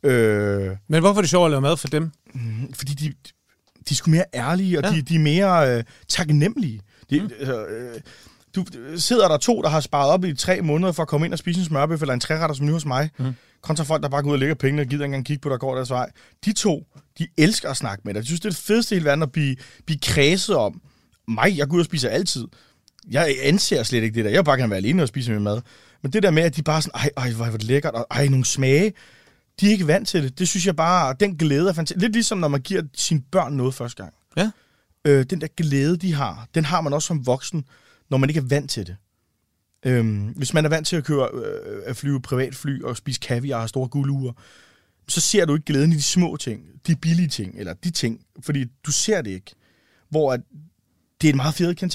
Øh, 0.03 0.75
Men 0.87 0.99
hvorfor 0.99 1.17
er 1.17 1.21
det 1.21 1.29
sjovt 1.29 1.45
at 1.45 1.51
lave 1.51 1.61
mad 1.61 1.77
for 1.77 1.87
dem? 1.87 2.11
fordi 2.73 2.93
de, 2.93 3.07
de 3.89 3.91
er 3.91 3.95
sgu 3.95 4.11
mere 4.11 4.25
ærlige, 4.33 4.77
og 4.77 4.83
ja. 4.83 4.91
de, 4.91 5.01
de 5.01 5.15
er 5.15 5.19
mere 5.19 5.77
øh, 5.77 5.83
taknemmelige. 6.07 6.81
De, 7.09 7.19
mm. 7.19 7.29
altså, 7.39 7.65
øh, 7.65 8.01
du 8.55 8.65
sidder 8.97 9.27
der 9.27 9.37
to, 9.37 9.61
der 9.61 9.69
har 9.69 9.79
sparet 9.79 10.09
op 10.11 10.25
i 10.25 10.33
tre 10.33 10.61
måneder 10.61 10.91
for 10.91 11.01
at 11.03 11.07
komme 11.09 11.25
ind 11.25 11.33
og 11.33 11.39
spise 11.39 11.59
en 11.59 11.65
smørbøf 11.65 12.01
eller 12.01 12.13
en 12.13 12.19
træretter 12.19 12.55
menu 12.61 12.73
hos 12.73 12.85
mig, 12.85 13.09
Mm. 13.17 13.33
kontra 13.61 13.83
folk, 13.83 14.03
der 14.03 14.09
bare 14.09 14.21
går 14.21 14.29
ud 14.29 14.33
og 14.33 14.39
lægger 14.39 14.55
pengene 14.55 14.81
og 14.81 14.87
gider 14.87 15.05
engang 15.05 15.25
kigge 15.25 15.41
på, 15.41 15.49
der 15.49 15.57
går 15.57 15.75
deres 15.75 15.89
vej. 15.89 16.09
De 16.45 16.53
to, 16.53 16.87
de 17.19 17.27
elsker 17.37 17.69
at 17.69 17.77
snakke 17.77 18.01
med 18.05 18.13
dig. 18.13 18.21
De 18.21 18.25
synes, 18.27 18.39
det 18.41 18.45
er 18.45 18.49
det 18.53 18.59
fedeste 18.59 18.95
i 18.95 18.97
hele 18.97 19.05
verden 19.05 19.23
at 19.23 19.31
blive, 19.31 19.55
blive 19.85 19.99
kredset 20.03 20.55
om. 20.55 20.81
Mig, 21.27 21.57
jeg 21.57 21.67
går 21.67 21.75
ud 21.75 21.79
og 21.81 21.85
spiser 21.85 22.09
altid. 22.09 22.45
Jeg 23.11 23.35
anser 23.43 23.83
slet 23.83 24.03
ikke 24.03 24.15
det 24.15 24.25
der. 24.25 24.31
Jeg 24.31 24.37
vil 24.39 24.45
bare 24.45 24.57
gerne 24.57 24.69
være 24.69 24.77
alene 24.77 25.01
og 25.03 25.07
spise 25.07 25.31
min 25.31 25.43
mad. 25.43 25.61
Men 26.03 26.13
det 26.13 26.23
der 26.23 26.31
med, 26.31 26.43
at 26.43 26.55
de 26.55 26.63
bare 26.63 26.81
sådan, 26.81 26.99
ej, 27.01 27.09
ej, 27.17 27.31
hvor 27.31 27.45
er 27.45 27.51
det 27.51 27.63
lækkert, 27.63 27.93
og 27.93 28.07
ej, 28.11 28.27
nogle 28.27 28.45
smage. 28.45 28.93
De 29.59 29.67
er 29.67 29.71
ikke 29.71 29.87
vant 29.87 30.07
til 30.07 30.23
det. 30.23 30.39
Det 30.39 30.47
synes 30.47 30.65
jeg 30.65 30.75
bare, 30.75 31.15
den 31.19 31.35
glæde 31.37 31.69
er 31.69 31.73
fantastisk. 31.73 32.01
Lidt 32.01 32.13
ligesom, 32.13 32.37
når 32.37 32.47
man 32.47 32.61
giver 32.61 32.81
sine 32.95 33.21
børn 33.31 33.53
noget 33.53 33.73
første 33.73 34.03
gang. 34.03 34.13
Ja. 34.37 34.51
Øh, 35.05 35.25
den 35.29 35.41
der 35.41 35.47
glæde, 35.57 35.97
de 35.97 36.13
har, 36.13 36.47
den 36.55 36.65
har 36.65 36.81
man 36.81 36.93
også 36.93 37.07
som 37.07 37.25
voksen, 37.25 37.65
når 38.09 38.17
man 38.17 38.29
ikke 38.29 38.39
er 38.39 38.45
vant 38.45 38.71
til 38.71 38.87
det. 38.87 38.95
Øhm, 39.85 40.27
hvis 40.27 40.53
man 40.53 40.65
er 40.65 40.69
vant 40.69 40.87
til 40.87 40.95
at 40.95 41.03
køre 41.03 41.29
øh, 41.33 41.81
at 41.85 41.97
flyve 41.97 42.21
privatfly 42.21 42.81
og 42.83 42.97
spise 42.97 43.19
kaviar 43.19 43.61
og 43.61 43.69
store 43.69 43.87
gulduger, 43.87 44.33
så 45.07 45.21
ser 45.21 45.45
du 45.45 45.53
ikke 45.53 45.65
glæden 45.65 45.91
i 45.91 45.95
de 45.95 46.03
små 46.03 46.37
ting, 46.37 46.61
de 46.87 46.95
billige 46.95 47.27
ting, 47.27 47.55
eller 47.57 47.73
de 47.73 47.91
ting, 47.91 48.21
fordi 48.45 48.65
du 48.85 48.91
ser 48.91 49.21
det 49.21 49.31
ikke. 49.31 49.51
Hvor 50.09 50.33
at 50.33 50.41
det 51.21 51.27
er 51.27 51.31
et 51.31 51.35
meget 51.35 51.55
fedt 51.55 51.77
kendt 51.77 51.93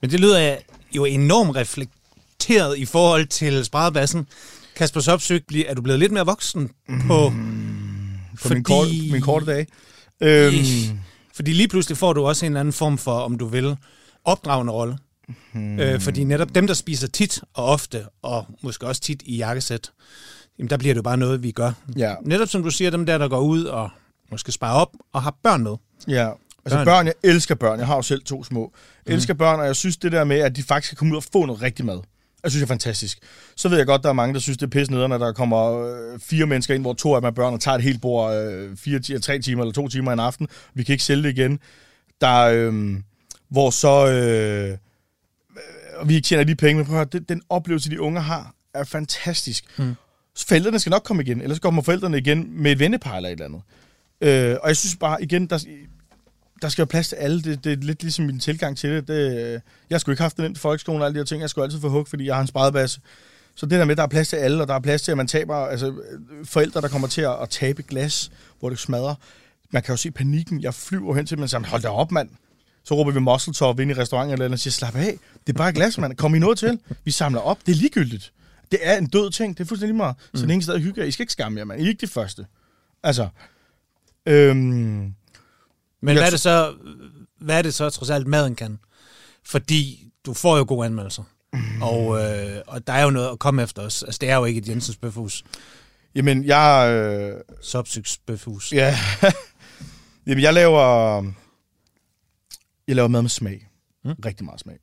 Men 0.00 0.10
det 0.10 0.20
lyder 0.20 0.38
jo 0.96 1.04
enormt 1.04 1.56
reflekteret 1.56 2.78
i 2.78 2.84
forhold 2.84 3.26
til 3.26 3.64
spredebassen. 3.64 4.26
Kasper 4.76 5.00
bliver- 5.46 5.68
er 5.68 5.74
du 5.74 5.82
blevet 5.82 6.00
lidt 6.00 6.12
mere 6.12 6.26
voksen 6.26 6.70
på... 7.06 7.32
på 8.42 8.48
min, 8.54 8.64
kort, 8.64 8.88
min 9.12 9.20
korte 9.20 9.46
dag. 9.46 9.66
Øhm, 10.20 10.54
Fordi 11.34 11.52
lige 11.52 11.68
pludselig 11.68 11.96
får 11.98 12.12
du 12.12 12.26
også 12.26 12.46
en 12.46 12.56
anden 12.56 12.72
form 12.72 12.98
for, 12.98 13.18
om 13.18 13.38
du 13.38 13.46
vil, 13.46 13.76
opdragende 14.24 14.72
rolle. 14.72 14.98
Hmm. 15.52 15.78
Øh, 15.80 16.00
fordi 16.00 16.24
netop 16.24 16.54
dem, 16.54 16.66
der 16.66 16.74
spiser 16.74 17.08
tit 17.08 17.40
og 17.54 17.64
ofte, 17.64 18.04
og 18.22 18.44
måske 18.62 18.86
også 18.86 19.00
tit 19.00 19.22
i 19.26 19.36
jakkesæt, 19.36 19.90
jamen 20.58 20.70
der 20.70 20.76
bliver 20.76 20.94
det 20.94 20.96
jo 20.98 21.02
bare 21.02 21.16
noget, 21.16 21.42
vi 21.42 21.50
gør. 21.50 21.72
ja, 21.96 22.14
Netop 22.22 22.48
som 22.48 22.62
du 22.62 22.70
siger, 22.70 22.90
dem 22.90 23.06
der, 23.06 23.18
der 23.18 23.28
går 23.28 23.40
ud 23.40 23.64
og 23.64 23.90
måske 24.30 24.52
sparer 24.52 24.74
op 24.80 24.90
og 25.12 25.22
har 25.22 25.36
børn 25.42 25.62
med. 25.62 25.76
ja. 26.08 26.30
Altså 26.66 26.76
Børn. 26.78 26.84
børn, 26.86 27.06
jeg 27.06 27.14
elsker 27.22 27.54
børn. 27.54 27.78
Jeg 27.78 27.86
har 27.86 27.96
jo 27.96 28.02
selv 28.02 28.22
to 28.22 28.44
små. 28.44 28.72
Jeg 29.06 29.14
elsker 29.14 29.34
børn, 29.34 29.60
og 29.60 29.66
jeg 29.66 29.76
synes 29.76 29.96
det 29.96 30.12
der 30.12 30.24
med, 30.24 30.38
at 30.38 30.56
de 30.56 30.62
faktisk 30.62 30.90
kan 30.90 30.96
komme 30.96 31.12
ud 31.12 31.16
og 31.16 31.24
få 31.32 31.46
noget 31.46 31.62
rigtig 31.62 31.84
mad. 31.84 32.00
Jeg 32.42 32.50
synes, 32.50 32.60
det 32.60 32.66
er 32.66 32.72
fantastisk. 32.72 33.18
Så 33.56 33.68
ved 33.68 33.76
jeg 33.78 33.86
godt, 33.86 34.02
der 34.02 34.08
er 34.08 34.12
mange, 34.12 34.34
der 34.34 34.40
synes, 34.40 34.58
det 34.58 34.66
er 34.66 34.70
pisse 34.70 34.92
nederen, 34.92 35.10
når 35.10 35.18
der 35.18 35.32
kommer 35.32 35.86
øh, 35.88 36.18
fire 36.20 36.46
mennesker 36.46 36.74
ind, 36.74 36.82
hvor 36.82 36.92
to 36.92 37.14
af 37.14 37.20
dem 37.20 37.26
er 37.26 37.30
børn, 37.30 37.54
og 37.54 37.60
tager 37.60 37.74
et 37.74 37.82
helt 37.82 38.00
bord 38.00 38.34
øh, 38.34 38.76
fire, 38.76 39.18
tre 39.18 39.38
timer 39.38 39.62
eller 39.62 39.72
to 39.72 39.88
timer 39.88 40.12
en 40.12 40.20
aften. 40.20 40.48
Vi 40.74 40.82
kan 40.84 40.92
ikke 40.92 41.04
sælge 41.04 41.22
det 41.22 41.38
igen. 41.38 41.58
Der, 42.20 42.40
øh, 42.40 42.94
hvor 43.50 43.70
så... 43.70 44.06
Øh, 44.10 44.76
og 45.96 46.08
vi 46.08 46.20
tjener 46.20 46.44
de 46.44 46.54
penge, 46.54 46.76
men 46.76 46.86
prøv 46.86 47.00
at 47.00 47.08
høre, 47.12 47.22
den, 47.28 47.42
oplevelse, 47.48 47.90
de 47.90 48.00
unge 48.00 48.20
har, 48.20 48.54
er 48.74 48.84
fantastisk. 48.84 49.64
Mm. 49.78 49.94
Forældrene 50.36 50.78
skal 50.78 50.90
nok 50.90 51.02
komme 51.02 51.22
igen, 51.22 51.40
ellers 51.40 51.58
kommer 51.58 51.82
forældrene 51.82 52.18
igen 52.18 52.62
med 52.62 52.72
et 52.72 52.78
vennepar 52.78 53.16
eller 53.16 53.28
et 53.28 53.32
eller 53.32 53.44
andet. 53.44 53.62
Øh, 54.20 54.56
og 54.62 54.68
jeg 54.68 54.76
synes 54.76 54.96
bare, 54.96 55.22
igen, 55.22 55.46
der, 55.46 55.64
der 56.62 56.68
skal 56.68 56.82
jo 56.82 56.86
plads 56.86 57.08
til 57.08 57.16
alle. 57.16 57.42
Det, 57.42 57.64
det 57.64 57.72
er 57.72 57.76
lidt 57.76 58.02
ligesom 58.02 58.24
min 58.24 58.40
tilgang 58.40 58.76
til 58.76 58.90
det. 58.90 59.08
det 59.08 59.54
øh, 59.54 59.60
jeg 59.90 60.00
skulle 60.00 60.12
ikke 60.12 60.20
have 60.20 60.24
haft 60.24 60.36
den 60.36 60.44
ind 60.44 60.56
folkeskolen 60.56 61.00
og 61.00 61.06
alle 61.06 61.14
de 61.14 61.20
her 61.20 61.24
ting. 61.24 61.40
Jeg 61.40 61.50
skulle 61.50 61.64
altid 61.64 61.80
få 61.80 61.88
hug, 61.88 62.08
fordi 62.08 62.26
jeg 62.26 62.34
har 62.34 62.40
en 62.40 62.46
spredebasse. 62.46 63.00
Så 63.54 63.66
det 63.66 63.78
der 63.78 63.84
med, 63.84 63.92
at 63.92 63.96
der 63.96 64.02
er 64.02 64.08
plads 64.08 64.28
til 64.28 64.36
alle, 64.36 64.62
og 64.62 64.68
der 64.68 64.74
er 64.74 64.80
plads 64.80 65.02
til, 65.02 65.10
at 65.10 65.16
man 65.16 65.26
taber, 65.26 65.56
altså 65.56 65.86
øh, 65.86 66.46
forældre, 66.46 66.80
der 66.80 66.88
kommer 66.88 67.08
til 67.08 67.20
at, 67.20 67.42
at 67.42 67.48
tabe 67.48 67.82
glas, 67.82 68.30
hvor 68.60 68.70
det 68.70 68.78
smadrer. 68.78 69.14
Man 69.70 69.82
kan 69.82 69.92
jo 69.92 69.96
se 69.96 70.10
panikken. 70.10 70.62
Jeg 70.62 70.74
flyver 70.74 71.14
hen 71.14 71.26
til 71.26 71.42
og 71.42 71.50
siger, 71.50 71.66
hold 71.66 71.82
da 71.82 71.88
op, 71.88 72.12
mand. 72.12 72.28
Så 72.84 72.94
råber 72.94 73.12
vi 73.12 73.20
muscle 73.20 73.52
top 73.52 73.80
ind 73.80 73.90
i 73.90 73.94
restauranten 73.94 74.32
eller 74.32 74.44
andet, 74.44 74.56
og 74.56 74.60
siger, 74.60 74.72
slap 74.72 74.96
af. 74.96 75.18
Det 75.46 75.52
er 75.52 75.56
bare 75.56 75.72
glas, 75.72 75.98
mand. 75.98 76.16
Kom 76.16 76.34
I 76.34 76.38
noget 76.38 76.58
til? 76.58 76.78
Vi 77.04 77.10
samler 77.10 77.40
op. 77.40 77.58
Det 77.66 77.72
er 77.72 77.76
ligegyldigt. 77.76 78.32
Det 78.70 78.78
er 78.82 78.98
en 78.98 79.06
død 79.06 79.30
ting. 79.30 79.58
Det 79.58 79.64
er 79.64 79.68
fuldstændig 79.68 79.96
meget. 79.96 80.16
Så 80.34 80.42
mm. 80.42 80.48
det 80.48 80.56
er 80.56 80.60
stadig 80.60 80.82
hygge. 80.82 81.08
I 81.08 81.10
skal 81.10 81.22
ikke 81.22 81.32
skamme 81.32 81.58
jer, 81.58 81.64
mand. 81.64 81.80
I 81.80 81.84
er 81.84 81.88
ikke 81.88 82.00
det 82.00 82.10
første. 82.10 82.46
Altså, 83.02 83.28
øhm, 84.26 84.56
Men 84.56 85.14
hvad 86.00 86.18
er, 86.18 86.30
det 86.30 86.40
så, 86.40 86.74
hvad 87.40 87.58
er 87.58 87.62
det 87.62 87.74
så 87.74 87.90
trods 87.90 88.10
alt, 88.10 88.26
maden 88.26 88.54
kan? 88.54 88.78
Fordi 89.44 90.08
du 90.26 90.34
får 90.34 90.56
jo 90.56 90.64
gode 90.68 90.86
anmeldelser. 90.86 91.22
Mm. 91.52 91.82
Og, 91.82 92.22
øh, 92.22 92.62
og 92.66 92.86
der 92.86 92.92
er 92.92 93.02
jo 93.02 93.10
noget 93.10 93.28
at 93.28 93.38
komme 93.38 93.62
efter 93.62 93.82
os. 93.82 94.02
Altså, 94.02 94.18
det 94.20 94.30
er 94.30 94.36
jo 94.36 94.44
ikke 94.44 94.58
et 94.58 94.68
Jensens 94.68 94.96
Bøfhus. 94.96 95.44
Jamen, 96.14 96.44
jeg... 96.44 96.90
Øh, 96.92 97.40
Sopsyks 97.62 98.18
Bøfhus. 98.26 98.72
Ja. 98.72 98.98
Jamen, 100.26 100.42
jeg 100.42 100.54
laver... 100.54 101.22
Jeg 102.88 102.96
laver 102.96 103.08
mad 103.08 103.22
med 103.22 103.30
smag. 103.30 103.68
Mm. 104.04 104.12
Rigtig 104.24 104.44
meget 104.44 104.60
smag. 104.60 104.78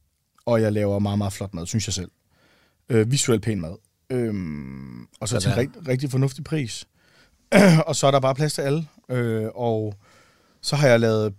Og 0.45 0.61
jeg 0.61 0.73
laver 0.73 0.99
meget, 0.99 1.17
meget 1.17 1.33
flot 1.33 1.53
mad, 1.53 1.65
synes 1.65 1.87
jeg 1.87 1.93
selv. 1.93 2.11
Øh, 2.89 3.11
visuelt 3.11 3.43
pæn 3.43 3.61
mad. 3.61 3.75
Øhm, 4.09 5.07
og 5.19 5.29
så 5.29 5.39
til 5.39 5.51
en 5.51 5.57
rigt, 5.57 5.71
rigtig 5.87 6.11
fornuftig 6.11 6.43
pris. 6.43 6.87
og 7.87 7.95
så 7.95 8.07
er 8.07 8.11
der 8.11 8.19
bare 8.19 8.35
plads 8.35 8.53
til 8.53 8.61
alle. 8.61 8.87
Øh, 9.09 9.47
og 9.55 9.95
så 10.61 10.75
har 10.75 10.87
jeg 10.87 10.99
lavet 10.99 11.33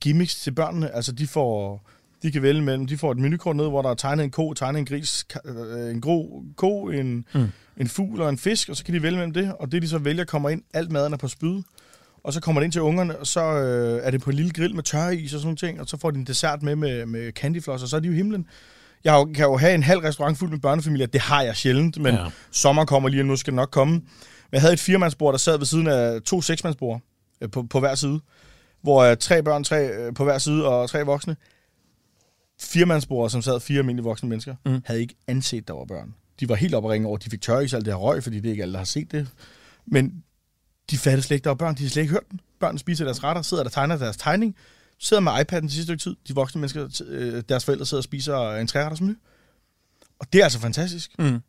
gimmicks 0.00 0.40
til 0.40 0.50
børnene. 0.50 0.90
Altså, 0.90 1.12
de 1.12 1.26
får... 1.26 1.82
De 2.22 2.32
kan 2.32 2.42
vælge 2.42 2.62
mellem, 2.62 2.86
de 2.86 2.98
får 2.98 3.12
et 3.12 3.18
menukort 3.18 3.56
ned, 3.56 3.68
hvor 3.68 3.82
der 3.82 3.90
er 3.90 3.94
tegnet 3.94 4.24
en 4.24 4.30
ko, 4.30 4.54
tegnet 4.54 4.78
en 4.78 4.86
gris, 4.86 5.26
øh, 5.44 5.90
en 5.90 6.00
grå 6.00 6.44
ko, 6.56 6.88
en, 6.88 7.24
mm. 7.34 7.46
en 7.76 7.88
fugl 7.88 8.20
og 8.20 8.28
en 8.28 8.38
fisk, 8.38 8.68
og 8.68 8.76
så 8.76 8.84
kan 8.84 8.94
de 8.94 9.02
vælge 9.02 9.16
mellem 9.16 9.32
det, 9.32 9.54
og 9.60 9.72
det 9.72 9.82
de 9.82 9.88
så 9.88 9.98
vælger 9.98 10.24
kommer 10.24 10.48
ind, 10.50 10.62
alt 10.74 10.92
maden 10.92 11.12
er 11.12 11.16
på 11.16 11.28
spyd, 11.28 11.62
og 12.24 12.32
så 12.32 12.40
kommer 12.40 12.60
det 12.60 12.64
ind 12.64 12.72
til 12.72 12.82
ungerne, 12.82 13.18
og 13.18 13.26
så 13.26 13.40
øh, 13.40 14.00
er 14.02 14.10
det 14.10 14.20
på 14.20 14.30
en 14.30 14.36
lille 14.36 14.52
grill 14.52 14.74
med 14.74 14.82
tørreis 14.82 15.34
og 15.34 15.40
sådan 15.40 15.46
noget 15.46 15.58
ting, 15.58 15.80
og 15.80 15.88
så 15.88 15.96
får 15.96 16.10
de 16.10 16.18
en 16.18 16.26
dessert 16.26 16.62
med 16.62 16.76
med, 16.76 17.06
med 17.06 17.32
candyfloss, 17.32 17.82
og 17.82 17.88
så 17.88 17.96
er 17.96 18.00
de 18.00 18.08
jo 18.08 18.14
himlen. 18.14 18.46
Jeg 19.04 19.26
kan 19.34 19.44
jo 19.44 19.56
have 19.56 19.74
en 19.74 19.82
halv 19.82 20.00
restaurant 20.00 20.38
fuld 20.38 20.50
med 20.50 20.58
børnefamilier, 20.58 21.06
det 21.06 21.20
har 21.20 21.42
jeg 21.42 21.56
sjældent, 21.56 21.98
men 21.98 22.14
ja. 22.14 22.26
sommer 22.50 22.84
kommer 22.84 23.08
lige, 23.08 23.22
og 23.22 23.26
nu 23.26 23.36
skal 23.36 23.50
det 23.50 23.56
nok 23.56 23.70
komme. 23.70 23.94
Men 23.94 24.02
jeg 24.52 24.60
havde 24.60 24.72
et 24.72 24.80
firemandsbord, 24.80 25.32
der 25.32 25.38
sad 25.38 25.58
ved 25.58 25.66
siden 25.66 25.86
af 25.86 26.22
to 26.22 26.42
seksmandsbord 26.42 27.00
øh, 27.40 27.50
på, 27.50 27.62
på 27.62 27.80
hver 27.80 27.94
side, 27.94 28.20
hvor 28.82 29.02
øh, 29.02 29.16
tre 29.16 29.42
børn 29.42 29.64
tre 29.64 29.88
øh, 29.88 30.14
på 30.14 30.24
hver 30.24 30.38
side 30.38 30.68
og 30.68 30.90
tre 30.90 31.04
voksne. 31.04 31.36
Firemandsbord, 32.60 33.30
som 33.30 33.42
sad 33.42 33.60
fire 33.60 33.78
almindelige 33.78 34.04
voksne 34.04 34.28
mennesker, 34.28 34.54
mm. 34.66 34.80
havde 34.84 35.00
ikke 35.00 35.14
anset, 35.26 35.68
der 35.68 35.74
var 35.74 35.84
børn. 35.84 36.14
De 36.40 36.48
var 36.48 36.54
helt 36.54 36.74
oppe 36.74 36.88
at 36.88 36.92
ringe 36.92 37.08
over, 37.08 37.16
de 37.16 37.30
fik 37.30 37.44
sig 37.44 37.56
alt 37.56 37.72
det 37.72 37.86
her 37.86 37.94
røg, 37.94 38.22
fordi 38.22 38.36
det 38.36 38.46
er 38.46 38.50
ikke 38.50 38.62
alle, 38.62 38.72
der 38.72 38.78
har 38.78 38.84
set 38.84 39.12
det. 39.12 39.28
Men 39.86 40.24
de 40.90 40.98
fattede 40.98 41.22
slet 41.22 41.34
ikke, 41.34 41.44
der 41.44 41.50
var 41.50 41.54
børn, 41.54 41.74
de 41.74 41.82
har 41.82 41.90
slet 41.90 42.02
ikke 42.02 42.12
hørt 42.12 42.30
den. 42.30 42.40
Børnene 42.60 42.78
spiser 42.78 43.04
deres 43.04 43.24
retter, 43.24 43.42
sidder 43.42 43.62
der 43.62 43.68
og 43.68 43.72
tegner 43.72 43.96
deres 43.96 44.16
tegning, 44.16 44.56
sidder 44.98 45.20
med 45.20 45.32
iPad'en 45.32 45.60
til 45.60 45.70
sidste 45.70 45.82
stykke 45.82 46.02
tid. 46.02 46.16
De 46.28 46.34
voksne 46.34 46.60
mennesker, 46.60 47.02
øh, 47.06 47.42
deres 47.48 47.64
forældre 47.64 47.86
sidder 47.86 48.00
og 48.00 48.04
spiser 48.04 48.50
en 48.50 48.66
træretters 48.66 49.00
menu. 49.00 49.14
Og 50.18 50.32
det 50.32 50.38
er 50.38 50.44
altså 50.44 50.58
fantastisk. 50.58 51.18
Mm. 51.18 51.40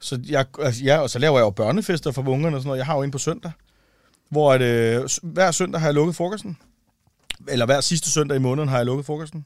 Så 0.00 0.20
jeg, 0.28 0.46
altså, 0.58 0.84
ja, 0.84 0.98
og 0.98 1.10
så 1.10 1.18
laver 1.18 1.38
jeg 1.38 1.44
jo 1.44 1.50
børnefester 1.50 2.10
for 2.10 2.28
ungerne 2.28 2.56
og 2.56 2.60
sådan 2.60 2.68
noget. 2.68 2.78
Jeg 2.78 2.86
har 2.86 2.96
jo 2.96 3.02
en 3.02 3.10
på 3.10 3.18
søndag, 3.18 3.52
hvor 4.28 4.52
at, 4.52 4.62
øh, 4.62 5.08
hver 5.22 5.50
søndag 5.50 5.80
har 5.80 5.88
jeg 5.88 5.94
lukket 5.94 6.16
frokosten. 6.16 6.56
Eller 7.48 7.66
hver 7.66 7.80
sidste 7.80 8.10
søndag 8.10 8.36
i 8.36 8.40
måneden 8.40 8.68
har 8.68 8.76
jeg 8.76 8.86
lukket 8.86 9.06
frokosten. 9.06 9.44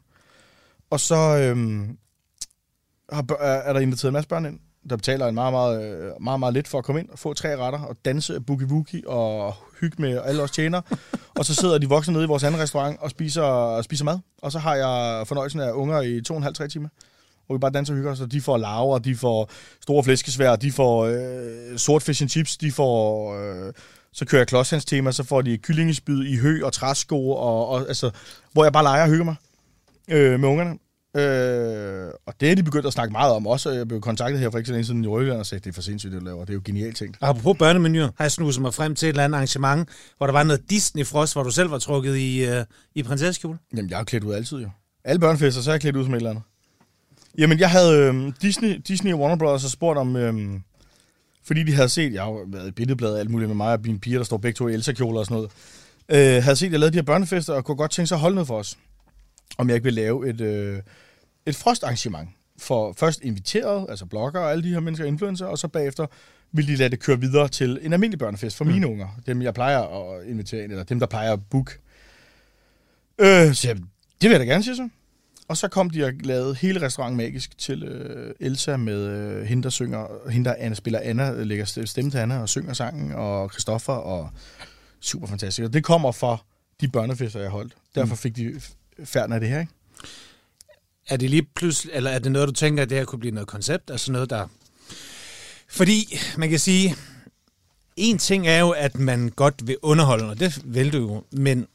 Og 0.90 1.00
så 1.00 1.16
øh, 1.16 1.88
har, 3.12 3.36
er 3.40 3.72
der 3.72 3.80
inviteret 3.80 4.08
en 4.08 4.12
masse 4.12 4.28
børn 4.28 4.46
ind, 4.46 4.60
der 4.90 4.96
betaler 4.96 5.26
en 5.26 5.34
meget, 5.34 5.52
meget, 5.52 5.80
meget, 5.80 6.20
meget, 6.20 6.40
meget 6.40 6.54
lidt 6.54 6.68
for 6.68 6.78
at 6.78 6.84
komme 6.84 7.00
ind 7.00 7.08
og 7.08 7.18
få 7.18 7.34
tre 7.34 7.56
retter 7.56 7.80
og 7.80 7.96
danse 8.04 8.40
boogie 8.40 8.66
woogie 8.66 9.08
og 9.08 9.54
hygge 9.80 10.02
med 10.02 10.20
alle 10.24 10.42
os 10.42 10.50
tjener. 10.50 10.80
og 11.38 11.44
så 11.44 11.54
sidder 11.54 11.78
de 11.78 11.88
voksne 11.88 12.12
nede 12.12 12.24
i 12.24 12.28
vores 12.28 12.44
anden 12.44 12.60
restaurant 12.60 13.00
og 13.00 13.10
spiser, 13.10 13.82
spiser 13.82 14.04
mad. 14.04 14.18
Og 14.42 14.52
så 14.52 14.58
har 14.58 14.74
jeg 14.74 15.26
fornøjelsen 15.26 15.60
af 15.60 15.72
unger 15.72 16.00
i 16.00 16.20
to 16.20 16.34
og 16.34 16.38
en 16.38 16.42
halv, 16.42 16.54
tre 16.54 16.68
timer 16.68 16.88
hvor 17.48 17.56
vi 17.56 17.60
bare 17.60 17.70
danser 17.70 17.94
og 17.94 17.96
hygger 17.96 18.12
os, 18.12 18.20
og 18.20 18.32
de 18.32 18.40
får 18.40 18.56
laver, 18.56 18.98
de 18.98 19.16
får 19.16 19.50
store 19.80 20.04
flæskesvær, 20.04 20.56
de 20.56 20.72
får 20.72 21.04
øh, 21.04 21.78
sort 21.78 22.02
fish 22.02 22.22
and 22.22 22.30
chips, 22.30 22.56
de 22.56 22.72
får... 22.72 23.34
Øh, 23.38 23.72
så 24.12 24.26
kører 24.26 24.40
jeg 24.40 24.46
klodshands 24.46 24.84
tema, 24.84 25.12
så 25.12 25.24
får 25.24 25.42
de 25.42 25.58
kyllingespyd 25.58 26.24
i 26.24 26.36
hø 26.36 26.64
og 26.64 26.72
træsko, 26.72 27.30
og, 27.30 27.68
og, 27.68 27.80
altså, 27.88 28.10
hvor 28.52 28.64
jeg 28.64 28.72
bare 28.72 28.82
leger 28.82 29.02
og 29.02 29.08
hygger 29.08 29.24
mig 29.24 29.34
øh, 30.08 30.40
med 30.40 30.48
ungerne. 30.48 30.78
Øh, 31.18 32.10
og 32.26 32.34
det 32.40 32.50
er 32.50 32.54
de 32.54 32.62
begyndt 32.62 32.86
at 32.86 32.92
snakke 32.92 33.12
meget 33.12 33.32
om 33.32 33.46
også. 33.46 33.70
Jeg 33.70 33.88
blev 33.88 34.00
kontaktet 34.00 34.40
her 34.40 34.50
for 34.50 34.58
ikke 34.58 34.66
så 34.66 34.72
længe 34.72 34.84
siden 34.84 35.04
i 35.04 35.06
Rødland 35.06 35.38
og 35.38 35.46
sagde, 35.46 35.64
det 35.64 35.70
er 35.70 35.74
for 35.74 35.82
sindssygt, 35.82 36.12
det 36.12 36.22
laver. 36.22 36.40
Det 36.40 36.50
er 36.50 36.54
jo 36.54 36.62
genialt 36.64 36.96
ting. 36.96 37.14
Og 37.20 37.28
apropos 37.28 37.56
børnemenuer, 37.58 38.08
har 38.16 38.24
jeg 38.24 38.32
snuset 38.32 38.62
mig 38.62 38.74
frem 38.74 38.94
til 38.94 39.06
et 39.06 39.10
eller 39.10 39.24
andet 39.24 39.36
arrangement, 39.36 39.88
hvor 40.16 40.26
der 40.26 40.32
var 40.32 40.42
noget 40.42 40.70
Disney-frost, 40.70 41.34
hvor 41.34 41.42
du 41.42 41.50
selv 41.50 41.70
var 41.70 41.78
trukket 41.78 42.16
i, 42.16 42.48
uh, 42.48 42.64
i 42.94 43.02
prinsessekjole. 43.02 43.58
Jamen, 43.76 43.90
jeg 43.90 44.00
er 44.00 44.04
klædt 44.04 44.24
ud 44.24 44.34
altid 44.34 44.58
jo. 44.58 44.68
Alle 45.04 45.20
børnefester, 45.20 45.62
så 45.62 45.70
er 45.70 45.74
jeg 45.74 45.80
klædt 45.80 45.96
ud 45.96 46.04
som 46.04 46.14
et 46.14 46.16
eller 46.16 46.30
andet. 46.30 46.42
Jamen, 47.38 47.58
jeg 47.58 47.70
havde 47.70 47.98
øh, 47.98 48.32
Disney, 48.42 48.80
Disney 48.88 49.12
og 49.12 49.20
Warner 49.20 49.36
Brothers 49.36 49.64
og 49.64 49.70
spurgt 49.70 49.98
om... 49.98 50.16
Øh, 50.16 50.60
fordi 51.44 51.62
de 51.62 51.72
havde 51.72 51.88
set, 51.88 52.12
jeg 52.12 52.22
har 52.22 52.44
været 52.52 52.68
i 52.68 52.70
billedbladet 52.70 53.18
alt 53.18 53.30
muligt 53.30 53.48
med 53.48 53.56
mig 53.56 53.72
og 53.72 53.80
mine 53.84 53.98
piger, 53.98 54.18
der 54.18 54.24
står 54.24 54.36
begge 54.36 54.56
to 54.56 54.68
i 54.68 54.74
Elsa-kjoler 54.74 55.18
og 55.18 55.26
sådan 55.26 55.34
noget, 55.34 55.50
øh, 56.36 56.42
havde 56.42 56.56
set, 56.56 56.66
at 56.66 56.72
jeg 56.72 56.80
lavede 56.80 56.92
de 56.92 56.98
her 56.98 57.02
børnefester, 57.02 57.54
og 57.54 57.64
kunne 57.64 57.76
godt 57.76 57.90
tænke 57.90 58.06
sig 58.06 58.16
at 58.16 58.20
holde 58.20 58.34
noget 58.34 58.46
for 58.46 58.58
os. 58.58 58.78
Om 59.58 59.68
jeg 59.68 59.74
ikke 59.74 59.84
ville 59.84 60.00
lave 60.00 60.28
et, 60.30 60.40
øh, 60.40 60.78
et 61.48 61.56
frostarrangement 61.56 62.28
for 62.58 62.94
først 62.98 63.20
inviteret, 63.22 63.86
altså 63.88 64.06
blogger 64.06 64.40
og 64.40 64.50
alle 64.50 64.64
de 64.64 64.68
her 64.68 64.80
mennesker, 64.80 65.06
influencer, 65.06 65.46
og 65.46 65.58
så 65.58 65.68
bagefter 65.68 66.06
vil 66.52 66.68
de 66.68 66.76
lade 66.76 66.90
det 66.90 67.00
køre 67.00 67.20
videre 67.20 67.48
til 67.48 67.78
en 67.82 67.92
almindelig 67.92 68.18
børnefest 68.18 68.56
for 68.56 68.64
mm. 68.64 68.70
mine 68.70 68.86
unger. 68.86 69.08
Dem, 69.26 69.42
jeg 69.42 69.54
plejer 69.54 69.78
at 69.80 70.26
invitere 70.26 70.64
ind, 70.64 70.72
eller 70.72 70.84
dem, 70.84 71.00
der 71.00 71.06
plejer 71.06 71.32
at 71.32 71.40
book. 71.50 71.78
Øh, 73.18 73.54
så 73.54 73.68
jeg, 73.68 73.76
det 73.76 73.84
vil 74.22 74.30
jeg 74.30 74.40
da 74.40 74.44
gerne 74.44 74.64
sige 74.64 74.76
så. 74.76 74.88
Og 75.48 75.56
så 75.56 75.68
kom 75.68 75.90
de 75.90 76.04
og 76.04 76.12
lavede 76.20 76.54
hele 76.54 76.82
restauranten 76.82 77.16
magisk 77.16 77.58
til 77.58 77.82
øh, 77.82 78.34
Elsa 78.40 78.76
med 78.76 79.06
øh, 79.06 79.46
hende, 79.46 79.62
der 79.62 79.70
synger, 79.70 80.30
hende, 80.30 80.50
der 80.50 80.56
Anna, 80.58 80.74
spiller 80.74 81.00
Anna, 81.02 81.42
lægger 81.42 81.64
stemme 81.84 82.10
til 82.10 82.18
Anna 82.18 82.40
og 82.40 82.48
synger 82.48 82.72
sangen, 82.72 83.12
og 83.12 83.50
Christoffer, 83.50 83.92
og 83.92 84.30
super 85.00 85.26
fantastisk. 85.26 85.66
Og 85.66 85.72
det 85.72 85.84
kommer 85.84 86.12
fra 86.12 86.38
de 86.80 86.88
børnefester, 86.88 87.40
jeg 87.40 87.50
holdt. 87.50 87.76
Derfor 87.94 88.14
mm. 88.14 88.18
fik 88.18 88.36
de 88.36 88.60
færden 89.04 89.32
af 89.32 89.40
det 89.40 89.48
her, 89.48 89.60
ikke? 89.60 89.72
Er 91.08 91.16
det 91.16 91.30
lige 91.30 91.46
pludselig, 91.54 91.94
eller 91.94 92.10
er 92.10 92.18
det 92.18 92.32
noget, 92.32 92.48
du 92.48 92.52
tænker, 92.52 92.82
at 92.82 92.90
det 92.90 92.98
her 92.98 93.04
kunne 93.04 93.18
blive 93.18 93.34
noget 93.34 93.48
koncept? 93.48 93.90
Altså 93.90 94.12
noget, 94.12 94.30
der... 94.30 94.46
Fordi, 95.68 96.18
man 96.36 96.50
kan 96.50 96.58
sige, 96.58 96.96
en 97.96 98.18
ting 98.18 98.48
er 98.48 98.58
jo, 98.58 98.70
at 98.70 98.98
man 98.98 99.32
godt 99.36 99.54
vil 99.66 99.76
underholde, 99.82 100.28
og 100.28 100.40
det 100.40 100.62
vil 100.64 100.92
du 100.92 100.98
jo, 100.98 101.22
men 101.32 101.66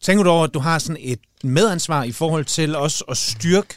tænker 0.00 0.24
du 0.24 0.30
over, 0.30 0.44
at 0.44 0.54
du 0.54 0.58
har 0.58 0.78
sådan 0.78 0.96
et 1.00 1.20
medansvar 1.44 2.02
i 2.02 2.12
forhold 2.12 2.44
til 2.44 2.76
også 2.76 3.04
at 3.08 3.16
styrke 3.16 3.74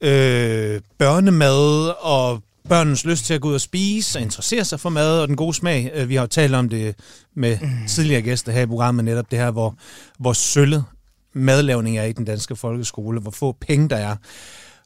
øh, 0.00 0.80
børnemad 0.98 1.94
og 2.00 2.42
børnens 2.68 3.04
lyst 3.04 3.24
til 3.24 3.34
at 3.34 3.40
gå 3.40 3.48
ud 3.48 3.54
og 3.54 3.60
spise 3.60 4.18
og 4.18 4.22
interessere 4.22 4.64
sig 4.64 4.80
for 4.80 4.88
mad 4.88 5.20
og 5.20 5.28
den 5.28 5.36
gode 5.36 5.54
smag. 5.54 5.90
Øh, 5.94 6.08
vi 6.08 6.14
har 6.14 6.22
jo 6.22 6.26
talt 6.26 6.54
om 6.54 6.68
det 6.68 6.94
med 7.34 7.58
mm. 7.62 7.68
tidligere 7.88 8.22
gæster 8.22 8.52
her 8.52 8.62
i 8.62 8.66
programmet, 8.66 9.04
netop 9.04 9.30
det 9.30 9.38
her, 9.38 9.50
hvor, 9.50 9.74
hvor 10.18 10.32
søllet 10.32 10.84
madlavning 11.32 11.98
er 11.98 12.04
i 12.04 12.12
den 12.12 12.24
danske 12.24 12.56
folkeskole, 12.56 13.20
hvor 13.20 13.30
få 13.30 13.56
penge 13.60 13.88
der 13.88 13.96
er, 13.96 14.16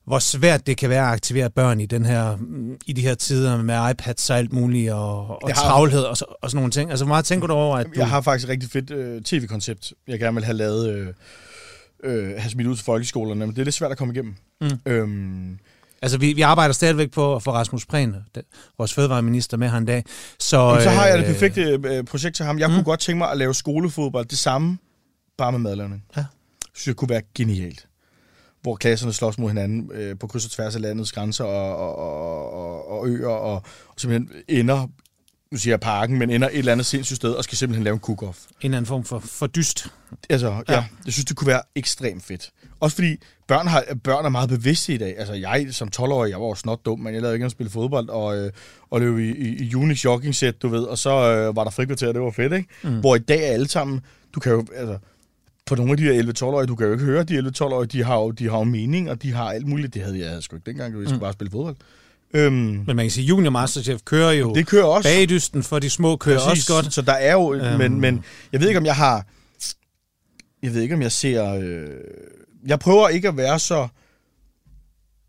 hvor 0.04 0.18
svært 0.18 0.66
det 0.66 0.76
kan 0.76 0.90
være 0.90 1.06
at 1.06 1.12
aktivere 1.12 1.50
børn 1.50 1.80
i 1.80 1.86
den 1.86 2.04
her 2.04 2.38
i 2.86 2.92
de 2.92 3.02
her 3.02 3.14
tider 3.14 3.62
med 3.62 3.90
iPads 3.90 4.30
og 4.30 4.38
alt 4.38 4.52
muligt 4.52 4.92
og, 4.92 5.42
og 5.42 5.48
har, 5.48 5.54
travlhed 5.54 6.02
og, 6.02 6.16
så, 6.16 6.24
og 6.42 6.50
sådan 6.50 6.56
nogle 6.56 6.70
ting. 6.70 6.90
Altså, 6.90 7.04
hvor 7.04 7.14
meget 7.14 7.24
tænker 7.24 7.46
du 7.46 7.52
over, 7.52 7.76
at 7.76 7.86
du... 7.86 7.92
Jeg 7.96 8.08
har 8.08 8.20
faktisk 8.20 8.44
et 8.44 8.50
rigtig 8.50 8.70
fedt 8.70 8.90
øh, 8.90 9.22
tv-koncept, 9.22 9.92
jeg 10.08 10.18
gerne 10.18 10.34
vil 10.34 10.44
have 10.44 10.56
lavet, 10.56 10.88
øh, 10.94 11.08
øh, 12.04 12.34
have 12.38 12.50
smidt 12.50 12.68
ud 12.68 12.76
til 12.76 12.84
folkeskolerne, 12.84 13.46
men 13.46 13.54
det 13.54 13.60
er 13.60 13.64
lidt 13.64 13.74
svært 13.74 13.90
at 13.90 13.98
komme 13.98 14.14
igennem. 14.14 14.34
Mm. 14.60 14.70
Øhm, 14.86 15.58
Altså, 16.02 16.18
vi, 16.18 16.32
vi 16.32 16.40
arbejder 16.40 16.72
stadigvæk 16.72 17.10
på 17.10 17.36
at 17.36 17.42
få 17.42 17.52
Rasmus 17.52 17.86
Prehn, 17.86 18.16
vores 18.78 18.94
fødevareminister, 18.94 19.56
med 19.56 19.68
her 19.68 19.78
en 19.78 19.84
dag. 19.84 20.04
Så, 20.38 20.60
Jamen, 20.60 20.82
så 20.82 20.90
har 20.90 21.06
jeg 21.06 21.18
det 21.18 21.24
øh, 21.24 21.32
perfekte 21.32 21.80
øh, 21.84 22.04
projekt 22.04 22.36
til 22.36 22.44
ham. 22.44 22.58
Jeg 22.58 22.68
mm. 22.68 22.74
kunne 22.74 22.84
godt 22.84 23.00
tænke 23.00 23.18
mig 23.18 23.30
at 23.30 23.36
lave 23.36 23.54
skolefodbold, 23.54 24.26
det 24.26 24.38
samme, 24.38 24.78
bare 25.38 25.52
med 25.52 25.60
madlavning. 25.60 26.04
Ja. 26.16 26.24
Synes 26.74 26.86
jeg 26.86 26.96
kunne 26.96 27.08
være 27.08 27.22
genialt. 27.34 27.88
Hvor 28.62 28.76
klasserne 28.76 29.12
slås 29.12 29.38
mod 29.38 29.50
hinanden 29.50 29.90
øh, 29.92 30.18
på 30.18 30.26
kryds 30.26 30.44
og 30.44 30.50
tværs 30.50 30.74
af 30.74 30.80
landets 30.80 31.12
grænser 31.12 31.44
og, 31.44 31.76
og, 31.76 31.96
og, 32.52 32.90
og 32.90 33.08
øer, 33.08 33.28
og, 33.28 33.62
og 33.88 34.00
simpelthen 34.00 34.42
ender 34.48 34.86
nu 35.54 35.58
siger 35.58 35.72
jeg 35.72 35.80
parken, 35.80 36.18
men 36.18 36.30
ender 36.30 36.48
et 36.48 36.58
eller 36.58 36.72
andet 36.72 36.86
sindssygt 36.86 37.16
sted 37.16 37.32
og 37.32 37.44
skal 37.44 37.58
simpelthen 37.58 37.84
lave 37.84 37.94
en 37.94 38.00
cook-off. 38.00 38.46
En 38.60 38.64
eller 38.64 38.76
anden 38.76 38.86
form 38.86 39.04
for, 39.04 39.18
for 39.18 39.46
dyst. 39.46 39.86
Altså, 40.30 40.48
ja. 40.48 40.74
ja. 40.74 40.84
Jeg 41.04 41.12
synes, 41.12 41.24
det 41.24 41.36
kunne 41.36 41.46
være 41.46 41.62
ekstremt 41.74 42.24
fedt. 42.24 42.50
Også 42.80 42.94
fordi 42.94 43.16
børn, 43.48 43.66
har, 43.66 43.84
børn 44.04 44.24
er 44.24 44.28
meget 44.28 44.48
bevidste 44.48 44.94
i 44.94 44.98
dag. 44.98 45.18
Altså, 45.18 45.34
jeg 45.34 45.66
som 45.70 45.90
12-årig, 45.96 46.30
jeg 46.30 46.40
var 46.40 46.46
jo 46.46 46.54
snot 46.54 46.84
dum, 46.84 47.00
men 47.00 47.14
jeg 47.14 47.22
lavede 47.22 47.36
ikke 47.36 47.44
at 47.44 47.50
spille 47.50 47.70
fodbold 47.70 48.08
og, 48.08 48.38
øh, 48.38 48.50
og 48.90 49.00
løb 49.00 49.18
i, 49.18 49.30
i, 49.30 49.68
i 49.68 49.74
Unix 49.74 50.04
jogging 50.04 50.34
set, 50.34 50.62
du 50.62 50.68
ved, 50.68 50.82
og 50.82 50.98
så 50.98 51.10
øh, 51.10 51.56
var 51.56 51.64
der 51.64 51.70
frikvarter, 51.70 52.12
det 52.12 52.20
var 52.22 52.30
fedt, 52.30 52.52
ikke? 52.52 52.68
Mm. 52.82 53.00
Hvor 53.00 53.16
i 53.16 53.18
dag 53.18 53.48
er 53.48 53.52
alle 53.52 53.68
sammen, 53.68 54.00
du 54.34 54.40
kan 54.40 54.52
jo, 54.52 54.66
altså, 54.74 54.98
på 55.66 55.74
nogle 55.74 55.90
af 55.90 55.96
de 55.96 56.02
her 56.02 56.22
11-12-årige, 56.22 56.66
du 56.66 56.76
kan 56.76 56.86
jo 56.86 56.92
ikke 56.92 57.04
høre, 57.04 57.24
de 57.24 57.38
11-12-årige, 57.38 57.86
de 57.86 58.04
har 58.04 58.16
jo, 58.16 58.30
de 58.30 58.48
har 58.50 58.58
jo 58.58 58.64
mening, 58.64 59.10
og 59.10 59.22
de 59.22 59.32
har 59.32 59.44
alt 59.50 59.66
muligt. 59.66 59.94
Det 59.94 60.02
havde 60.02 60.14
jeg, 60.16 60.22
jeg 60.22 60.30
havde 60.30 60.42
sgu 60.42 60.56
ikke 60.56 60.66
dengang, 60.70 60.98
vi 60.98 61.04
skulle 61.04 61.14
mm. 61.16 61.20
bare 61.20 61.32
spille 61.32 61.50
fodbold. 61.50 61.76
Øhm, 62.34 62.52
Men 62.54 62.86
man 62.86 62.96
kan 63.04 63.10
sige, 63.10 63.24
Junior 63.24 63.50
Masterchef 63.50 64.00
kører 64.04 64.32
jo 64.32 64.54
det 64.54 64.66
kører 64.66 64.84
også. 64.84 65.08
bagdysten 65.08 65.62
for 65.62 65.78
de 65.78 65.90
små 65.90 66.16
kører 66.16 66.38
Præcis, 66.38 66.70
også 66.70 66.82
godt. 66.82 66.94
Så 66.94 67.02
der 67.02 67.12
er 67.12 67.32
jo, 67.32 67.54
Øhm. 67.54 67.78
men, 67.78 68.00
men 68.00 68.24
jeg 68.52 68.60
ved 68.60 68.68
ikke, 68.68 68.78
om 68.78 68.86
jeg 68.86 68.96
har, 68.96 69.26
jeg 70.62 70.74
ved 70.74 70.82
ikke, 70.82 70.94
om 70.94 71.02
jeg 71.02 71.12
ser, 71.12 71.54
øh, 71.54 71.86
jeg 72.66 72.78
prøver 72.78 73.08
ikke 73.08 73.28
at 73.28 73.36
være 73.36 73.58
så, 73.58 73.88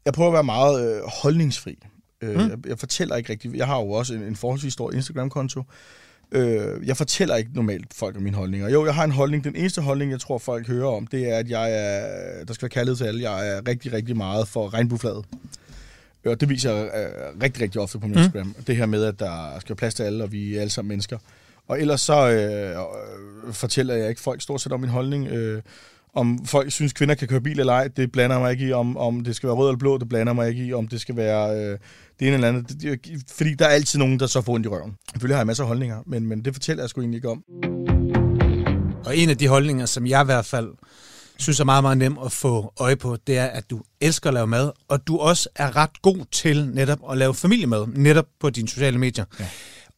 jeg 0.06 0.14
prøver 0.14 0.30
at 0.30 0.34
være 0.34 0.44
meget 0.44 0.96
øh, 0.96 1.02
holdningsfri. 1.22 1.78
Øh, 2.22 2.36
mm. 2.36 2.50
jeg, 2.50 2.58
jeg 2.68 2.80
fortæller 2.80 3.16
ikke 3.16 3.30
rigtigt, 3.32 3.56
jeg 3.56 3.68
har 3.68 3.78
jo 3.80 3.90
også 3.92 4.14
en, 4.14 4.22
en 4.24 4.36
forholdsvis 4.36 4.74
stor 4.74 4.92
Instagram-konto, 4.92 5.64
øh, 6.32 6.88
jeg 6.88 6.98
fortæller 6.98 7.36
ikke 7.36 7.50
normalt 7.54 7.94
folk 7.94 8.16
om 8.18 8.22
mine 8.24 8.36
holdninger. 8.36 8.70
Jo, 8.70 8.86
jeg 8.86 8.96
har 8.96 9.04
en 9.04 9.12
holdning, 9.12 9.44
den 9.44 9.56
eneste 9.56 9.82
holdning, 9.82 10.12
jeg 10.12 10.20
tror, 10.20 10.38
folk 10.38 10.68
hører 10.68 10.88
om, 10.88 11.08
det 11.08 11.30
er, 11.30 11.38
at 11.38 11.50
jeg 11.50 11.72
er, 11.74 12.46
der 12.46 12.54
skal 12.54 12.62
være 12.66 12.70
kærlighed 12.70 12.96
til 12.96 13.04
alle, 13.06 13.32
jeg 13.32 13.48
er 13.50 13.62
rigtig, 13.68 13.94
rigtig 13.94 14.18
meget 14.18 14.48
for 14.48 14.74
regnbueflaget. 14.74 15.26
Og 16.26 16.42
det 16.42 16.50
viser 16.50 16.72
jeg 16.74 16.86
øh, 16.86 17.42
rigtig, 17.44 17.64
rigtig 17.64 17.82
ofte 17.82 18.00
på 18.00 18.08
min 18.08 18.16
Mm. 18.18 18.24
Instagram. 18.24 18.56
Det 18.68 18.76
her 18.78 18.86
med, 18.86 19.04
at 19.04 19.20
der 19.20 19.60
skal 19.60 19.70
være 19.70 19.76
plads 19.76 19.94
til 19.94 20.04
alle, 20.04 20.24
og 20.24 20.32
vi 20.32 20.56
er 20.56 20.62
alle 20.62 20.72
sammen 20.72 20.90
mennesker. 20.90 21.18
Og 21.68 21.82
ellers 21.82 22.02
så 22.02 22.30
øh, 22.30 22.70
øh, 23.48 23.54
fortæller 23.54 23.94
jeg 23.94 24.10
ikke 24.10 24.22
folk 24.22 24.42
stort 24.42 24.62
set 24.62 24.72
om 24.72 24.80
min 24.80 24.90
holdning. 24.90 25.28
Øh, 25.28 25.62
om 26.16 26.46
folk 26.46 26.72
synes, 26.72 26.94
kvinder 26.94 27.16
kan 27.16 27.28
køre 27.28 27.42
bil 27.42 27.60
eller 27.60 27.74
ej, 27.74 27.88
det 27.88 28.12
blander 28.12 28.40
mig 28.40 28.52
ikke 28.52 28.68
i. 28.68 28.72
Om, 28.72 28.98
om 28.98 29.24
det 29.24 29.36
skal 29.36 29.48
være 29.48 29.56
rød 29.56 29.70
eller 29.70 29.80
blå, 29.80 29.98
det 29.98 30.10
blander 30.10 30.34
mig 30.34 30.50
ikke 30.50 30.66
i. 30.66 30.74
Om 30.74 30.88
det 30.88 31.02
skal 31.02 31.16
være 31.16 31.58
øh, 31.58 31.78
det 32.20 32.28
ene 32.28 32.34
eller 32.34 32.48
andet. 32.48 32.70
Det, 32.70 32.82
det, 32.82 33.22
fordi 33.36 33.54
der 33.54 33.66
er 33.66 33.70
altid 33.70 34.00
nogen, 34.00 34.20
der 34.20 34.28
så 34.28 34.42
får 34.42 34.54
ondt 34.54 34.66
i 34.66 34.70
røven. 34.70 34.96
Selvfølgelig 35.12 35.36
har 35.36 35.40
jeg 35.40 35.48
masser 35.48 35.64
af 35.64 35.68
holdninger, 35.68 36.00
men, 36.06 36.28
men 36.28 36.46
det 36.46 36.54
fortæller 36.54 36.84
jeg 36.84 36.90
sgu 36.90 37.02
egentlig 37.02 37.18
ikke 37.18 37.30
om. 37.30 37.44
Og 39.06 39.18
en 39.18 39.30
af 39.30 39.38
de 39.38 39.48
holdninger, 39.48 39.86
som 39.86 40.08
jeg 40.08 40.22
i 40.22 40.26
hvert 40.26 40.46
fald 40.46 40.70
synes 41.38 41.60
er 41.60 41.64
meget, 41.64 41.84
meget 41.84 41.98
nem 41.98 42.18
at 42.26 42.32
få 42.32 42.74
øje 42.80 42.96
på, 42.96 43.18
det 43.28 43.38
er, 43.38 43.46
at 43.46 43.70
du 43.70 43.82
elsker 44.02 44.30
at 44.30 44.34
lave 44.34 44.48
mad, 44.48 44.72
og 44.88 45.08
du 45.08 45.18
også 45.18 45.50
er 45.56 45.76
ret 45.76 46.02
god 46.02 46.26
til 46.32 46.68
netop 46.68 47.00
at 47.12 47.18
lave 47.18 47.34
familiemad, 47.34 47.88
netop 47.88 48.26
på 48.40 48.50
dine 48.50 48.68
sociale 48.68 48.98
medier. 48.98 49.26
Ja. 49.40 49.46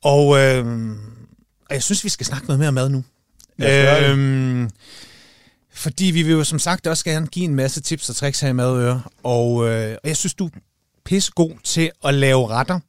Og, 0.04 0.38
øh, 0.40 0.66
og 1.70 1.74
jeg 1.74 1.84
synes, 1.84 2.04
vi 2.04 2.10
skal 2.10 2.26
snakke 2.26 2.48
noget 2.48 2.60
mere 2.60 2.68
om 2.68 2.74
mad 2.74 2.90
nu. 2.90 3.04
Øhm, 3.62 4.70
fordi 5.78 6.06
vi 6.06 6.24
vil 6.24 6.32
jo 6.32 6.44
som 6.44 6.60
sagt 6.60 6.88
også 6.88 7.06
gerne 7.06 7.28
give 7.28 7.46
en 7.46 7.56
masse 7.56 7.82
tips 7.82 8.10
og 8.10 8.16
tricks 8.16 8.40
her 8.40 8.50
i 8.50 8.54
Madøre, 8.54 9.04
og, 9.24 9.68
øh, 9.70 9.98
og 10.04 10.10
jeg 10.10 10.18
synes, 10.18 10.34
du 10.34 10.46
er 10.46 10.50
pissegod 11.06 11.52
til 11.64 11.92
at 12.04 12.14
lave 12.14 12.48
retter, 12.48 12.80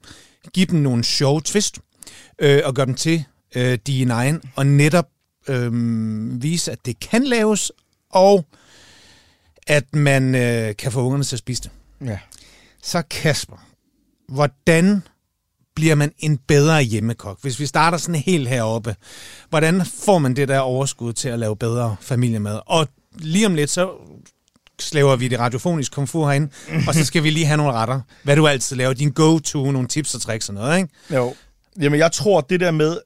give 0.52 0.66
dem 0.66 0.80
nogle 0.80 1.04
sjove 1.04 1.40
twist, 1.40 1.78
øh, 2.38 2.62
og 2.64 2.74
gøre 2.74 2.86
dem 2.86 2.94
til 2.94 3.24
øh, 3.54 3.78
din 3.86 4.10
egen, 4.10 4.42
og 4.56 4.66
netop 4.66 5.06
øh, 5.48 5.72
vise, 6.42 6.72
at 6.72 6.78
det 6.86 7.00
kan 7.00 7.24
laves, 7.24 7.72
og 8.10 8.46
at 9.66 9.94
man 9.94 10.34
øh, 10.34 10.76
kan 10.76 10.92
få 10.92 11.02
ungerne 11.02 11.24
til 11.24 11.36
at 11.36 11.40
spise 11.40 11.62
det. 11.62 11.70
Ja. 12.08 12.18
Så 12.82 13.02
Kasper, 13.10 13.66
hvordan 14.28 15.02
bliver 15.78 15.94
man 15.94 16.12
en 16.18 16.38
bedre 16.38 16.82
hjemmekok? 16.82 17.38
Hvis 17.42 17.60
vi 17.60 17.66
starter 17.66 17.98
sådan 17.98 18.14
helt 18.14 18.48
heroppe, 18.48 18.96
hvordan 19.48 19.82
får 20.04 20.18
man 20.18 20.36
det 20.36 20.48
der 20.48 20.58
overskud 20.58 21.12
til 21.12 21.28
at 21.28 21.38
lave 21.38 21.56
bedre 21.56 21.96
familiemad? 22.00 22.60
Og 22.66 22.88
lige 23.18 23.46
om 23.46 23.54
lidt, 23.54 23.70
så 23.70 23.90
slæver 24.80 25.16
vi 25.16 25.28
det 25.28 25.38
radiofonisk 25.38 25.92
komfort 25.92 26.28
herinde, 26.28 26.48
og 26.88 26.94
så 26.94 27.04
skal 27.04 27.22
vi 27.22 27.30
lige 27.30 27.46
have 27.46 27.56
nogle 27.56 27.72
retter. 27.72 28.00
Hvad 28.22 28.36
du 28.36 28.46
altid 28.46 28.76
laver, 28.76 28.92
din 28.92 29.10
go-to, 29.10 29.70
nogle 29.70 29.88
tips 29.88 30.14
og 30.14 30.20
tricks 30.20 30.48
og 30.48 30.54
noget, 30.54 30.78
ikke? 30.78 30.88
Jo. 31.14 31.34
Jamen, 31.80 31.98
jeg 32.00 32.12
tror, 32.12 32.40
det 32.40 32.60
der 32.60 32.70
med... 32.70 32.98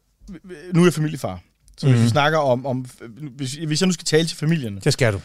Nu 0.74 0.80
er 0.80 0.86
jeg 0.86 0.94
familiefar. 0.94 1.40
Så 1.78 1.86
hvis 1.86 1.96
Mhm. 1.96 2.04
vi 2.04 2.08
snakker 2.10 2.38
om... 2.38 2.66
om 2.66 2.86
hvis, 3.36 3.52
hvis 3.54 3.80
jeg 3.80 3.86
nu 3.86 3.92
skal 3.92 4.04
tale 4.04 4.26
til 4.26 4.36
familierne... 4.36 4.80
Det 4.84 4.92
skal 4.92 5.12
du. 5.12 5.20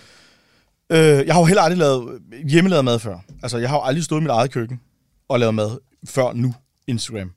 Øh, 0.91 0.97
jeg 1.25 1.33
har 1.33 1.41
jo 1.41 1.45
heller 1.45 1.61
aldrig 1.61 1.77
lavet 1.77 2.19
hjemmelavet 2.49 2.85
mad 2.85 2.99
før. 2.99 3.17
Altså, 3.43 3.57
jeg 3.57 3.69
har 3.69 3.77
jo 3.77 3.83
aldrig 3.83 4.03
stået 4.03 4.19
i 4.19 4.23
mit 4.23 4.31
eget 4.31 4.51
køkken 4.51 4.79
og 5.29 5.39
lavet 5.39 5.55
mad 5.55 5.77
før 6.05 6.33
nu. 6.33 6.53
Instagram. 6.87 7.31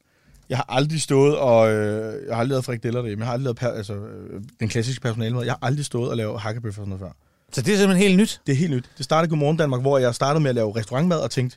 Jeg 0.50 0.58
har 0.58 0.66
aldrig 0.68 1.00
stået 1.00 1.36
og... 1.36 1.72
Øh, 1.72 2.26
jeg 2.26 2.34
har 2.34 2.40
aldrig 2.40 2.48
lavet 2.48 2.64
frikadeller 2.64 3.00
derhjemme. 3.00 3.22
Jeg 3.22 3.26
har 3.26 3.32
aldrig 3.32 3.44
lavet 3.44 3.56
per, 3.56 3.68
altså, 3.68 3.94
øh, 3.94 4.42
den 4.60 4.68
klassiske 4.68 5.02
personalemad. 5.02 5.44
Jeg 5.44 5.52
har 5.52 5.66
aldrig 5.66 5.84
stået 5.84 6.10
og 6.10 6.16
lavet 6.16 6.40
hakkebøffer 6.40 6.82
og 6.82 6.86
sådan 6.86 6.98
noget 6.98 7.00
før. 7.00 7.12
Så 7.52 7.62
det 7.62 7.74
er 7.74 7.78
simpelthen 7.78 8.08
helt 8.08 8.20
nyt? 8.20 8.40
Det 8.46 8.52
er 8.52 8.56
helt 8.56 8.70
nyt. 8.72 8.90
Det 8.98 9.04
startede 9.04 9.30
Godmorgen 9.30 9.56
Danmark, 9.56 9.80
hvor 9.80 9.98
jeg 9.98 10.14
startede 10.14 10.40
med 10.40 10.48
at 10.48 10.54
lave 10.54 10.76
restaurantmad 10.76 11.18
og 11.18 11.30
tænkte, 11.30 11.56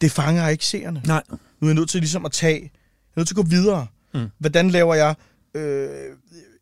det 0.00 0.12
fanger 0.12 0.48
ikke 0.48 0.66
seerne. 0.66 1.02
Nej. 1.06 1.22
Nu 1.30 1.66
er 1.66 1.66
jeg 1.66 1.74
nødt 1.74 1.88
til 1.90 2.00
ligesom 2.00 2.24
at 2.24 2.32
tage, 2.32 2.60
jeg 2.60 2.70
er 3.16 3.20
nødt 3.20 3.28
til 3.28 3.34
at 3.34 3.36
gå 3.36 3.42
videre. 3.42 3.86
Mm. 4.14 4.26
Hvordan 4.38 4.70
laver 4.70 4.94
jeg, 4.94 5.14
øh, 5.54 5.88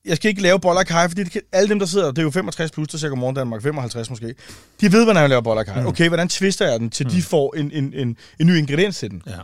jeg 0.04 0.16
skal 0.16 0.28
ikke 0.28 0.42
lave 0.42 0.60
boller 0.60 0.80
og 0.80 0.86
kaj, 0.86 1.08
fordi 1.08 1.24
det 1.24 1.32
kan, 1.32 1.42
alle 1.52 1.68
dem, 1.68 1.78
der 1.78 1.86
sidder, 1.86 2.08
det 2.08 2.18
er 2.18 2.22
jo 2.22 2.30
65 2.30 2.70
plus, 2.70 2.88
der 2.88 2.98
ser 2.98 3.08
Godmorgen 3.08 3.36
Danmark, 3.36 3.62
55 3.62 4.10
måske, 4.10 4.34
de 4.80 4.92
ved, 4.92 5.04
hvordan 5.04 5.20
jeg 5.20 5.28
laver 5.28 5.42
boller 5.42 5.60
og 5.60 5.66
kaj. 5.66 5.80
Mm. 5.80 5.86
Okay, 5.86 6.08
hvordan 6.08 6.28
twister 6.28 6.70
jeg 6.70 6.80
den, 6.80 6.90
til 6.90 7.06
mm. 7.06 7.12
de 7.12 7.22
får 7.22 7.56
en, 7.56 7.70
en, 7.70 7.94
en, 7.94 8.16
en 8.40 8.46
ny 8.46 8.56
ingrediens 8.56 8.98
til 8.98 9.10
den? 9.10 9.22
Ja. 9.26 9.38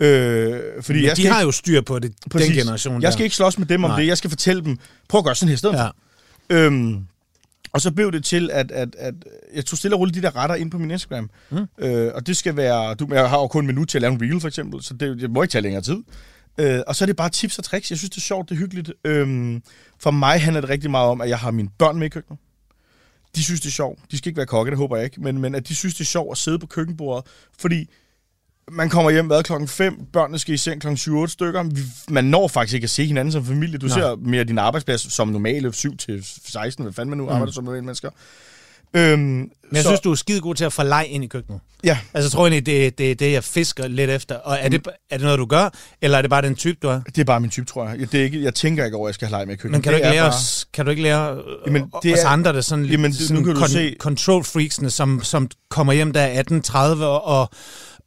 Øh, 0.00 0.82
fordi 0.82 0.98
Men 0.98 1.04
jeg 1.04 1.16
de 1.16 1.22
skal 1.22 1.32
har 1.32 1.40
ikke, 1.40 1.46
jo 1.46 1.52
styr 1.52 1.80
på 1.80 1.98
det, 1.98 2.12
præcis, 2.30 2.48
den 2.48 2.56
generation 2.56 3.02
Jeg 3.02 3.12
skal 3.12 3.24
ikke 3.24 3.36
slås 3.36 3.58
med 3.58 3.66
dem 3.66 3.84
om 3.84 3.90
Nej. 3.90 4.00
det, 4.00 4.06
jeg 4.06 4.18
skal 4.18 4.30
fortælle 4.30 4.64
dem, 4.64 4.78
prøv 5.08 5.18
at 5.18 5.24
gøre 5.24 5.34
sådan 5.34 5.48
her 5.48 5.54
i 5.54 5.58
stedet. 5.58 5.74
Ja. 5.74 5.88
Øhm, 6.50 7.06
og 7.72 7.80
så 7.80 7.92
blev 7.92 8.12
det 8.12 8.24
til, 8.24 8.50
at, 8.52 8.70
at, 8.70 8.96
at 8.98 9.14
jeg 9.54 9.64
tog 9.66 9.78
stille 9.78 9.96
og 9.96 10.00
roligt 10.00 10.14
de 10.14 10.22
der 10.22 10.36
retter 10.36 10.56
ind 10.56 10.70
på 10.70 10.78
min 10.78 10.90
Instagram. 10.90 11.30
Mm. 11.50 11.66
Øh, 11.78 12.10
og 12.14 12.26
det 12.26 12.36
skal 12.36 12.56
være... 12.56 12.94
Du, 12.94 13.08
jeg 13.10 13.30
har 13.30 13.38
jo 13.38 13.46
kun 13.46 13.62
en 13.62 13.66
minut 13.66 13.88
til 13.88 13.98
at 13.98 14.02
lave 14.02 14.12
en 14.14 14.22
reel, 14.22 14.40
for 14.40 14.48
eksempel, 14.48 14.82
så 14.82 14.94
det, 14.94 15.20
det 15.20 15.30
må 15.30 15.42
ikke 15.42 15.52
tage 15.52 15.62
længere 15.62 15.82
tid. 15.82 15.96
Øh, 16.58 16.80
og 16.86 16.96
så 16.96 17.04
er 17.04 17.06
det 17.06 17.16
bare 17.16 17.30
tips 17.30 17.58
og 17.58 17.64
tricks. 17.64 17.90
Jeg 17.90 17.98
synes, 17.98 18.10
det 18.10 18.16
er 18.16 18.20
sjovt, 18.20 18.48
det 18.48 18.54
er 18.54 18.58
hyggeligt. 18.58 18.92
Øhm, 19.04 19.62
for 19.98 20.10
mig 20.10 20.42
handler 20.42 20.60
det 20.60 20.70
rigtig 20.70 20.90
meget 20.90 21.08
om, 21.08 21.20
at 21.20 21.28
jeg 21.28 21.38
har 21.38 21.50
mine 21.50 21.68
børn 21.78 21.98
med 21.98 22.06
i 22.06 22.08
køkkenet. 22.08 22.38
De 23.36 23.44
synes, 23.44 23.60
det 23.60 23.68
er 23.68 23.72
sjovt. 23.72 23.98
De 24.10 24.18
skal 24.18 24.28
ikke 24.28 24.36
være 24.36 24.46
kokke, 24.46 24.70
det 24.70 24.78
håber 24.78 24.96
jeg 24.96 25.04
ikke. 25.04 25.20
Men, 25.20 25.38
men 25.38 25.54
at 25.54 25.68
de 25.68 25.74
synes, 25.74 25.94
det 25.94 26.00
er 26.00 26.04
sjovt 26.04 26.32
at 26.32 26.38
sidde 26.38 26.58
på 26.58 26.66
køkkenbordet. 26.66 27.26
Fordi 27.58 27.88
man 28.70 28.88
kommer 28.90 29.10
hjem 29.10 29.26
hvad, 29.26 29.42
klokken 29.42 29.68
5, 29.68 29.94
børnene 30.12 30.38
skal 30.38 30.54
i 30.54 30.56
seng 30.56 30.80
klokken 30.80 31.24
7-8 31.24 31.26
stykker. 31.26 31.62
Vi, 31.62 31.80
man 32.08 32.24
når 32.24 32.48
faktisk 32.48 32.74
ikke 32.74 32.84
at 32.84 32.90
se 32.90 33.06
hinanden 33.06 33.32
som 33.32 33.44
familie. 33.44 33.78
Du 33.78 33.86
Nej. 33.86 33.98
Ser 33.98 34.16
mere 34.16 34.44
din 34.44 34.58
arbejdsplads 34.58 35.12
som 35.14 35.28
normale 35.28 35.72
7 35.74 35.96
til 35.96 36.24
16, 36.48 36.82
hvad 36.84 36.92
fanden 36.92 37.10
man 37.10 37.18
nu 37.18 37.24
Mm. 37.24 37.28
mm. 37.28 37.34
arbejder 37.34 37.52
som 37.52 37.64
normale 37.64 37.84
mennesker. 37.84 38.10
Øhm, 38.94 39.20
Men 39.20 39.50
jeg 39.72 39.82
så, 39.82 39.88
synes, 39.88 40.00
du 40.00 40.10
er 40.10 40.14
skide 40.14 40.40
god 40.40 40.54
til 40.54 40.64
at 40.64 40.72
få 40.72 40.82
leg 40.82 41.06
ind 41.10 41.24
i 41.24 41.26
køkkenet. 41.26 41.60
Ja, 41.84 41.98
Altså, 42.14 42.26
jeg 42.26 42.32
tror 42.32 42.42
egentlig, 42.46 42.66
det 42.66 42.86
er 42.86 42.90
det, 42.90 43.10
er 43.10 43.14
det, 43.14 43.32
jeg 43.32 43.44
fisker 43.44 43.88
lidt 43.88 44.10
efter. 44.10 44.34
Og 44.34 44.58
er 44.60 44.68
det, 44.68 44.86
er 45.10 45.16
det 45.16 45.24
noget, 45.24 45.38
du 45.38 45.44
gør, 45.46 45.68
eller 46.02 46.18
er 46.18 46.22
det 46.22 46.30
bare 46.30 46.42
den 46.42 46.54
type, 46.54 46.78
du 46.82 46.88
er? 46.88 47.00
det 47.06 47.18
er 47.18 47.24
bare 47.24 47.40
min 47.40 47.50
type, 47.50 47.66
tror 47.66 47.88
jeg. 47.88 47.98
Det 48.12 48.20
er 48.20 48.24
ikke, 48.24 48.42
jeg 48.42 48.54
tænker 48.54 48.84
ikke 48.84 48.96
over, 48.96 49.06
at 49.06 49.10
jeg 49.10 49.14
skal 49.14 49.28
have 49.28 49.38
leg 49.40 49.46
med 49.48 49.56
køkkenet. 49.56 49.72
Men 49.72 49.82
kan 49.82 49.92
du 49.92 49.94
Det 49.94 49.98
ikke 49.98 50.06
er 50.08 50.12
lære 50.12 50.22
bare- 50.30 50.34
os, 50.38 50.66
kan 50.72 50.84
du 50.84 50.90
ikke 50.90 51.02
lære 51.02 51.38
Jamen, 51.66 51.92
det 52.02 52.12
os 52.12 52.18
er- 52.18 52.28
andre, 52.28 52.52
der 52.52 52.60
sådan 52.60 52.84
Jamen, 52.84 53.10
det- 53.10 53.20
sådan 53.20 53.36
nu 53.42 53.44
kan 53.44 53.54
du 53.62 53.68
se- 53.68 53.96
control 53.98 54.44
freaksene, 54.44 54.90
som, 54.90 55.22
som 55.22 55.48
kommer 55.68 55.92
hjem 55.92 56.12
der 56.12 56.20
er 56.20 56.42
18.30, 56.42 57.04
og, 57.04 57.50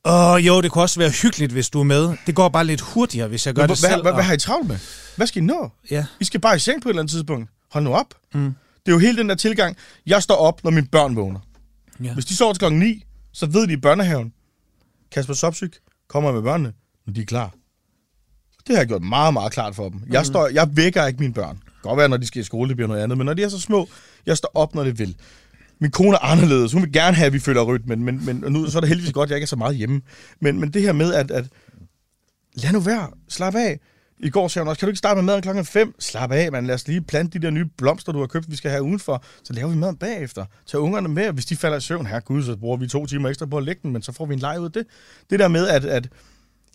og 0.04 0.32
åh, 0.32 0.48
jo, 0.48 0.62
det 0.62 0.72
kunne 0.72 0.84
også 0.84 1.00
være 1.00 1.10
hyggeligt, 1.10 1.52
hvis 1.52 1.70
du 1.70 1.80
er 1.80 1.84
med. 1.84 2.18
Det 2.26 2.36
går 2.36 2.50
bare 2.50 2.66
lidt 2.66 2.82
hurtigere, 2.82 3.28
hvis 3.28 3.46
jeg 3.46 3.54
gør 3.54 3.68
det 3.68 3.78
selv. 3.78 4.02
hvad, 4.02 4.14
har 4.14 4.34
I 4.34 4.38
travlt 4.38 4.68
med? 4.68 4.78
Hvad 5.16 5.28
skal 5.28 5.42
I 5.42 5.46
nå? 5.46 5.72
Ja. 5.92 6.06
I 6.20 6.26
skal 6.26 6.40
bare 6.40 6.56
i 6.56 6.60
seng 6.60 6.82
på 6.82 6.90
et 6.90 6.92
eller 6.92 7.02
andet 7.02 7.12
tidspunkt. 7.12 7.50
Hold 7.72 7.84
nu 7.84 7.94
op. 7.94 8.14
Mm. 8.34 8.56
Det 8.86 8.92
er 8.92 8.92
jo 8.92 9.00
hele 9.00 9.18
den 9.18 9.30
der 9.30 9.36
tilgang. 9.36 9.78
Jeg 10.06 10.24
står 10.24 10.36
op, 10.36 10.64
når 10.64 10.72
mine 10.72 10.88
børn 10.88 11.16
vågner. 11.16 11.40
Ja. 12.04 12.14
Hvis 12.14 12.26
de 12.26 12.36
sover 12.36 12.54
til 12.54 12.60
klokken 12.60 12.80
9, 12.80 13.04
så 13.32 13.46
ved 13.46 13.68
de 13.68 13.74
i 13.74 13.78
børnehaven, 13.78 14.34
Kasper 15.12 15.34
Sopsyk 15.34 15.80
kommer 16.10 16.32
med 16.32 16.42
børnene, 16.42 16.74
når 17.06 17.14
de 17.14 17.22
er 17.22 17.26
klar. 17.26 17.52
Det 18.68 18.76
har 18.76 18.82
jeg 18.82 18.88
gjort 18.88 19.02
meget, 19.02 19.34
meget 19.34 19.52
klart 19.52 19.76
for 19.76 19.90
dem. 19.90 20.02
Jeg, 20.10 20.26
står, 20.26 20.48
jeg 20.48 20.70
vækker 20.72 21.06
ikke 21.06 21.20
mine 21.20 21.34
børn. 21.34 21.56
Det 21.56 21.66
kan 21.66 21.90
godt 21.90 21.98
være, 21.98 22.10
når 22.10 22.18
de 22.18 22.26
skal 22.26 22.42
i 22.42 22.44
skole, 22.44 22.70
det 22.70 22.78
bliver 22.78 22.88
noget 22.88 23.02
andet. 23.02 23.18
Men 23.18 23.26
når 23.26 23.34
de 23.34 23.44
er 23.44 23.50
så 23.50 23.60
små, 23.60 23.90
jeg 24.26 24.38
står 24.38 24.52
op, 24.54 24.76
når 24.76 24.84
det 24.84 25.00
vil. 25.00 25.16
Min 25.82 25.92
kone 25.92 26.16
er 26.16 26.26
anderledes. 26.26 26.72
Hun 26.72 26.82
vil 26.82 26.92
gerne 26.92 27.16
have, 27.16 27.28
at 27.28 27.34
vi 27.34 27.40
følger 27.40 27.64
rytmen, 27.64 28.04
men, 28.04 28.26
men 28.26 28.44
og 28.44 28.52
nu 28.52 28.70
så 28.70 28.78
er 28.78 28.80
det 28.80 28.88
heldigvis 28.88 29.14
godt, 29.14 29.28
at 29.28 29.30
jeg 29.30 29.38
ikke 29.38 29.46
er 29.46 29.48
så 29.48 29.56
meget 29.56 29.76
hjemme. 29.76 30.02
Men, 30.40 30.60
men 30.60 30.74
det 30.74 30.82
her 30.82 30.94
med, 30.94 31.14
at, 31.14 31.32
at 31.32 31.46
lad 32.54 32.72
nu 32.72 32.80
være, 32.80 33.08
slap 33.30 33.56
af. 33.56 33.80
I 34.24 34.30
går 34.30 34.48
sagde 34.48 34.64
hun 34.64 34.70
også, 34.70 34.80
kan 34.80 34.88
du 34.88 34.90
ikke 34.90 34.98
starte 34.98 35.16
med 35.16 35.24
maden 35.24 35.42
klokken 35.42 35.66
5? 35.66 35.96
Slap 36.00 36.32
af, 36.32 36.52
man. 36.52 36.68
Lad 36.68 36.76
os 36.76 36.88
lige 36.88 37.02
plante 37.02 37.40
de 37.40 37.46
der 37.46 37.52
nye 37.52 37.66
blomster, 37.78 38.12
du 38.12 38.20
har 38.20 38.28
købt, 38.28 38.52
vi 38.52 38.56
skal 38.56 38.72
have 38.72 38.84
udenfor. 38.84 39.24
Så 39.44 39.54
laver 39.54 39.70
vi 39.70 39.76
maden 39.76 39.96
bagefter. 39.96 40.46
Tag 40.68 40.80
ungerne 40.80 41.10
med, 41.10 41.32
hvis 41.32 41.46
de 41.46 41.56
falder 41.56 41.78
i 41.78 41.82
søvn. 41.82 42.06
Her 42.06 42.20
gud, 42.20 42.44
så 42.44 42.56
bruger 42.58 42.78
vi 42.78 42.88
to 42.88 43.06
timer 43.06 43.30
ekstra 43.30 43.46
på 43.46 43.58
at 43.58 43.64
lægge 43.64 43.82
den, 43.84 43.92
men 43.92 44.02
så 44.02 44.12
får 44.12 44.26
vi 44.26 44.34
en 44.34 44.40
leg 44.40 44.60
ud 44.60 44.66
af 44.66 44.72
det. 44.72 44.86
Det 45.30 45.40
der 45.40 45.48
med, 45.48 45.68
at, 45.68 45.86
at 45.86 46.10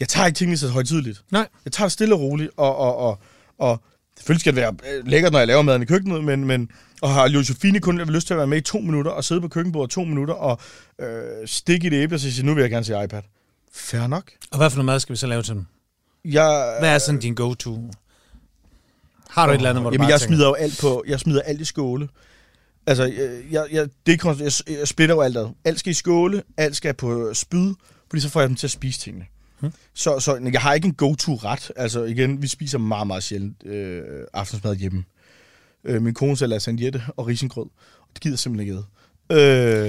jeg 0.01 0.09
tager 0.09 0.27
ikke 0.27 0.37
tingene 0.37 0.57
så 0.57 0.69
højtidligt. 0.69 1.23
Nej. 1.31 1.49
Jeg 1.65 1.73
tager 1.73 1.87
det 1.87 1.93
stille 1.93 2.15
og 2.15 2.21
roligt, 2.21 2.51
og, 2.57 2.77
og, 2.77 2.97
og, 2.97 3.19
og 3.59 3.83
selvfølgelig 4.17 4.41
skal 4.41 4.55
det 4.55 4.61
være 4.63 4.75
øh, 4.99 5.07
lækkert, 5.07 5.33
når 5.33 5.39
jeg 5.39 5.49
laver 5.49 5.63
maden 5.63 5.83
i 5.83 5.85
køkkenet, 5.85 6.25
men, 6.25 6.45
men 6.45 6.71
og 7.03 7.11
har 7.11 7.29
Josefine 7.29 7.81
kun 7.81 7.99
lyst 7.99 8.27
til 8.27 8.35
at 8.35 8.39
være 8.39 8.47
med 8.47 8.59
i 8.59 8.61
to 8.61 8.79
minutter, 8.79 9.11
og 9.11 9.25
sidde 9.25 9.41
på 9.41 9.49
køkkenbordet 9.49 9.91
to 9.91 10.05
minutter, 10.05 10.35
og 10.35 10.59
øh, 11.01 11.23
stikke 11.47 11.87
i 11.87 11.91
det 11.91 11.97
æble, 12.03 12.17
og 12.17 12.21
sige, 12.21 12.47
nu 12.47 12.55
vil 12.55 12.61
jeg 12.61 12.71
gerne 12.71 12.85
se 12.85 13.05
iPad. 13.05 13.23
Fair 13.73 14.07
nok. 14.07 14.31
Og 14.51 14.59
hvad 14.59 14.71
for 14.71 14.77
noget 14.77 14.87
mad 14.87 15.01
skal 15.01 15.13
vi 15.13 15.17
så 15.17 15.27
lave 15.27 15.43
til 15.43 15.55
dem? 15.55 15.67
Jeg, 16.25 16.77
Hvad 16.81 16.95
er 16.95 16.99
sådan 16.99 17.21
din 17.21 17.35
go-to? 17.35 17.91
Har 19.31 19.47
du 19.47 19.53
et 19.53 19.57
eller 19.57 19.71
andet, 19.71 19.83
hvor 19.83 19.91
du 19.91 19.95
Jamen, 19.95 20.05
bare 20.05 20.11
jeg 20.13 20.21
tænker, 20.21 20.35
smider 20.37 20.49
jo 20.49 20.55
alt 20.55 20.79
på, 20.81 21.05
jeg 21.07 21.21
smider 21.21 21.43
alt 21.43 21.61
i 21.61 21.65
skåle. 21.65 22.09
Altså, 22.87 23.05
jeg, 23.05 23.41
jeg, 23.51 23.67
jeg, 23.73 23.89
det, 24.07 24.25
er- 24.25 24.35
jeg, 24.69 24.79
jeg 24.79 24.89
splitter 24.89 25.15
jo 25.15 25.21
alt 25.21 25.37
ad. 25.37 25.47
Alt 25.65 25.79
skal 25.81 25.91
i 25.91 25.95
skåle, 25.95 26.43
alt 26.57 26.77
skal 26.77 26.95
på 26.95 27.31
spyd, 27.35 27.75
fordi 28.11 28.21
så 28.21 28.29
får 28.29 28.41
jeg 28.41 28.49
dem 28.49 28.57
til 28.57 28.67
at 28.67 28.71
spise 28.71 29.01
tingene. 29.01 29.27
Hmm. 29.61 29.73
Så, 29.95 30.21
så 30.21 30.49
jeg 30.53 30.61
har 30.61 30.75
ikke 30.75 30.87
en 30.87 30.95
go-to-ret. 30.95 31.73
Altså 31.77 32.05
igen, 32.05 32.43
vi 32.43 32.47
spiser 32.49 32.79
meget, 32.79 33.07
meget 33.07 33.23
sjældent 33.23 33.67
øh, 33.67 34.03
aftensmad 34.33 34.77
hjemme. 34.77 35.05
Øh, 35.85 36.03
min 36.03 36.15
kone 36.15 36.37
selv 36.37 36.51
lasagnette 36.51 37.03
og 37.17 37.27
risengrød. 37.27 37.65
Og 38.01 38.09
det 38.15 38.21
gider 38.23 38.37
simpelthen 38.37 38.77
ikke. 39.31 39.41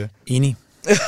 Øh, 0.01 0.07
Enig. 0.27 0.55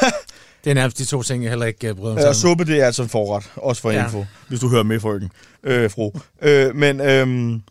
det 0.64 0.70
er 0.70 0.74
nærmest 0.74 0.98
de 0.98 1.06
to 1.06 1.24
ting, 1.24 1.44
jeg 1.44 1.52
heller 1.52 1.66
ikke 1.66 1.92
uh, 1.92 1.98
bryder 1.98 2.14
mig 2.14 2.22
Ja, 2.22 2.28
om. 2.28 2.34
suppe, 2.34 2.66
det 2.66 2.82
er 2.82 2.86
altså 2.86 3.04
en 3.04 3.10
forret. 3.10 3.52
Også 3.56 3.82
for 3.82 3.92
Ja. 3.92 4.04
info, 4.06 4.26
hvis 4.48 4.60
du 4.60 4.70
hører 4.70 4.84
med, 4.84 5.00
frøken. 5.00 5.32
Øh, 5.64 5.92
fru. 5.92 6.12
Øh, 6.42 6.76
men, 6.76 7.02
øhm, 7.02 7.62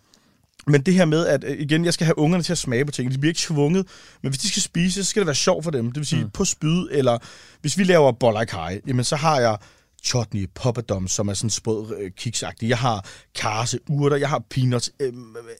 men 0.66 0.80
det 0.86 0.94
her 0.94 1.04
med, 1.04 1.26
at 1.26 1.44
øh, 1.44 1.60
igen, 1.60 1.84
jeg 1.84 1.94
skal 1.94 2.04
have 2.04 2.18
ungerne 2.18 2.42
til 2.44 2.52
at 2.52 2.58
smage 2.58 2.84
på 2.84 2.90
ting. 2.92 3.12
De 3.12 3.18
bliver 3.18 3.30
ikke 3.30 3.40
tvunget. 3.40 3.86
Men 4.22 4.30
hvis 4.32 4.40
de 4.40 4.48
skal 4.48 4.62
spise, 4.62 5.04
så 5.04 5.10
skal 5.10 5.20
det 5.20 5.26
være 5.26 5.34
sjovt 5.34 5.64
for 5.64 5.70
dem. 5.70 5.86
Det 5.86 5.96
vil 5.96 6.06
sige, 6.06 6.24
mm. 6.24 6.30
på 6.30 6.44
spyd, 6.44 6.88
eller 6.90 7.18
hvis 7.60 7.78
vi 7.78 7.84
laver 7.84 8.12
boller 8.12 8.40
i 8.40 8.44
kaj, 8.46 8.80
jamen 8.86 9.04
så 9.04 9.16
har 9.16 9.40
jeg 9.40 9.56
chutney, 10.04 10.48
poppadom, 10.54 11.08
som 11.08 11.28
er 11.28 11.34
sådan 11.34 11.50
sprød 11.50 11.96
øh, 11.98 12.10
kiksagtig. 12.10 12.68
Jeg 12.68 12.78
har 12.78 13.06
karse, 13.34 13.78
urter, 13.88 14.16
jeg 14.16 14.28
har 14.28 14.42
peanuts, 14.50 14.90
øh, 15.00 15.12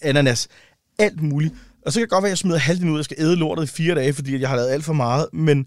ananas, 0.03 0.49
alt 0.99 1.22
muligt. 1.22 1.55
Og 1.86 1.93
så 1.93 2.01
kan 2.01 2.03
det 2.03 2.11
godt 2.11 2.22
være, 2.22 2.28
at 2.28 2.32
jeg 2.32 2.39
smider 2.39 2.59
halvdelen 2.59 2.93
ud, 2.93 2.99
jeg 2.99 3.05
skal 3.05 3.16
æde 3.20 3.36
lortet 3.36 3.64
i 3.64 3.66
fire 3.66 3.95
dage, 3.95 4.14
fordi 4.14 4.34
at 4.34 4.41
jeg 4.41 4.49
har 4.49 4.57
lavet 4.57 4.70
alt 4.70 4.84
for 4.84 4.93
meget. 4.93 5.26
Men 5.32 5.66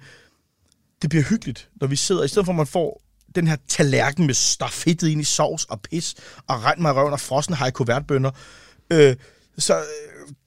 det 1.01 1.09
bliver 1.09 1.24
hyggeligt, 1.24 1.69
når 1.82 1.88
vi 1.88 1.95
sidder, 1.95 2.24
i 2.24 2.28
stedet 2.28 2.45
for 2.45 2.53
at 2.53 2.57
man 2.57 2.67
får 2.67 3.01
den 3.36 3.47
her 3.47 3.57
tallerken 3.67 4.26
med 4.26 4.34
stafettet 4.34 5.07
ind 5.07 5.22
i 5.22 5.24
sovs 5.24 5.65
og 5.65 5.82
pis, 5.82 6.15
og 6.47 6.63
regn 6.63 6.82
mig 6.82 6.95
røven 6.95 7.13
og 7.13 7.19
frossen 7.19 7.53
har 7.53 7.67
i 7.67 7.72
kuvertbønder, 7.72 8.32
Øh, 8.91 9.15
så 9.57 9.78
øh, 9.78 9.84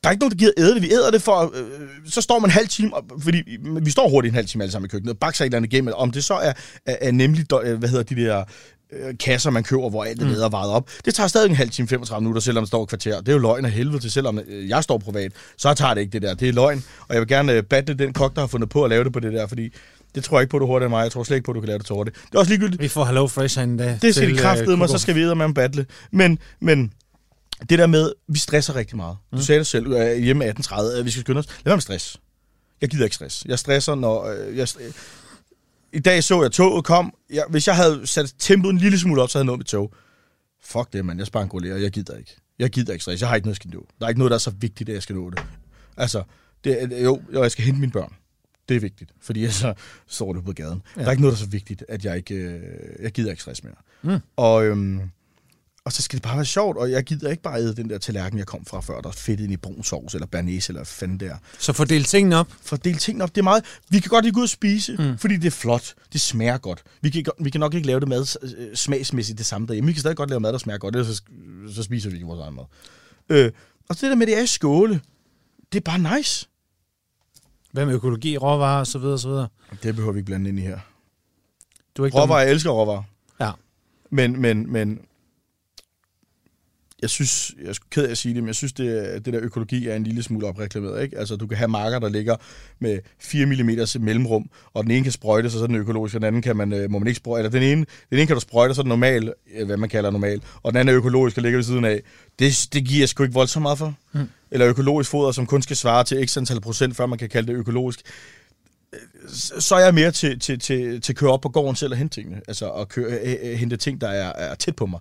der 0.03 0.09
er 0.09 0.11
ikke 0.11 0.21
nogen, 0.21 0.31
der 0.31 0.37
gider 0.39 0.53
æde 0.59 0.75
det. 0.75 0.83
Vi 0.83 0.93
æder 0.93 1.11
det 1.11 1.23
for, 1.23 1.53
øh, 1.55 2.11
så 2.11 2.21
står 2.21 2.39
man 2.39 2.51
en 2.51 2.53
halv 2.53 2.69
time, 2.69 2.95
og- 2.97 3.05
fordi 3.23 3.43
vi 3.83 3.91
står 3.91 4.09
hurtigt 4.09 4.33
en 4.33 4.35
halv 4.35 4.47
time 4.47 4.65
alle 4.65 4.73
sammen 4.73 4.87
i 4.87 4.91
køkkenet, 4.91 5.13
og 5.13 5.19
bakser 5.19 5.45
et 5.45 5.47
eller 5.47 5.57
andet 5.57 5.73
igennem. 5.73 5.95
Om 5.97 6.11
det 6.11 6.25
så 6.25 6.35
er, 6.35 6.53
er, 6.87 6.97
er 7.01 7.13
nemlig, 7.13 7.47
øh, 7.65 7.79
hvad 7.79 7.89
hedder 7.89 8.05
de 8.05 8.17
der 8.17 8.45
øh, 8.93 9.15
kasser, 9.21 9.51
man 9.51 9.63
køber, 9.63 9.91
hvor 9.91 10.05
alt 10.05 10.23
er 10.23 10.27
mm. 10.27 10.33
er 10.33 10.49
vejet 10.49 10.71
op. 10.71 10.91
Det 11.05 11.15
tager 11.15 11.29
stadig 11.29 11.49
en 11.51 11.57
halv 11.57 11.71
time, 11.71 11.89
35 11.89 12.21
minutter, 12.23 12.41
selvom 12.43 12.63
det 12.65 12.69
står 12.69 12.83
et 12.83 12.89
kvarter. 12.89 13.21
Det 13.21 13.29
er 13.29 13.33
jo 13.33 13.39
løgn 13.39 13.65
af 13.65 13.71
helvede 13.71 13.99
til, 13.99 14.11
selvom 14.11 14.39
øh, 14.49 14.69
jeg 14.69 14.85
står 14.85 14.99
privat, 14.99 15.33
så 15.59 15.75
tager 15.75 15.95
det 15.95 16.01
ikke 16.01 16.13
det 16.13 16.23
der. 16.23 16.35
Det 16.35 16.49
er 16.49 16.53
løgn, 16.53 16.85
og 17.09 17.15
jeg 17.15 17.21
vil 17.21 17.29
gerne 17.29 17.63
battle 17.63 17.95
den 17.99 18.13
kok, 18.13 18.35
der 18.35 18.41
har 18.41 18.47
fundet 18.49 18.69
på 18.69 18.85
at 18.85 18.91
lave 18.91 19.05
det 19.05 19.13
på 19.13 19.21
det 19.21 19.33
der, 19.33 19.47
fordi 19.47 19.71
det 20.15 20.25
tror 20.25 20.39
jeg 20.39 20.43
ikke 20.43 20.51
på, 20.51 20.59
du 20.59 20.65
er 20.65 20.69
hurtigere 20.69 20.87
end 20.87 20.91
mig. 20.93 21.03
Jeg 21.03 21.13
tror 21.13 21.23
slet 21.23 21.37
ikke 21.37 21.47
på, 21.47 21.53
du 21.53 21.61
kan 21.61 21.67
lave 21.67 21.79
det 21.79 21.87
til 21.87 21.95
hurtigt. 21.95 22.17
Det 22.27 22.35
er 22.35 22.39
også 22.39 22.51
ligegyldigt. 22.51 22.83
Vi 22.83 22.89
får 22.89 23.05
Hello 23.05 23.27
Fresh 23.27 23.59
herinde 23.59 23.85
da. 23.85 23.99
Det 24.03 24.15
skal 24.15 24.31
de 24.31 24.37
kraftede 24.37 24.77
mig, 24.77 24.89
så 24.89 24.99
skal 24.99 25.15
vi 25.15 25.35
med 25.35 25.47
en 25.47 25.55
battle. 25.55 25.87
Men, 26.13 26.39
men 26.61 26.93
det 27.61 27.79
der 27.79 27.87
med, 27.87 28.13
vi 28.29 28.39
stresser 28.39 28.75
rigtig 28.77 28.97
meget. 28.97 29.17
Du 29.33 29.43
sagde 29.43 29.59
det 29.59 29.67
selv, 29.67 29.87
øh, 29.93 30.17
hjemme 30.19 30.45
18.30, 30.51 30.99
at 30.99 31.05
vi 31.05 31.11
skal 31.11 31.21
skynde 31.21 31.39
os. 31.39 31.47
Lad 31.47 31.55
være 31.65 31.77
med 31.77 31.81
stress. 31.83 32.21
Jeg 32.81 32.89
gider 32.89 33.05
ikke 33.05 33.17
stress. 33.17 33.45
Jeg 33.49 33.59
stresser, 33.59 33.95
når... 33.95 34.25
Øh, 34.25 34.57
jeg, 34.57 34.69
st- 34.69 34.93
I 35.93 35.99
dag 35.99 36.25
så 36.25 36.43
jeg, 36.43 36.53
toget 36.53 36.85
kom. 36.85 37.15
Jeg, 37.31 37.45
hvis 37.51 37.67
jeg 37.67 37.77
havde 37.77 38.07
sat 38.07 38.35
tempoet 38.39 38.73
en 38.73 38.79
lille 38.79 38.99
smule 38.99 39.23
op, 39.23 39.31
så 39.31 39.39
havde 39.39 39.43
jeg 39.45 39.47
nået 39.47 39.59
mit 39.59 39.67
tog. 39.67 39.93
Fuck 40.65 40.93
det, 40.93 41.05
mand. 41.05 41.19
Jeg 41.21 41.27
spangulerer. 41.27 41.77
Jeg 41.77 41.91
gider 41.91 42.17
ikke. 42.17 42.37
Jeg 42.59 42.71
gider 42.71 42.93
ikke 42.93 43.03
stress. 43.03 43.21
Jeg 43.21 43.29
har 43.29 43.37
ikke 43.37 43.47
noget, 43.47 43.55
jeg 43.55 43.57
skal 43.57 43.71
nå. 43.71 43.87
Der 43.99 44.05
er 44.05 44.09
ikke 44.09 44.19
noget, 44.19 44.31
der 44.31 44.35
er 44.35 44.39
så 44.39 44.51
vigtigt, 44.51 44.89
at 44.89 44.95
jeg 44.95 45.03
skal 45.03 45.17
nå 45.17 45.31
det. 45.31 45.39
Altså, 45.97 46.23
det, 46.65 46.93
jo, 47.05 47.23
jo, 47.35 47.43
jeg 47.43 47.51
skal 47.51 47.65
hente 47.65 47.81
mine 47.81 47.93
børn. 47.93 48.13
Det 48.69 48.77
er 48.77 48.81
vigtigt, 48.81 49.11
fordi 49.23 49.43
jeg 49.43 49.53
så 49.55 49.75
står 50.07 50.33
det 50.33 50.45
på 50.45 50.53
gaden. 50.53 50.83
Ja. 50.97 51.01
Der 51.01 51.07
er 51.07 51.11
ikke 51.11 51.23
noget, 51.23 51.37
der 51.37 51.43
er 51.43 51.45
så 51.45 51.51
vigtigt, 51.51 51.85
at 51.89 52.05
jeg 52.05 52.17
ikke... 52.17 52.35
Øh, 52.35 52.63
jeg 53.03 53.13
gider 53.13 53.31
ikke 53.31 53.43
stress 53.43 53.65
mere. 53.65 53.75
Mm. 54.03 54.19
Og, 54.37 54.65
øhm, 54.67 55.01
og 55.85 55.93
så 55.93 56.03
skal 56.03 56.17
det 56.17 56.23
bare 56.23 56.37
være 56.37 56.45
sjovt, 56.45 56.77
og 56.77 56.91
jeg 56.91 57.05
gider 57.05 57.31
ikke 57.31 57.43
bare 57.43 57.61
æde 57.61 57.75
den 57.77 57.91
der 57.91 57.99
tallerken, 57.99 58.39
jeg 58.39 58.47
kom 58.47 58.65
fra 58.65 58.81
før, 58.81 59.01
der 59.01 59.09
er 59.09 59.13
fedt 59.13 59.41
ind 59.41 59.53
i 59.53 59.57
brun 59.57 59.85
sovs, 59.85 60.15
eller 60.15 60.27
bernæs, 60.27 60.69
eller 60.69 60.85
fanden 60.85 61.21
der. 61.21 61.37
Så 61.59 61.73
fordel 61.73 62.05
tingene 62.05 62.37
op. 62.37 62.49
For 62.63 62.77
at 62.77 62.85
dele 62.85 62.99
tingene 62.99 63.25
op, 63.25 63.35
det 63.35 63.41
er 63.41 63.45
meget... 63.45 63.65
Vi 63.89 63.99
kan 63.99 64.09
godt 64.09 64.35
gå 64.35 64.41
ud 64.41 64.45
og 64.45 64.49
spise, 64.49 64.97
mm. 64.97 65.19
fordi 65.19 65.37
det 65.37 65.47
er 65.47 65.51
flot. 65.51 65.95
Det 66.13 66.21
smager 66.21 66.59
godt. 66.59 66.83
Vi 67.01 67.11
kan, 67.11 67.25
vi 67.41 67.51
kan 67.51 67.61
nok 67.61 67.75
ikke 67.75 67.87
lave 67.87 68.01
det 68.01 68.09
mad 68.09 68.37
øh, 68.59 68.77
smagsmæssigt 68.77 69.39
det 69.39 69.47
samme 69.47 69.67
derhjemme. 69.67 69.87
Vi 69.87 69.93
kan 69.93 70.01
stadig 70.01 70.17
godt 70.17 70.31
lave 70.31 70.41
mad, 70.41 70.53
der 70.53 70.59
smager 70.59 70.79
godt, 70.79 70.97
ellers 70.97 71.17
så, 71.17 71.23
så 71.75 71.83
spiser 71.83 72.11
vi 72.11 72.17
ikke 72.17 72.27
vores 72.27 72.41
egen 72.41 72.55
mad. 72.55 72.65
Øh, 73.29 73.53
og 73.89 73.95
det 73.95 74.03
der 74.03 74.15
med, 74.15 74.27
det 74.27 74.39
er 74.39 74.43
i 74.43 74.47
skåle, 74.47 75.01
det 75.73 75.79
er 75.79 75.99
bare 75.99 76.17
nice. 76.19 76.49
Hvad 77.73 77.87
med 77.87 77.95
økologi, 77.95 78.39
råvarer 78.39 78.81
og 78.81 78.87
så 78.87 78.99
videre, 78.99 79.19
så 79.19 79.29
videre. 79.29 79.49
Det 79.83 79.95
behøver 79.95 80.13
vi 80.13 80.19
ikke 80.19 80.27
blande 80.27 80.49
ind 80.49 80.59
i 80.59 80.63
her. 80.63 80.79
Du 81.97 82.03
er 82.03 82.07
ikke 82.07 82.19
Råvarer, 82.19 82.41
jeg 82.41 82.51
elsker 82.51 82.71
råvarer. 82.71 83.03
Ja. 83.41 83.51
Men, 84.11 84.41
men, 84.41 84.73
men 84.73 85.01
jeg 87.05 87.11
synes, 87.11 87.55
jeg 87.63 87.69
er 87.69 87.75
ked 87.91 88.07
af 88.07 88.11
at 88.11 88.19
sige 88.19 88.35
det, 88.35 88.43
men 88.43 88.47
jeg 88.47 88.55
synes, 88.55 88.73
det, 88.73 89.25
det 89.25 89.35
der 89.35 89.41
økologi 89.43 89.89
er 89.89 89.97
en 89.97 90.05
lille 90.05 90.23
smule 90.23 90.47
opreklameret. 90.47 91.03
Ikke? 91.03 91.19
Altså, 91.19 91.37
du 91.37 91.47
kan 91.47 91.57
have 91.57 91.69
marker, 91.69 91.99
der 91.99 92.09
ligger 92.09 92.37
med 92.79 92.99
4 93.19 93.47
mm 93.47 94.05
mellemrum, 94.05 94.51
og 94.75 94.85
den 94.85 94.91
ene 94.91 95.03
kan 95.03 95.13
sprøjte, 95.13 95.51
så 95.51 95.63
er 95.63 95.67
den 95.67 95.77
økologisk, 95.77 96.15
og 96.15 96.21
den 96.21 96.27
anden 96.27 96.43
kan 96.43 96.57
man, 96.57 96.73
øh, 96.73 96.91
må 96.91 96.99
man 96.99 97.09
ikke 97.09 97.19
sprøjte. 97.19 97.47
Eller 97.47 97.61
den 97.61 97.63
ene, 97.63 97.87
den 98.11 98.19
ene 98.19 98.27
kan 98.27 98.37
du 98.37 98.41
sprøjte, 98.41 98.75
så 98.75 98.81
er 98.81 98.83
den 98.83 98.89
normal, 98.89 99.33
øh, 99.55 99.67
hvad 99.67 99.77
man 99.77 99.89
kalder 99.89 100.11
normal, 100.11 100.43
og 100.63 100.73
den 100.73 100.81
anden 100.81 100.95
er 100.95 100.99
økologisk 100.99 101.37
og 101.37 101.43
ligger 101.43 101.57
ved 101.57 101.65
siden 101.65 101.85
af. 101.85 102.03
Det, 102.39 102.69
det 102.73 102.85
giver 102.85 103.01
jeg 103.01 103.09
sgu 103.09 103.23
ikke 103.23 103.35
voldsomt 103.35 103.63
meget 103.63 103.79
for. 103.79 103.95
Mm. 104.13 104.29
Eller 104.51 104.69
økologisk 104.69 105.11
foder, 105.11 105.33
som 105.33 105.47
kun 105.47 105.63
skal 105.63 105.77
svare 105.77 106.05
til 106.05 106.29
x 106.29 106.37
antal 106.37 106.61
procent, 106.61 106.97
før 106.97 107.07
man 107.07 107.19
kan 107.19 107.29
kalde 107.29 107.53
det 107.53 107.59
økologisk 107.59 108.01
så 109.59 109.75
er 109.75 109.85
jeg 109.85 109.95
mere 109.95 110.11
til, 110.11 110.41
til, 110.41 110.59
til, 110.59 111.01
til 111.01 111.13
at 111.13 111.17
køre 111.17 111.31
op 111.31 111.41
på 111.41 111.49
gården 111.49 111.77
selv 111.77 111.93
og 111.93 111.99
hente 111.99 112.15
tingene. 112.15 112.41
Altså 112.49 112.71
at 112.71 112.89
køre, 112.89 113.19
øh, 113.21 113.37
øh, 113.43 113.59
hente 113.59 113.77
ting, 113.77 114.01
der 114.01 114.09
er, 114.09 114.33
er 114.37 114.55
tæt 114.55 114.77
på 114.77 114.87
mig. 114.87 115.01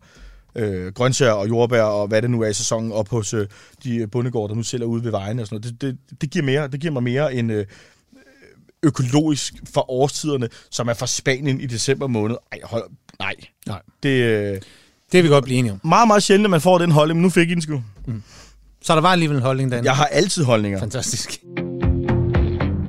Øh, 0.56 0.93
grøntsager 0.93 1.32
og 1.32 1.49
jordbær 1.49 1.82
og 1.84 2.08
hvad 2.08 2.22
det 2.22 2.30
nu 2.30 2.41
er 2.41 2.47
i 2.47 2.54
sæsonen 2.54 2.91
op 2.91 3.10
hos 3.10 3.34
øh, 3.34 3.47
de 3.84 4.08
bondegårde, 4.08 4.49
der 4.49 4.56
nu 4.56 4.64
sælger 4.64 4.86
ude 4.86 5.04
ved 5.04 5.12
vejene 5.12 5.41
og 5.41 5.47
sådan 5.47 5.62
noget. 5.64 5.82
Det, 5.82 5.97
det, 6.12 6.22
det, 6.22 6.30
giver, 6.30 6.45
mere, 6.45 6.68
det 6.68 6.80
giver 6.80 6.93
mig 6.93 7.04
mere 7.04 7.34
en 7.34 7.49
øh, 7.49 7.66
økologisk 8.84 9.54
for 9.74 9.91
årstiderne, 9.91 10.49
som 10.72 10.88
er 10.88 10.93
fra 10.93 11.08
Spanien 11.08 11.60
i 11.62 11.66
december 11.66 12.08
måned. 12.08 12.38
Ej, 12.51 12.60
hold, 12.64 12.84
nej. 13.20 13.36
Nej. 13.68 13.82
Det 14.04 14.10
øh, 14.10 14.54
Det 14.54 14.62
vil 15.12 15.24
vi 15.24 15.28
godt 15.30 15.43
blive 15.43 15.60
enige 15.60 15.72
om. 15.72 15.80
meget, 15.84 16.08
meget 16.08 16.24
sjældent, 16.24 16.45
at 16.45 16.51
man 16.51 16.62
får 16.62 16.78
den 16.78 16.91
holdning, 16.91 17.18
men 17.18 17.24
nu 17.24 17.30
fik 17.30 17.49
I 17.49 17.54
den 17.54 17.62
sgu. 17.62 17.84
Så 18.82 18.95
der 18.95 19.01
var 19.01 19.10
alligevel 19.10 19.38
en 19.38 19.43
holdning 19.43 19.72
derinde. 19.72 19.89
Jeg 19.89 19.95
har 19.97 20.06
altid 20.06 20.43
holdninger. 20.43 20.80
Fantastisk. 20.80 21.39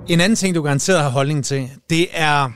En 0.09 0.21
anden 0.21 0.37
ting, 0.37 0.55
du 0.55 0.63
garanteret 0.63 1.01
har 1.03 1.09
holdning 1.09 1.45
til, 1.45 1.71
det 1.91 2.07
er 2.13 2.51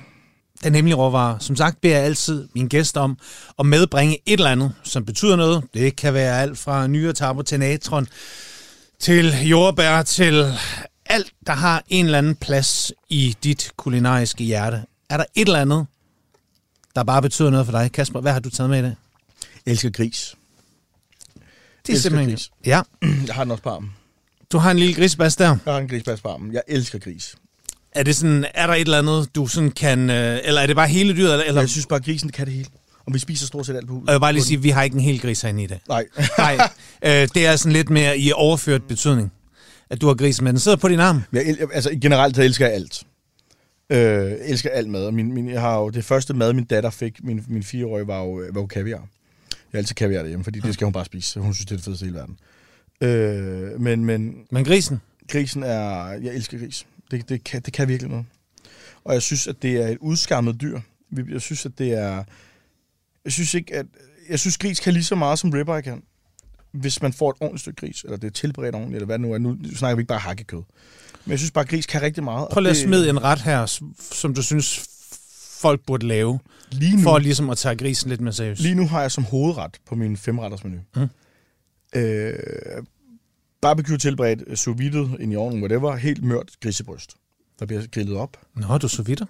den 0.64 0.74
hemmelige 0.74 0.96
råvare. 0.96 1.40
Som 1.40 1.56
sagt 1.56 1.80
beder 1.80 1.96
jeg 1.96 2.04
altid 2.04 2.48
min 2.54 2.68
gæst 2.68 2.96
om 2.96 3.18
at 3.58 3.66
medbringe 3.66 4.18
et 4.26 4.32
eller 4.38 4.50
andet, 4.50 4.72
som 4.82 5.04
betyder 5.04 5.36
noget. 5.36 5.64
Det 5.74 5.96
kan 5.96 6.14
være 6.14 6.40
alt 6.42 6.58
fra 6.58 6.86
nyretapper 6.86 7.42
til 7.42 7.58
natron, 7.58 8.06
til 9.00 9.48
jordbær, 9.48 10.02
til 10.02 10.54
alt, 11.06 11.32
der 11.46 11.52
har 11.52 11.84
en 11.88 12.04
eller 12.04 12.18
anden 12.18 12.34
plads 12.36 12.92
i 13.08 13.36
dit 13.44 13.70
kulinariske 13.76 14.44
hjerte. 14.44 14.82
Er 15.10 15.16
der 15.16 15.24
et 15.34 15.46
eller 15.48 15.60
andet, 15.60 15.86
der 16.94 17.04
bare 17.04 17.22
betyder 17.22 17.50
noget 17.50 17.66
for 17.66 17.72
dig? 17.72 17.92
Kasper, 17.92 18.20
hvad 18.20 18.32
har 18.32 18.40
du 18.40 18.50
taget 18.50 18.70
med 18.70 18.78
i 18.78 18.82
dag? 18.82 18.94
Jeg 19.66 19.72
elsker 19.72 19.90
gris. 19.90 20.34
Det 21.34 21.42
er 21.88 21.92
Elsker 21.92 22.10
simpelthen... 22.10 22.30
gris. 22.30 22.50
Ja, 22.66 22.82
Jeg 23.26 23.34
har 23.34 23.44
den 23.44 23.50
også 23.50 23.62
på 23.62 23.70
armen. 23.70 23.92
du 24.52 24.58
har 24.58 24.70
en 24.70 24.78
lille 24.78 24.94
grisbas 24.94 25.36
der. 25.36 25.56
Jeg 25.66 25.72
har 25.74 25.80
en 25.80 25.88
grisbas 25.88 26.20
på 26.20 26.28
armen. 26.28 26.52
Jeg 26.52 26.62
elsker 26.68 26.98
gris. 26.98 27.34
Er 27.92 28.02
det 28.02 28.16
sådan, 28.16 28.44
er 28.54 28.66
der 28.66 28.74
et 28.74 28.80
eller 28.80 28.98
andet, 28.98 29.34
du 29.34 29.46
sådan 29.46 29.70
kan, 29.70 30.10
øh, 30.10 30.38
eller 30.44 30.60
er 30.60 30.66
det 30.66 30.76
bare 30.76 30.88
hele 30.88 31.16
dyret, 31.16 31.32
eller, 31.32 31.44
eller 31.44 31.60
Jeg 31.60 31.68
synes 31.68 31.86
bare, 31.86 31.98
at 31.98 32.04
grisen 32.04 32.30
kan 32.32 32.46
det 32.46 32.54
hele. 32.54 32.68
Og 33.06 33.14
vi 33.14 33.18
spiser 33.18 33.46
stort 33.46 33.66
set 33.66 33.76
alt 33.76 33.86
på 33.86 33.92
huset. 33.92 34.08
Og 34.08 34.12
jeg 34.12 34.18
vil 34.18 34.20
bare 34.20 34.32
lige 34.32 34.42
sige, 34.44 34.56
at 34.56 34.62
vi 34.62 34.70
har 34.70 34.82
ikke 34.82 34.94
en 34.94 35.00
hel 35.00 35.20
gris 35.20 35.40
herinde 35.42 35.62
i 35.62 35.66
dag. 35.66 35.80
Nej. 35.88 36.04
Nej, 36.38 36.58
øh, 37.04 37.28
det 37.34 37.46
er 37.46 37.56
sådan 37.56 37.72
lidt 37.72 37.90
mere 37.90 38.18
i 38.18 38.32
overført 38.32 38.82
betydning, 38.88 39.32
at 39.90 40.00
du 40.00 40.06
har 40.06 40.14
grisen, 40.14 40.44
men 40.44 40.54
den 40.54 40.60
sidder 40.60 40.76
på 40.76 40.88
din 40.88 41.00
arm. 41.00 41.22
jeg, 41.32 41.42
el- 41.48 41.58
altså, 41.72 41.98
generelt 42.02 42.36
så 42.36 42.42
elsker 42.42 42.66
jeg 42.66 42.74
alt. 42.74 43.02
Øh, 43.90 44.32
elsker 44.44 44.70
alt 44.70 44.88
mad. 44.88 45.10
Min, 45.12 45.34
min, 45.34 45.50
jeg 45.50 45.60
har 45.60 45.78
jo, 45.78 45.88
det 45.90 46.04
første 46.04 46.34
mad, 46.34 46.52
min 46.52 46.64
datter 46.64 46.90
fik, 46.90 47.24
min, 47.24 47.44
min 47.48 47.62
fireårige, 47.62 48.06
var 48.06 48.18
jo, 48.22 48.30
var 48.52 48.60
jo 48.60 48.66
kaviar. 48.66 48.96
Jeg 48.96 49.06
har 49.72 49.78
altid 49.78 49.94
kaviar 49.94 50.20
derhjemme, 50.20 50.44
fordi 50.44 50.60
det 50.60 50.74
skal 50.74 50.84
hun 50.84 50.92
bare 50.92 51.04
spise. 51.04 51.40
Hun 51.40 51.54
synes, 51.54 51.66
det 51.66 51.72
er 51.72 51.76
det 51.76 51.84
fedeste 51.84 52.04
i 52.04 52.08
hele 52.08 52.18
verden. 52.18 52.38
Øh, 53.00 53.80
men, 53.80 54.04
men 54.04 54.34
Men 54.50 54.64
grisen, 54.64 55.00
grisen 55.32 55.62
er... 55.62 56.08
Jeg 56.22 56.34
elsker 56.34 56.58
gris. 56.58 56.86
Det, 57.10 57.28
det, 57.28 57.44
kan, 57.44 57.62
det 57.62 57.72
kan 57.72 57.88
virkelig 57.88 58.10
noget. 58.10 58.26
Og 59.04 59.14
jeg 59.14 59.22
synes, 59.22 59.46
at 59.46 59.62
det 59.62 59.76
er 59.76 59.88
et 59.88 59.98
udskammet 60.00 60.60
dyr. 60.60 60.80
Jeg 61.32 61.40
synes, 61.40 61.66
at 61.66 61.78
det 61.78 61.92
er... 61.92 62.24
Jeg 63.24 63.32
synes 63.32 63.54
ikke, 63.54 63.74
at... 63.74 63.86
Jeg 64.28 64.40
synes, 64.40 64.58
gris 64.58 64.80
kan 64.80 64.92
lige 64.92 65.04
så 65.04 65.14
meget, 65.14 65.38
som 65.38 65.50
ribeye 65.50 65.82
kan. 65.82 66.02
Hvis 66.72 67.02
man 67.02 67.12
får 67.12 67.30
et 67.30 67.36
ordentligt 67.40 67.60
stykke 67.60 67.76
gris, 67.86 68.02
eller 68.02 68.16
det 68.16 68.26
er 68.26 68.30
tilberedt 68.30 68.74
ordentligt, 68.74 68.96
eller 68.96 69.06
hvad 69.06 69.18
det 69.18 69.20
nu 69.20 69.32
er. 69.32 69.38
Nu 69.38 69.56
snakker 69.76 69.96
vi 69.96 70.00
ikke 70.00 70.08
bare 70.08 70.18
hakkekød. 70.18 70.62
Men 71.24 71.30
jeg 71.30 71.38
synes 71.38 71.50
bare, 71.50 71.64
at 71.64 71.68
gris 71.70 71.86
kan 71.86 72.02
rigtig 72.02 72.24
meget. 72.24 72.48
prøv 72.52 72.60
lige 72.60 72.70
at 72.70 72.76
det- 72.76 72.84
smide 72.84 73.10
en 73.10 73.22
ret 73.22 73.40
her, 73.42 73.80
som 74.12 74.34
du 74.34 74.42
synes, 74.42 74.86
folk 75.60 75.80
burde 75.86 76.06
lave, 76.06 76.38
Lige 76.70 76.96
nu, 76.96 77.02
for 77.02 77.18
ligesom 77.18 77.50
at 77.50 77.58
tage 77.58 77.76
grisen 77.76 78.08
lidt 78.10 78.20
mere 78.20 78.32
seriøst. 78.32 78.60
lige 78.60 78.74
nu 78.74 78.86
har 78.86 79.00
jeg 79.00 79.12
som 79.12 79.24
hovedret 79.24 79.76
på 79.86 79.94
min 79.94 80.16
femretters 80.16 80.64
menu. 80.64 80.76
Mm. 80.96 81.08
Øh, 81.96 82.32
barbecue 83.60 83.98
tilberedt, 83.98 84.42
øh, 84.46 84.56
sous 84.56 84.78
vide 84.78 85.16
ind 85.20 85.32
i 85.32 85.36
ovnen, 85.36 85.60
whatever, 85.62 85.96
helt 85.96 86.24
mørt 86.24 86.50
grisebryst. 86.62 87.14
Der 87.58 87.66
bliver 87.66 87.82
grillet 87.92 88.16
op. 88.16 88.36
Nå, 88.54 88.78
du 88.78 88.88
så 88.88 89.02
vidt. 89.02 89.22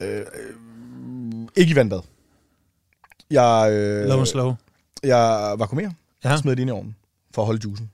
Øh, 0.00 0.18
øh, 0.18 0.24
ikke 1.56 1.72
i 1.72 1.74
vandbad. 1.76 2.00
Jeg, 3.30 3.68
øh, 3.72 4.08
Low 4.08 4.18
and 4.18 4.26
slow. 4.26 4.54
jeg 5.02 5.54
vakuumerer, 5.58 5.90
ja. 6.24 6.36
smider 6.36 6.54
det 6.54 6.60
ind 6.60 6.70
i 6.70 6.72
ovnen, 6.72 6.96
for 7.34 7.42
at 7.42 7.46
holde 7.46 7.60
juicen. 7.64 7.90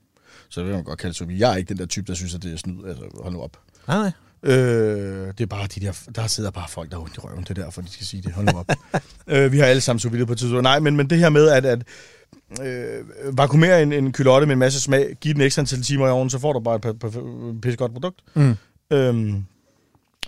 Så 0.49 0.59
det 0.59 0.67
vil 0.67 0.75
man 0.75 0.83
godt 0.83 0.99
kalde 0.99 1.13
sous 1.13 1.27
vide. 1.27 1.39
Jeg 1.39 1.53
er 1.53 1.55
ikke 1.57 1.69
den 1.69 1.77
der 1.77 1.85
type, 1.85 2.07
der 2.07 2.13
synes, 2.13 2.35
at 2.35 2.43
det 2.43 2.53
er 2.53 2.57
snyd. 2.57 2.85
Altså, 2.87 3.03
hold 3.21 3.33
nu 3.33 3.41
op. 3.41 3.57
Nej, 3.87 3.97
nej. 3.97 4.11
Øh, 4.43 5.27
det 5.27 5.41
er 5.41 5.45
bare 5.45 5.67
de 5.67 5.79
der, 5.79 5.99
der 6.15 6.27
sidder 6.27 6.51
bare 6.51 6.67
folk, 6.69 6.91
der 6.91 6.97
har 6.97 7.03
ondt 7.03 7.17
i 7.17 7.19
røven, 7.19 7.43
det 7.43 7.49
er 7.49 7.63
derfor, 7.63 7.81
de 7.81 7.89
skal 7.89 8.05
sige 8.05 8.21
det. 8.21 8.31
Hold 8.31 8.45
nu 8.45 8.59
op. 8.59 8.69
øh, 9.27 9.51
vi 9.51 9.59
har 9.59 9.65
alle 9.65 9.81
sammen 9.81 9.99
sous 9.99 10.27
på 10.27 10.35
tidspunkt. 10.35 10.63
Nej, 10.63 10.79
men, 10.79 10.95
men 10.95 11.09
det 11.09 11.17
her 11.17 11.29
med, 11.29 11.49
at, 11.49 11.65
at 11.65 11.83
øh, 12.61 13.37
vakuumere 13.37 13.83
en, 13.83 13.93
en 13.93 14.13
kylotte 14.13 14.47
med 14.47 14.53
en 14.53 14.59
masse 14.59 14.81
smag, 14.81 15.15
give 15.21 15.33
den 15.33 15.41
ekstra 15.41 15.59
antal 15.59 15.81
timer 15.81 16.07
i 16.07 16.09
ovnen, 16.09 16.29
så 16.29 16.39
får 16.39 16.53
du 16.53 16.59
bare 16.59 16.75
et, 16.75 16.85
et, 16.85 17.03
et 17.03 17.61
pisse 17.61 17.77
godt 17.77 17.93
produkt. 17.93 18.21
Mm. 18.33 18.55
Øhm, 18.91 19.45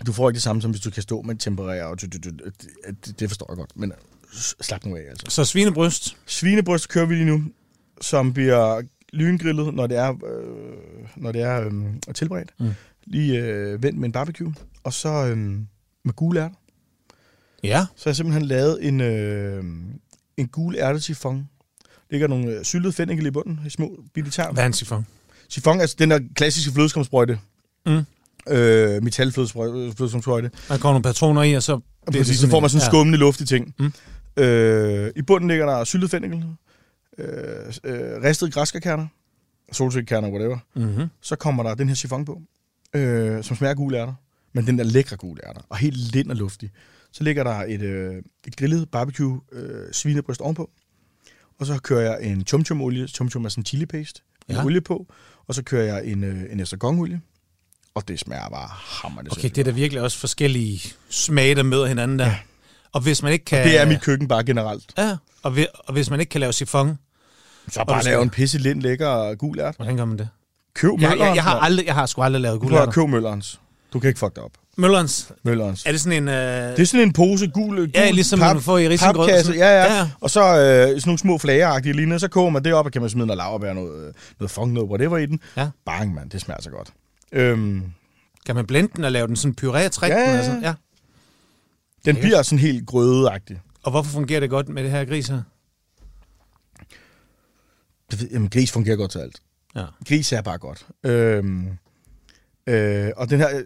du 0.06 0.12
får 0.12 0.28
ikke 0.28 0.36
det 0.36 0.42
samme, 0.42 0.62
som 0.62 0.70
hvis 0.70 0.80
du 0.80 0.90
kan 0.90 1.02
stå 1.02 1.22
med 1.22 1.34
temperere, 1.34 1.86
og 1.86 2.00
det, 2.00 2.26
det, 3.20 3.30
forstår 3.30 3.46
jeg 3.48 3.56
godt, 3.56 3.76
men 3.76 3.92
slap 4.60 4.84
nu 4.84 4.96
af, 4.96 5.00
altså. 5.10 5.26
Så 5.28 5.44
svinebryst. 5.44 6.16
Svinebryst 6.26 6.88
kører 6.88 7.06
vi 7.06 7.14
lige 7.14 7.26
nu, 7.26 7.42
som 8.00 8.32
bliver 8.32 8.82
lyngrillet, 9.12 9.74
når 9.74 9.86
det 9.86 9.96
er, 9.96 10.10
øh, 10.10 11.08
når 11.16 11.32
det 11.32 11.42
er 11.42 11.64
øh, 11.64 12.14
tilberedt. 12.14 12.50
Mm. 12.58 12.70
Lige 13.06 13.38
øh, 13.38 13.82
vendt 13.82 13.98
med 13.98 14.08
en 14.08 14.12
barbecue, 14.12 14.54
og 14.84 14.92
så 14.92 15.08
øh, 15.08 15.36
med 16.04 16.12
gule 16.16 16.40
ærter. 16.40 16.54
Ja. 17.64 17.86
Så 17.96 18.04
har 18.04 18.10
jeg 18.10 18.16
simpelthen 18.16 18.44
lavet 18.44 18.88
en, 18.88 19.00
øh, 19.00 19.64
en 20.36 20.48
gul 20.48 20.76
ærtetifon. 20.76 21.48
Ligger 22.10 22.28
nogle 22.28 22.46
øh, 22.46 22.64
syltede 22.64 22.92
fennikel 22.92 23.26
i 23.26 23.30
bunden, 23.30 23.60
i 23.66 23.70
små 23.70 24.04
bitte 24.14 24.30
tern. 24.30 24.54
Hvad 24.54 24.62
er 24.62 24.66
en 24.66 24.72
sifon? 24.72 25.06
Sifon, 25.48 25.80
altså 25.80 25.96
den 25.98 26.10
der 26.10 26.20
klassiske 26.34 26.72
flødeskumsprøjte. 26.72 27.38
Mm. 27.86 28.02
Øh, 28.48 29.02
metalflødeskumsprøjte. 29.02 30.50
Der 30.68 30.78
kommer 30.78 30.92
nogle 30.92 31.02
patroner 31.02 31.42
i, 31.42 31.52
og 31.52 31.62
så... 31.62 31.80
det 32.06 32.14
Præcis, 32.16 32.38
så 32.38 32.48
får 32.48 32.60
man 32.60 32.70
sådan 32.70 32.80
en 32.80 32.82
ja. 32.82 32.90
skummende 32.90 33.18
luftig 33.18 33.48
ting. 33.48 33.74
Mm. 33.78 33.92
Øh, 34.42 35.12
I 35.16 35.22
bunden 35.22 35.48
ligger 35.48 35.66
der 35.66 35.84
syltet 35.84 36.10
fennikel, 36.10 36.44
øh, 37.18 37.26
øh, 37.84 38.22
ristet 38.22 38.54
græskarkerner, 38.54 39.06
solsikkekerner, 39.72 40.28
whatever. 40.28 40.58
Mm-hmm. 40.74 41.08
Så 41.20 41.36
kommer 41.36 41.62
der 41.62 41.74
den 41.74 41.88
her 41.88 41.94
chiffon 41.94 42.24
på, 42.24 42.42
øh, 42.94 43.44
som 43.44 43.56
smager 43.56 43.74
gule 43.74 43.98
ærter, 43.98 44.14
men 44.52 44.66
den 44.66 44.78
der 44.78 44.84
lækre 44.84 45.16
gule 45.16 45.48
ærter, 45.48 45.60
og 45.68 45.76
helt 45.76 45.96
lind 45.96 46.30
og 46.30 46.36
luftig. 46.36 46.70
Så 47.12 47.24
ligger 47.24 47.44
der 47.44 47.54
et, 47.68 47.80
øh, 47.80 48.14
et 48.46 48.56
grillet 48.56 48.90
barbecue 48.90 49.40
øh, 49.52 49.92
svinebryst 49.92 50.40
ovenpå, 50.40 50.70
og 51.60 51.66
så 51.66 51.78
kører 51.78 52.00
jeg 52.00 52.30
en 52.30 52.46
chum 52.46 52.64
chum 52.64 52.80
olie, 52.82 53.08
chum 53.08 53.30
chum 53.30 53.44
er 53.44 53.48
sådan 53.48 53.60
en 53.60 53.66
chili 53.66 53.86
paste. 53.86 54.20
Ja. 54.48 54.64
olie 54.64 54.80
på, 54.80 55.06
og 55.46 55.54
så 55.54 55.62
kører 55.62 55.84
jeg 55.94 56.06
en, 56.06 56.24
øh, 56.24 56.42
en 56.50 56.60
estragon 56.60 56.98
olie, 56.98 57.20
og 57.94 58.08
det 58.08 58.18
smager 58.20 58.48
bare 58.48 58.68
hammerende 58.70 59.30
Okay, 59.30 59.48
det 59.48 59.58
er 59.58 59.64
da 59.64 59.70
virkelig 59.70 60.02
også 60.02 60.18
forskellige 60.18 60.80
smage, 61.08 61.54
der 61.54 61.62
møder 61.62 61.86
hinanden 61.86 62.18
der. 62.18 62.26
Ja. 62.26 62.38
Og 62.92 63.00
hvis 63.00 63.22
man 63.22 63.32
ikke 63.32 63.44
kan... 63.44 63.66
Det 63.66 63.80
er 63.80 63.86
mit 63.86 64.00
køkken 64.00 64.28
bare 64.28 64.44
generelt. 64.44 64.92
Ja, 64.98 65.16
og, 65.42 65.50
hvis, 65.50 65.66
og 65.74 65.92
hvis 65.92 66.10
man 66.10 66.20
ikke 66.20 66.30
kan 66.30 66.40
lave 66.40 66.52
sifon, 66.52 66.98
Så 67.68 67.84
bare 67.84 68.04
lave 68.04 68.22
en 68.22 68.30
pisse 68.30 68.58
lind 68.58 68.82
lækker 68.82 69.34
gul 69.34 69.58
ært. 69.58 69.76
hvordan 69.76 69.96
gør 69.96 70.04
man 70.04 70.18
det? 70.18 70.28
Køb 70.74 70.90
Jeg, 70.90 71.10
Møllerens. 71.10 71.20
jeg, 71.20 71.34
jeg, 71.36 71.44
har, 71.44 71.58
aldrig, 71.58 71.86
jeg 71.86 71.94
har 71.94 72.06
sgu 72.06 72.22
aldrig 72.22 72.42
lavet 72.42 72.60
Prøv 72.60 72.68
gule 72.70 72.82
at 72.82 72.92
købe 72.94 73.08
Møllerens. 73.08 73.60
Du 73.92 74.00
kan 74.00 74.08
ikke 74.08 74.18
fuck 74.18 74.34
det 74.34 74.42
op. 74.44 74.50
Møllerens, 74.76 75.32
Møllerens. 75.44 75.86
er 75.86 75.90
det 75.92 76.00
sådan 76.00 76.22
en... 76.22 76.28
Øh, 76.28 76.34
Det 76.34 76.78
er 76.78 76.84
sådan 76.84 77.06
en 77.06 77.12
pose 77.12 77.48
gul, 77.48 77.76
gul 77.76 77.90
Ja, 77.94 78.10
ligesom 78.10 78.38
man 78.38 78.60
får 78.60 78.78
i 78.78 78.88
risengrød 78.88 79.26
papkasse. 79.28 79.52
Ja, 79.52 79.82
ja, 79.84 79.94
Ja. 79.98 80.10
Og 80.20 80.30
så 80.30 80.40
øh, 80.40 80.54
sådan 80.88 81.00
nogle 81.06 81.18
små 81.18 81.38
flageragtige 81.38 81.92
lignende. 81.92 82.18
Så 82.18 82.28
koger 82.28 82.50
man 82.50 82.64
det 82.64 82.74
op, 82.74 82.86
og 82.86 82.92
kan 82.92 83.00
man 83.02 83.10
smide 83.10 83.26
noget 83.26 83.36
laverbær, 83.38 83.72
noget, 83.72 84.06
øh, 84.06 84.12
noget 84.40 84.50
fong, 84.50 84.72
noget 84.72 84.88
whatever 84.90 85.18
i 85.18 85.26
den. 85.26 85.40
Ja. 85.56 85.68
Bang, 85.86 86.14
mand. 86.14 86.30
Det 86.30 86.40
smager 86.40 86.60
så 86.62 86.70
godt. 86.70 86.90
Øhm, 87.32 87.82
kan 88.46 88.54
man 88.54 88.66
blende 88.66 88.90
den 88.96 89.04
og 89.04 89.12
lave 89.12 89.26
den 89.26 89.36
sådan 89.36 89.54
puré 89.60 89.88
træk 89.88 90.10
Ja, 90.10 90.16
ja, 90.18 90.22
den? 90.22 90.30
ja. 90.30 90.36
Altså? 90.36 90.52
ja. 90.52 90.56
den 90.58 90.74
Lækkert. 92.04 92.20
bliver 92.22 92.42
sådan 92.42 92.58
helt 92.58 92.86
grødeagtig. 92.86 93.60
Og 93.82 93.90
hvorfor 93.90 94.10
fungerer 94.10 94.40
det 94.40 94.50
godt 94.50 94.68
med 94.68 94.82
det 94.82 94.90
her 94.90 95.04
gris 95.04 95.28
her? 95.28 95.42
Det 98.10 98.20
ved, 98.20 98.28
jamen, 98.32 98.50
gris 98.50 98.72
fungerer 98.72 98.96
godt 98.96 99.10
til 99.10 99.18
alt. 99.18 99.36
Ja. 99.76 99.84
Gris 100.08 100.32
er 100.32 100.42
bare 100.42 100.58
godt. 100.58 100.86
Øhm, 101.04 101.68
øh, 102.66 103.10
og 103.16 103.30
den 103.30 103.38
her... 103.40 103.62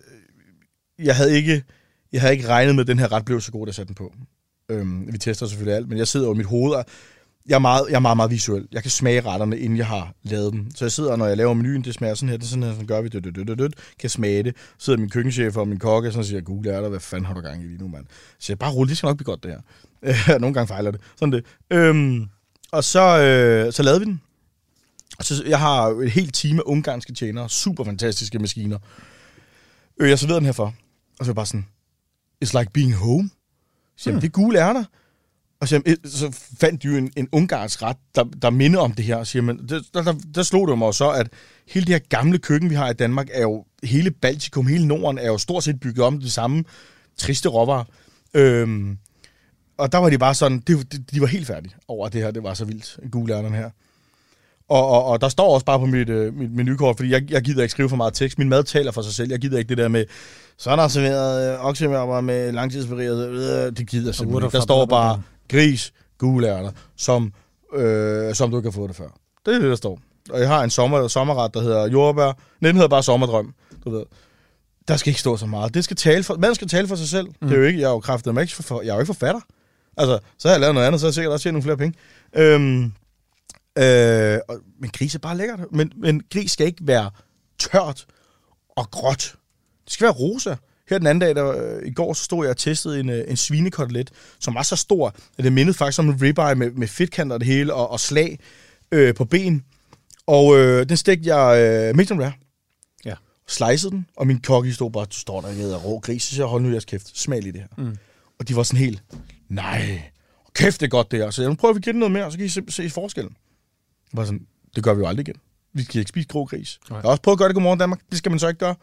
Jeg 0.98 1.16
havde 1.16 1.36
ikke... 1.36 1.64
Jeg 2.12 2.20
havde 2.20 2.34
ikke 2.34 2.48
regnet 2.48 2.74
med, 2.74 2.84
at 2.84 2.88
den 2.88 2.98
her 2.98 3.12
ret 3.12 3.24
blev 3.24 3.40
så 3.40 3.52
god, 3.52 3.62
at 3.62 3.66
jeg 3.66 3.74
satte 3.74 3.88
den 3.88 3.94
på. 3.94 4.14
Øhm, 4.68 5.12
vi 5.12 5.18
tester 5.18 5.46
selvfølgelig 5.46 5.76
alt, 5.76 5.88
men 5.88 5.98
jeg 5.98 6.08
sidder 6.08 6.26
over 6.26 6.34
mit 6.34 6.46
hoved, 6.46 6.74
og 6.74 6.84
jeg 7.48 7.54
er, 7.54 7.58
meget, 7.58 7.86
jeg 7.88 7.94
er 7.94 8.00
meget, 8.00 8.16
meget 8.16 8.30
visuel. 8.30 8.68
Jeg 8.72 8.82
kan 8.82 8.90
smage 8.90 9.20
retterne, 9.20 9.58
inden 9.58 9.78
jeg 9.78 9.86
har 9.86 10.14
lavet 10.22 10.52
dem. 10.52 10.70
Så 10.74 10.84
jeg 10.84 10.92
sidder, 10.92 11.16
når 11.16 11.26
jeg 11.26 11.36
laver 11.36 11.54
menuen, 11.54 11.84
det 11.84 11.94
smager 11.94 12.14
sådan 12.14 12.28
her, 12.28 12.36
det 12.36 12.44
er 12.44 12.48
sådan 12.48 12.62
her, 12.62 12.70
sådan 12.70 12.86
gør 12.86 13.00
vi, 13.00 13.08
død, 13.08 13.20
død, 13.20 13.44
død, 13.44 13.56
død, 13.56 13.70
kan 13.98 14.10
smage 14.10 14.42
det. 14.42 14.56
Så 14.56 14.84
sidder 14.84 14.98
min 14.98 15.10
køkkenchef 15.10 15.56
og 15.56 15.68
min 15.68 15.78
kokke, 15.78 16.08
og 16.08 16.12
så 16.12 16.22
siger 16.22 16.40
Google 16.40 16.62
gule 16.62 16.76
er 16.76 16.80
der, 16.80 16.88
hvad 16.88 17.00
fanden 17.00 17.26
har 17.26 17.34
du 17.34 17.40
gang 17.40 17.62
i 17.62 17.66
lige 17.66 17.78
nu, 17.78 17.88
mand? 17.88 18.04
Så 18.38 18.52
jeg 18.52 18.58
bare 18.58 18.72
rulle, 18.72 18.88
det 18.88 18.96
skal 18.96 19.06
nok 19.06 19.16
blive 19.16 19.24
godt, 19.24 19.42
det 19.42 19.50
her. 19.50 20.38
Nogle 20.38 20.54
gange 20.54 20.68
fejler 20.68 20.90
det. 20.90 21.00
Sådan 21.16 21.32
det. 21.32 21.44
Øhm, 21.70 22.24
og 22.72 22.84
så, 22.84 23.22
øh, 23.22 23.72
så 23.72 23.82
lavede 23.82 24.00
vi 24.00 24.06
den. 24.06 24.20
Så, 25.20 25.44
jeg 25.46 25.60
har 25.60 25.88
et 25.88 26.10
helt 26.10 26.34
team 26.34 26.58
af 26.58 26.62
ungarske 26.66 27.12
tjenere, 27.12 27.50
super 27.50 27.84
fantastiske 27.84 28.38
maskiner. 28.38 28.78
Øh, 30.00 30.10
jeg 30.10 30.18
serverede 30.18 30.40
den 30.40 30.46
her 30.46 30.52
for. 30.52 30.74
Og 31.18 31.24
så 31.24 31.24
var 31.24 31.26
jeg 31.26 31.34
bare 31.34 31.46
sådan, 31.46 31.66
it's 32.44 32.58
like 32.58 32.72
being 32.72 32.94
home. 32.94 33.30
Så 33.96 34.10
hmm. 34.10 34.20
det 34.20 34.26
er 34.26 34.30
gule 34.30 34.58
ærter. 34.58 34.84
Og 35.60 35.68
så, 35.68 35.82
siger, 35.86 35.96
så 36.04 36.30
fandt 36.60 36.82
de 36.82 36.88
jo 36.88 36.96
en, 36.96 37.12
en 37.16 37.28
ungarsk 37.32 37.82
ret, 37.82 37.96
der, 38.14 38.24
der 38.24 38.50
minder 38.50 38.80
om 38.80 38.92
det 38.92 39.04
her. 39.04 39.16
Og 39.16 39.26
siger, 39.26 39.42
men 39.42 39.68
der, 39.68 39.80
der, 39.94 40.02
der, 40.02 40.14
der 40.34 40.42
slog 40.42 40.68
det 40.68 40.78
mig 40.78 40.94
så, 40.94 41.10
at 41.10 41.28
hele 41.68 41.86
det 41.86 41.94
her 41.94 41.98
gamle 42.08 42.38
køkken, 42.38 42.70
vi 42.70 42.74
har 42.74 42.90
i 42.90 42.94
Danmark, 42.94 43.28
er 43.32 43.42
jo, 43.42 43.64
hele 43.82 44.10
Baltikum, 44.10 44.66
hele 44.66 44.86
Norden, 44.86 45.18
er 45.18 45.26
jo 45.26 45.38
stort 45.38 45.64
set 45.64 45.80
bygget 45.80 46.04
om 46.04 46.20
det 46.20 46.32
samme 46.32 46.64
triste 47.16 47.48
råvarer. 47.48 47.84
Øhm, 48.34 48.98
og 49.76 49.92
der 49.92 49.98
var 49.98 50.10
de 50.10 50.18
bare 50.18 50.34
sådan, 50.34 50.58
det, 50.58 50.92
de, 50.92 50.98
de 50.98 51.20
var 51.20 51.26
helt 51.26 51.46
færdige 51.46 51.74
over 51.88 52.08
det 52.08 52.22
her, 52.22 52.30
det 52.30 52.42
var 52.42 52.54
så 52.54 52.64
vildt, 52.64 52.98
gule 53.10 53.36
ærterne 53.36 53.56
her. 53.56 53.70
Og, 54.68 54.88
og, 54.88 55.04
og 55.04 55.20
der 55.20 55.28
står 55.28 55.54
også 55.54 55.66
bare 55.66 55.78
på 55.78 55.86
mit, 55.86 56.08
øh, 56.08 56.34
mit 56.34 56.52
menukort, 56.52 56.96
fordi 56.96 57.10
jeg, 57.10 57.30
jeg 57.30 57.42
gider 57.42 57.62
ikke 57.62 57.70
skrive 57.70 57.88
for 57.88 57.96
meget 57.96 58.14
tekst. 58.14 58.38
Min 58.38 58.48
mad 58.48 58.64
taler 58.64 58.92
for 58.92 59.02
sig 59.02 59.14
selv. 59.14 59.30
Jeg 59.30 59.38
gider 59.38 59.58
ikke 59.58 59.68
det 59.68 59.78
der 59.78 59.88
med, 59.88 60.04
så 60.58 60.70
er 60.70 60.76
der 60.76 60.88
serveret 60.88 61.52
øh, 61.52 61.64
oksemørber 61.64 62.20
med 62.20 62.52
langtidspareret. 62.52 63.28
Øh, 63.28 63.76
det 63.76 63.88
gider 63.88 64.06
jeg 64.06 64.14
simpelthen 64.14 64.44
ikke. 64.44 64.56
Der 64.56 64.62
står 64.62 64.86
bare 64.86 65.22
gris, 65.48 65.92
gule 66.18 66.48
ærter, 66.48 66.70
som, 66.96 67.32
øh, 67.74 68.34
som 68.34 68.50
du 68.50 68.56
ikke 68.56 68.66
har 68.66 68.72
fået 68.72 68.88
det 68.88 68.96
før. 68.96 69.08
Det 69.46 69.54
er 69.54 69.58
det, 69.58 69.70
der 69.70 69.76
står. 69.76 70.00
Og 70.30 70.40
jeg 70.40 70.48
har 70.48 70.64
en 70.64 70.70
sommer, 70.70 71.08
sommerret, 71.08 71.54
der 71.54 71.60
hedder 71.60 71.88
jordbær. 71.88 72.32
Den 72.62 72.74
hedder 72.74 72.88
bare 72.88 73.02
sommerdrøm. 73.02 73.54
Du 73.84 73.90
ved. 73.90 74.02
Der 74.88 74.96
skal 74.96 75.10
ikke 75.10 75.20
stå 75.20 75.36
så 75.36 75.46
meget. 75.46 75.74
Det 75.74 75.84
skal 75.84 75.96
tale 75.96 76.24
for, 76.24 76.36
man 76.36 76.54
skal 76.54 76.68
tale 76.68 76.88
for 76.88 76.96
sig 76.96 77.08
selv. 77.08 77.26
Mm. 77.26 77.48
Det 77.48 77.56
er 77.56 77.60
jo 77.60 77.66
ikke, 77.66 77.80
jeg 77.80 77.86
er 77.86 77.90
jo 77.90 78.00
kraftet 78.00 78.34
jeg 78.34 78.90
er 78.90 78.94
jo 78.94 79.00
ikke 79.00 79.06
forfatter. 79.06 79.40
Altså, 79.96 80.18
så 80.38 80.48
har 80.48 80.54
jeg 80.54 80.60
lavet 80.60 80.74
noget 80.74 80.86
andet, 80.86 81.00
så 81.00 81.06
har 81.06 81.08
jeg 81.08 81.14
sikkert 81.14 81.32
også 81.32 81.42
tjent 81.42 81.54
nogle 81.54 81.62
flere 81.62 81.76
penge. 81.76 81.98
Øhm, 82.36 82.92
Øh, 83.78 84.38
og, 84.48 84.58
men 84.80 84.90
gris 84.90 85.14
er 85.14 85.18
bare 85.18 85.36
lækkert. 85.36 85.60
Men, 85.72 85.92
men 85.96 86.22
gris 86.32 86.52
skal 86.52 86.66
ikke 86.66 86.86
være 86.86 87.10
tørt 87.58 88.06
og 88.76 88.90
gråt. 88.90 89.34
Det 89.84 89.92
skal 89.92 90.04
være 90.04 90.14
rosa. 90.14 90.54
Her 90.88 90.98
den 90.98 91.06
anden 91.06 91.20
dag, 91.20 91.34
der, 91.34 91.76
øh, 91.76 91.86
i 91.86 91.92
går, 91.92 92.12
så 92.12 92.24
stod 92.24 92.44
jeg 92.44 92.50
og 92.50 92.56
testede 92.56 93.00
en, 93.00 93.10
øh, 93.10 93.24
en 93.28 93.36
svinekotelet, 93.36 94.10
som 94.40 94.54
var 94.54 94.62
så 94.62 94.76
stor, 94.76 95.14
at 95.38 95.44
det 95.44 95.52
mindede 95.52 95.76
faktisk 95.76 95.98
om 95.98 96.08
en 96.08 96.22
ribeye 96.22 96.54
med, 96.54 96.70
med 96.70 96.88
fedtkanter 96.88 97.34
og 97.34 97.40
det 97.40 97.46
hele, 97.46 97.74
og, 97.74 97.90
og 97.90 98.00
slag 98.00 98.38
øh, 98.92 99.14
på 99.14 99.24
ben. 99.24 99.64
Og 100.26 100.58
øh, 100.58 100.88
den 100.88 100.96
stegte 100.96 101.36
jeg 101.36 101.62
øh, 101.90 101.96
medium 101.96 102.18
rare. 102.18 102.32
Ja. 103.04 103.14
Slicede 103.48 103.90
den, 103.90 104.06
og 104.16 104.26
min 104.26 104.40
kokke 104.40 104.72
stod 104.72 104.90
bare, 104.90 105.04
du 105.04 105.16
står 105.16 105.40
der 105.40 105.74
og 105.76 105.84
rå 105.84 105.98
gris, 105.98 106.22
så 106.22 106.42
jeg, 106.42 106.46
hold 106.46 106.62
nu 106.62 106.70
jeres 106.70 106.84
kæft, 106.84 107.18
smag 107.18 107.42
lige 107.42 107.52
det 107.52 107.60
her. 107.60 107.84
Mm. 107.84 107.96
Og 108.38 108.48
de 108.48 108.56
var 108.56 108.62
sådan 108.62 108.80
helt, 108.80 109.02
nej, 109.48 110.02
kæft 110.54 110.80
det 110.80 110.86
er 110.86 110.90
godt 110.90 111.10
det 111.10 111.18
her. 111.18 111.30
Så 111.30 111.42
jeg, 111.42 111.56
prøver 111.56 111.74
at 111.74 111.82
give 111.82 111.92
det 111.92 112.00
noget 112.00 112.12
mere, 112.12 112.30
så 112.30 112.38
kan 112.38 112.46
I 112.46 112.48
se, 112.48 112.62
se 112.68 112.90
forskellen. 112.90 113.36
Var 114.12 114.24
sådan, 114.24 114.46
det 114.76 114.84
gør 114.84 114.94
vi 114.94 115.00
jo 115.00 115.06
aldrig 115.06 115.28
igen. 115.28 115.40
Vi 115.72 115.82
skal 115.82 115.98
ikke 115.98 116.08
spise 116.08 116.28
grå 116.28 116.44
gris. 116.44 116.78
Nej. 116.90 116.96
Jeg 116.98 117.02
har 117.02 117.10
også 117.10 117.22
prøvet 117.22 117.36
at 117.36 117.38
gøre 117.38 117.48
det 117.48 117.54
godmorgen 117.54 117.78
Danmark. 117.78 118.00
Det 118.10 118.18
skal 118.18 118.30
man 118.30 118.38
så 118.38 118.48
ikke 118.48 118.58
gøre. 118.58 118.74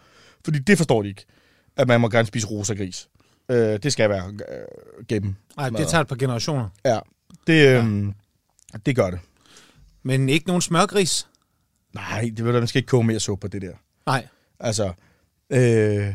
Fordi 0.45 0.59
det 0.59 0.77
forstår 0.77 1.01
de 1.01 1.07
ikke. 1.07 1.25
At 1.77 1.87
man 1.87 2.01
må 2.01 2.09
gerne 2.09 2.25
spise 2.27 2.47
rosa 2.47 2.73
gris. 2.73 3.09
Øh, 3.49 3.79
det 3.83 3.93
skal 3.93 4.09
være 4.09 4.27
øh, 4.27 5.05
gennem. 5.07 5.35
Nej, 5.57 5.69
det 5.69 5.87
tager 5.87 6.01
et 6.01 6.07
par 6.07 6.15
generationer. 6.15 6.69
Ja, 6.85 6.99
det, 7.47 7.67
øh, 7.67 8.05
ja. 8.73 8.77
det 8.85 8.95
gør 8.95 9.09
det. 9.09 9.19
Men 10.03 10.29
ikke 10.29 10.47
nogen 10.47 10.61
smørgris? 10.61 11.27
Nej, 11.93 12.31
det 12.37 12.45
ved 12.45 12.53
du, 12.53 12.59
man 12.59 12.67
skal 12.67 12.79
ikke 12.79 12.89
koge 12.89 13.03
mere 13.03 13.19
suppe 13.19 13.41
på 13.41 13.47
det 13.47 13.61
der. 13.61 13.73
Nej. 14.05 14.27
Altså, 14.59 14.93
øh, 15.49 16.07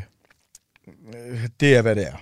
øh, 1.15 1.47
det 1.59 1.75
er, 1.75 1.81
hvad 1.81 1.95
det 1.95 2.07
er. 2.07 2.15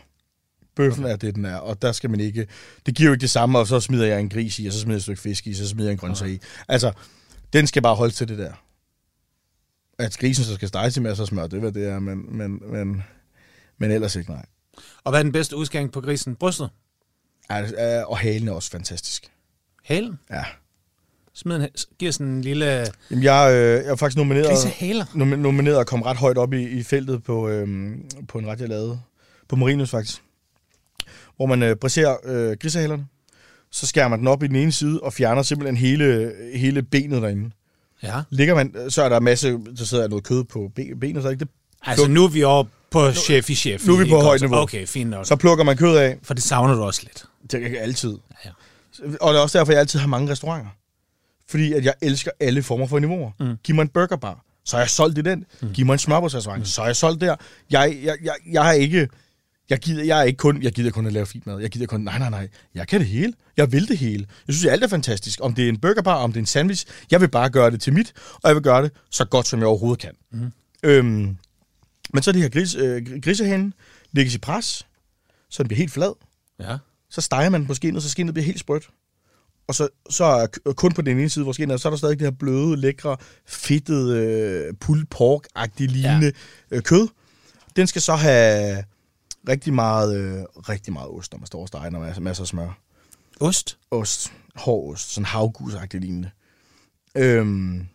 Bøffen 0.77 1.03
er 1.05 1.15
det, 1.15 1.35
den 1.35 1.45
er, 1.45 1.55
og 1.55 1.81
der 1.81 1.91
skal 1.91 2.09
man 2.09 2.19
ikke... 2.19 2.47
Det 2.85 2.95
giver 2.95 3.07
jo 3.07 3.13
ikke 3.13 3.21
det 3.21 3.29
samme, 3.29 3.59
og 3.59 3.67
så 3.67 3.79
smider 3.79 4.05
jeg 4.05 4.19
en 4.19 4.29
gris 4.29 4.59
i, 4.59 4.67
og 4.67 4.73
så 4.73 4.79
smider 4.79 4.93
jeg 4.93 4.97
et 4.97 5.03
stykke 5.03 5.21
fisk 5.21 5.47
i, 5.47 5.53
så 5.53 5.67
smider 5.67 5.89
jeg 5.89 5.91
en 5.91 5.97
grøntsag 5.97 6.29
i. 6.29 6.39
Altså, 6.67 6.91
den 7.53 7.67
skal 7.67 7.81
bare 7.81 7.95
holde 7.95 8.13
til 8.13 8.27
det 8.27 8.37
der. 8.37 8.53
At 9.99 10.17
grisen 10.19 10.43
så 10.45 10.53
skal 10.55 10.67
stege 10.67 10.89
til 10.89 11.01
masser 11.01 11.23
af 11.23 11.27
smør, 11.27 11.47
det 11.47 11.59
hvad 11.59 11.71
det 11.71 11.87
er, 11.87 11.99
men, 11.99 12.37
men, 12.37 12.61
men, 12.71 13.03
men 13.77 13.91
ellers 13.91 14.15
ikke, 14.15 14.31
nej. 14.31 14.45
Og 15.03 15.11
hvad 15.11 15.19
er 15.19 15.23
den 15.23 15.31
bedste 15.31 15.55
udskæring 15.55 15.91
på 15.91 16.01
grisen? 16.01 16.35
Brystet? 16.35 16.69
Altså, 17.49 18.03
og 18.07 18.17
halen 18.17 18.47
er 18.47 18.51
også 18.51 18.71
fantastisk. 18.71 19.31
Halen? 19.83 20.19
Ja. 20.31 20.43
Smid 21.33 21.55
en, 21.55 21.67
giver 21.99 22.11
sådan 22.11 22.27
en 22.27 22.41
lille 22.41 22.65
Jamen, 22.65 23.23
jeg, 23.23 23.51
øh, 23.53 23.85
jeg 23.85 23.91
er 23.91 23.95
faktisk 23.95 24.17
nomineret... 24.17 24.47
grisehaler. 24.47 25.05
nom- 25.05 25.39
nomineret 25.39 25.77
og 25.77 25.87
kom 25.87 26.01
ret 26.01 26.17
højt 26.17 26.37
op 26.37 26.53
i, 26.53 26.63
i 26.63 26.83
feltet 26.83 27.23
på, 27.23 27.47
øhm, 27.49 28.09
på 28.27 28.39
en 28.39 28.47
ret, 28.47 28.59
jeg 28.59 28.69
lavede. 28.69 28.99
På 29.47 29.55
Marinus 29.55 29.89
faktisk. 29.89 30.23
Hvor 31.37 31.45
man 31.45 31.63
øh, 31.63 31.75
bræserer 31.75 32.15
øh, 32.25 32.57
grisehalerne. 32.61 33.05
Så 33.71 33.87
skærer 33.87 34.07
man 34.07 34.19
den 34.19 34.27
op 34.27 34.43
i 34.43 34.47
den 34.47 34.55
ene 34.55 34.71
side 34.71 34.99
og 34.99 35.13
fjerner 35.13 35.41
simpelthen 35.41 35.77
hele, 35.77 36.33
hele 36.53 36.83
benet 36.83 37.21
derinde. 37.21 37.51
Ja. 38.03 38.21
Ligger 38.29 38.55
man, 38.55 38.73
så 38.89 39.03
er 39.03 39.09
der 39.09 39.19
masse, 39.19 39.57
der 39.77 39.85
sidder 39.85 40.07
noget 40.07 40.23
kød 40.23 40.43
på 40.43 40.71
be- 40.75 40.95
benet, 41.01 41.23
så 41.23 41.29
ikke 41.29 41.39
det. 41.39 41.47
Altså 41.85 42.07
nu 42.07 42.23
er 42.23 42.27
vi 42.27 42.43
oppe 42.43 42.71
på 42.91 43.11
chef 43.13 43.49
i 43.49 43.55
chef. 43.55 43.87
nu 43.87 43.93
er 43.93 44.03
vi 44.03 44.09
på 44.09 44.19
højt 44.21 44.41
niveau. 44.41 44.57
Okay, 44.57 44.87
fint 44.87 45.09
nok. 45.09 45.25
Så 45.25 45.35
plukker 45.35 45.63
man 45.63 45.77
kød 45.77 45.97
af. 45.97 46.17
For 46.23 46.33
det 46.33 46.43
savner 46.43 46.75
du 46.75 46.83
også 46.83 47.01
lidt. 47.03 47.25
Det 47.51 47.77
er 47.77 47.81
altid. 47.81 48.17
Ja. 48.45 48.49
Og 49.21 49.33
det 49.33 49.39
er 49.39 49.43
også 49.43 49.57
derfor, 49.57 49.71
jeg 49.71 49.79
altid 49.79 49.99
har 49.99 50.07
mange 50.07 50.31
restauranter. 50.31 50.69
fordi 51.49 51.73
at 51.73 51.85
jeg 51.85 51.93
elsker 52.01 52.31
alle 52.39 52.63
former 52.63 52.87
for 52.87 52.99
niveauer. 52.99 53.31
Mm. 53.39 53.55
Giv 53.63 53.75
mig 53.75 53.81
en 53.81 53.87
burgerbar, 53.87 54.43
så 54.65 54.77
er 54.77 54.81
jeg 54.81 54.89
solgt 54.89 55.17
i 55.17 55.21
den. 55.21 55.45
Mm. 55.61 55.71
Giv 55.73 55.85
mig 55.85 55.93
en 55.93 55.99
smørbrødsrestaurant, 55.99 56.59
mm. 56.59 56.65
så 56.65 56.81
er 56.81 56.85
jeg 56.85 56.95
solgt 56.95 57.21
der. 57.21 57.35
Jeg, 57.71 57.97
jeg, 58.03 58.15
jeg, 58.23 58.33
jeg 58.51 58.67
er 58.69 58.73
ikke... 58.73 59.07
Jeg 59.69 59.79
gider, 59.79 60.03
jeg 60.03 60.19
er 60.19 60.23
ikke 60.23 60.37
kun, 60.37 60.61
jeg 60.63 60.71
gider 60.71 60.91
kun 60.91 61.05
at 61.07 61.13
lave 61.13 61.25
fint 61.25 61.47
mad. 61.47 61.59
Jeg 61.59 61.69
gider 61.69 61.85
kun, 61.85 62.01
nej, 62.01 62.17
nej, 62.19 62.29
nej. 62.29 62.47
Jeg 62.75 62.87
kan 62.87 62.99
det 62.99 63.07
hele. 63.07 63.33
Jeg 63.57 63.71
vil 63.71 63.87
det 63.87 63.97
hele. 63.97 64.25
Jeg 64.47 64.55
synes, 64.55 64.71
alt 64.71 64.83
er 64.83 64.87
fantastisk. 64.87 65.39
Om 65.41 65.53
det 65.53 65.65
er 65.65 65.69
en 65.69 65.77
burgerbar, 65.79 66.15
om 66.15 66.31
det 66.31 66.37
er 66.39 66.41
en 66.41 66.45
sandwich. 66.45 66.85
Jeg 67.11 67.21
vil 67.21 67.27
bare 67.29 67.49
gøre 67.49 67.71
det 67.71 67.81
til 67.81 67.93
mit, 67.93 68.13
og 68.33 68.47
jeg 68.49 68.55
vil 68.55 68.63
gøre 68.63 68.83
det 68.83 68.91
så 69.11 69.25
godt, 69.25 69.47
som 69.47 69.59
jeg 69.59 69.67
overhovedet 69.67 69.99
kan. 69.99 70.11
Mm. 70.31 70.51
Øhm, 70.83 71.37
men 72.13 72.23
så 72.23 72.29
er 72.29 72.33
det 72.33 72.41
her 72.41 72.49
gris, 72.49 72.75
øh, 72.75 73.21
grisehænden, 73.21 73.73
lægges 74.11 74.35
i 74.35 74.39
pres, 74.39 74.87
så 75.49 75.63
den 75.63 75.67
bliver 75.67 75.77
helt 75.77 75.91
flad. 75.91 76.13
Ja. 76.59 76.77
Så 77.09 77.21
steger 77.21 77.49
man 77.49 77.65
på 77.65 77.73
skinnet, 77.73 78.03
så 78.03 78.09
skinnet 78.09 78.33
bliver 78.33 78.45
helt 78.45 78.59
sprødt. 78.59 78.89
Og 79.67 79.75
så, 79.75 79.87
så 80.09 80.23
er 80.23 80.47
k- 80.47 80.73
kun 80.73 80.91
på 80.91 81.01
den 81.01 81.17
ene 81.19 81.29
side, 81.29 81.43
hvor 81.43 81.53
skinnet 81.53 81.81
så 81.81 81.87
er 81.87 81.89
der 81.89 81.97
stadig 81.97 82.19
det 82.19 82.25
her 82.25 82.31
bløde, 82.31 82.77
lækre, 82.77 83.17
fedtede, 83.47 84.17
øh, 84.17 84.73
pulled 84.79 85.05
pork-agtige 85.15 85.87
lignende 85.87 86.31
ja. 86.71 86.75
øh, 86.75 86.81
kød. 86.83 87.07
Den 87.75 87.87
skal 87.87 88.01
så 88.01 88.15
have 88.15 88.83
rigtig 89.47 89.73
meget, 89.73 90.15
øh, 90.17 90.43
rigtig 90.69 90.93
meget 90.93 91.09
ost, 91.09 91.31
når 91.31 91.39
man 91.39 91.47
står 91.47 91.61
og 91.61 91.67
steger, 91.67 91.85
og 91.95 92.01
masser, 92.01 92.21
masser 92.21 92.43
af 92.43 92.47
smør. 92.47 92.79
Ost? 93.39 93.77
Ost, 93.91 94.33
hård 94.55 94.93
ost, 94.93 95.13
sådan 95.13 95.25
havgusagtigt 95.25 96.01
lignende. 96.03 96.29
Øhm, 97.15 97.87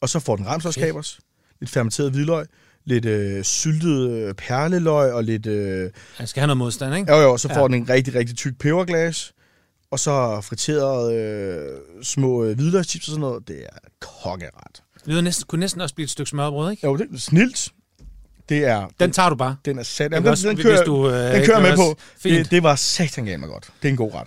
og 0.00 0.08
så 0.08 0.20
får 0.20 0.36
den 0.36 0.46
ramsårskabers, 0.46 1.20
lidt 1.60 1.70
fermenteret 1.70 2.10
hvidløg, 2.10 2.46
lidt 2.84 3.04
øh, 3.04 3.44
syltet 3.44 4.10
øh, 4.10 4.34
perleløg 4.34 5.12
og 5.12 5.24
lidt... 5.24 5.46
Øh, 5.46 5.90
Han 6.16 6.26
skal 6.26 6.40
have 6.40 6.46
noget 6.46 6.58
modstand, 6.58 6.94
ikke? 6.94 7.12
jo, 7.12 7.18
jo, 7.20 7.36
så 7.36 7.48
får 7.48 7.54
Ja. 7.54 7.60
ja. 7.60 7.66
den 7.66 7.74
en 7.74 7.88
rigtig, 7.88 8.14
rigtig 8.14 8.36
tyk 8.36 8.58
peberglas, 8.58 9.32
og 9.90 10.00
så 10.00 10.40
friteret 10.40 11.14
øh, 11.14 11.78
små 12.02 12.44
øh, 12.44 12.54
hvidløgschips 12.56 13.08
og 13.08 13.10
sådan 13.10 13.20
noget. 13.20 13.48
Det 13.48 13.62
er 13.62 13.78
kokkeret. 14.22 14.82
Det 14.94 15.06
lyder 15.06 15.20
næsten, 15.20 15.46
kunne 15.46 15.60
næsten 15.60 15.80
også 15.80 15.94
blive 15.94 16.04
et 16.04 16.10
stykke 16.10 16.28
smørbrød, 16.28 16.70
ikke? 16.70 16.86
Jo, 16.86 16.96
det 16.96 17.08
er 17.14 17.18
snilt. 17.18 17.72
Det 18.48 18.64
er... 18.64 18.86
Den 19.00 19.12
tager 19.12 19.28
du 19.28 19.36
bare. 19.36 19.56
den 19.64 19.78
er 19.78 19.82
sat. 19.82 20.12
Jamen, 20.12 20.22
den, 20.22 20.30
også, 20.30 20.48
den, 20.48 20.56
hvis 20.56 20.64
kører, 20.66 20.84
du, 20.84 21.10
øh, 21.10 21.34
den 21.34 21.46
kører 21.46 21.60
med 21.60 21.76
på. 21.76 21.96
Fint. 22.20 22.38
Det, 22.38 22.50
det 22.50 22.62
var 22.62 22.76
satan 22.76 23.24
mig 23.40 23.48
godt. 23.48 23.64
Det 23.82 23.88
er 23.88 23.92
en 23.92 23.96
god 23.96 24.10
ret. 24.14 24.26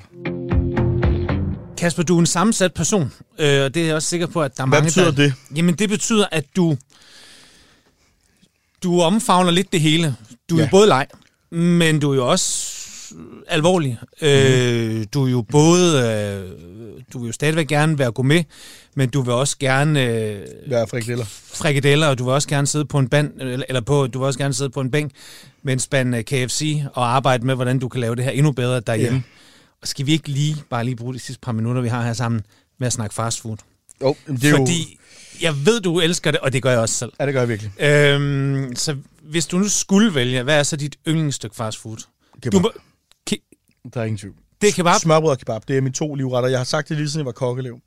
Kasper, 1.77 2.03
du 2.03 2.15
er 2.15 2.19
en 2.19 2.25
sammensat 2.25 2.73
person, 2.73 3.13
øh, 3.39 3.63
og 3.63 3.73
det 3.73 3.77
er 3.81 3.85
jeg 3.85 3.95
også 3.95 4.07
sikker 4.07 4.27
på, 4.27 4.41
at 4.41 4.57
der 4.57 4.63
er 4.63 4.67
Hvad 4.67 4.77
mange, 4.79 4.87
betyder 4.87 5.05
der... 5.05 5.11
det? 5.11 5.33
Jamen, 5.55 5.75
det 5.75 5.89
betyder, 5.89 6.25
at 6.31 6.45
du... 6.55 6.77
Du 8.83 9.01
omfavner 9.01 9.51
lidt 9.51 9.71
det 9.71 9.81
hele. 9.81 10.15
Du 10.49 10.55
er 10.55 10.59
Ja. 10.59 10.65
jo 10.65 10.69
både 10.71 10.87
leg, 10.87 11.07
men 11.51 11.99
du 11.99 12.11
er 12.11 12.15
jo 12.15 12.27
også 12.31 12.78
alvorlig. 13.47 13.97
Mm. 14.21 14.27
Øh, 14.27 15.05
du 15.13 15.25
er 15.25 15.29
jo 15.29 15.41
både... 15.41 16.11
Øh, 16.11 16.51
du 17.13 17.19
vil 17.19 17.27
jo 17.27 17.31
stadigvæk 17.33 17.67
gerne 17.67 17.99
være 17.99 18.11
gourmet, 18.11 18.45
men 18.95 19.09
du 19.09 19.21
vil 19.21 19.33
også 19.33 19.57
gerne 19.59 20.03
øh, 20.03 20.41
er 20.71 20.85
frikadeller? 20.85 21.25
frikadeller, 21.53 22.07
og 22.07 22.17
du 22.17 22.23
vil 22.23 22.33
også 22.33 22.47
gerne 22.47 22.67
sidde 22.67 22.85
på 22.85 22.99
en 22.99 23.09
band, 23.09 23.31
eller 23.41 23.81
på, 23.81 24.07
du 24.07 24.19
vil 24.19 24.25
også 24.25 24.39
gerne 24.39 24.53
sidde 24.53 24.69
på 24.69 24.81
en 24.81 24.91
bænk 24.91 25.11
med 25.63 25.73
en 25.73 25.79
spand 25.79 26.15
øh, 26.15 26.23
KFC 26.23 26.81
og 26.93 27.15
arbejde 27.15 27.45
med, 27.45 27.55
hvordan 27.55 27.79
du 27.79 27.87
kan 27.87 28.01
lave 28.01 28.15
det 28.15 28.23
her 28.23 28.31
endnu 28.31 28.51
bedre 28.51 28.79
derhjemme. 28.79 29.17
Ja. 29.17 29.35
Og 29.81 29.87
skal 29.87 30.05
vi 30.05 30.11
ikke 30.11 30.29
lige, 30.29 30.55
bare 30.69 30.83
lige 30.83 30.95
bruge 30.95 31.13
de 31.13 31.19
sidste 31.19 31.41
par 31.41 31.51
minutter, 31.51 31.81
vi 31.81 31.87
har 31.87 32.03
her 32.03 32.13
sammen, 32.13 32.41
med 32.79 32.87
at 32.87 32.93
snakke 32.93 33.15
fast 33.15 33.41
food? 33.41 33.57
Jo, 34.01 34.15
det 34.27 34.43
er 34.43 34.57
Fordi 34.57 34.81
jo... 34.81 35.41
jeg 35.41 35.65
ved, 35.65 35.81
du 35.81 35.99
elsker 35.99 36.31
det, 36.31 36.39
og 36.39 36.53
det 36.53 36.63
gør 36.63 36.71
jeg 36.71 36.79
også 36.79 36.95
selv. 36.95 37.11
Ja, 37.19 37.25
det 37.25 37.33
gør 37.33 37.41
jeg 37.41 37.49
virkelig. 37.49 37.71
Øhm, 37.81 38.75
så 38.75 38.95
hvis 39.23 39.47
du 39.47 39.57
nu 39.57 39.69
skulle 39.69 40.15
vælge, 40.15 40.43
hvad 40.43 40.59
er 40.59 40.63
så 40.63 40.75
dit 40.75 40.95
yndlingsstykke 41.07 41.55
fast 41.55 41.77
food? 41.77 41.97
Kebab. 42.41 42.51
Du 42.51 42.59
må, 42.59 42.71
Der 43.93 44.01
er 44.01 44.05
ingen 44.05 44.17
tvivl. 44.17 44.35
det 44.61 44.67
er 44.67 44.73
kebab? 44.73 44.99
Smørbrød 44.99 45.31
og 45.31 45.37
kebab, 45.37 45.67
det 45.67 45.77
er 45.77 45.81
mine 45.81 45.93
to 45.93 46.15
livretter. 46.15 46.49
Jeg 46.49 46.59
har 46.59 46.63
sagt 46.63 46.89
det 46.89 46.97
lige 46.97 47.09
siden 47.09 47.19
jeg 47.19 47.25
var 47.25 47.31
kokkelev. 47.31 47.79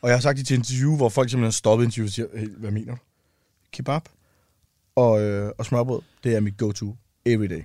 Og 0.00 0.08
jeg 0.08 0.16
har 0.16 0.20
sagt 0.20 0.38
det 0.38 0.46
til 0.46 0.54
interview, 0.54 0.96
hvor 0.96 1.08
folk 1.08 1.30
simpelthen 1.30 1.46
har 1.46 1.50
stoppet 1.50 1.84
interviewet 1.84 2.08
og 2.08 2.12
siger, 2.12 2.26
hey, 2.34 2.48
hvad 2.56 2.70
mener 2.70 2.92
du? 2.92 2.98
Kebab 3.72 4.02
og, 4.96 5.22
øh, 5.22 5.52
og 5.58 5.66
smørbrød, 5.66 6.00
det 6.24 6.36
er 6.36 6.40
mit 6.40 6.56
go-to 6.56 6.96
every 7.26 7.46
day. 7.46 7.62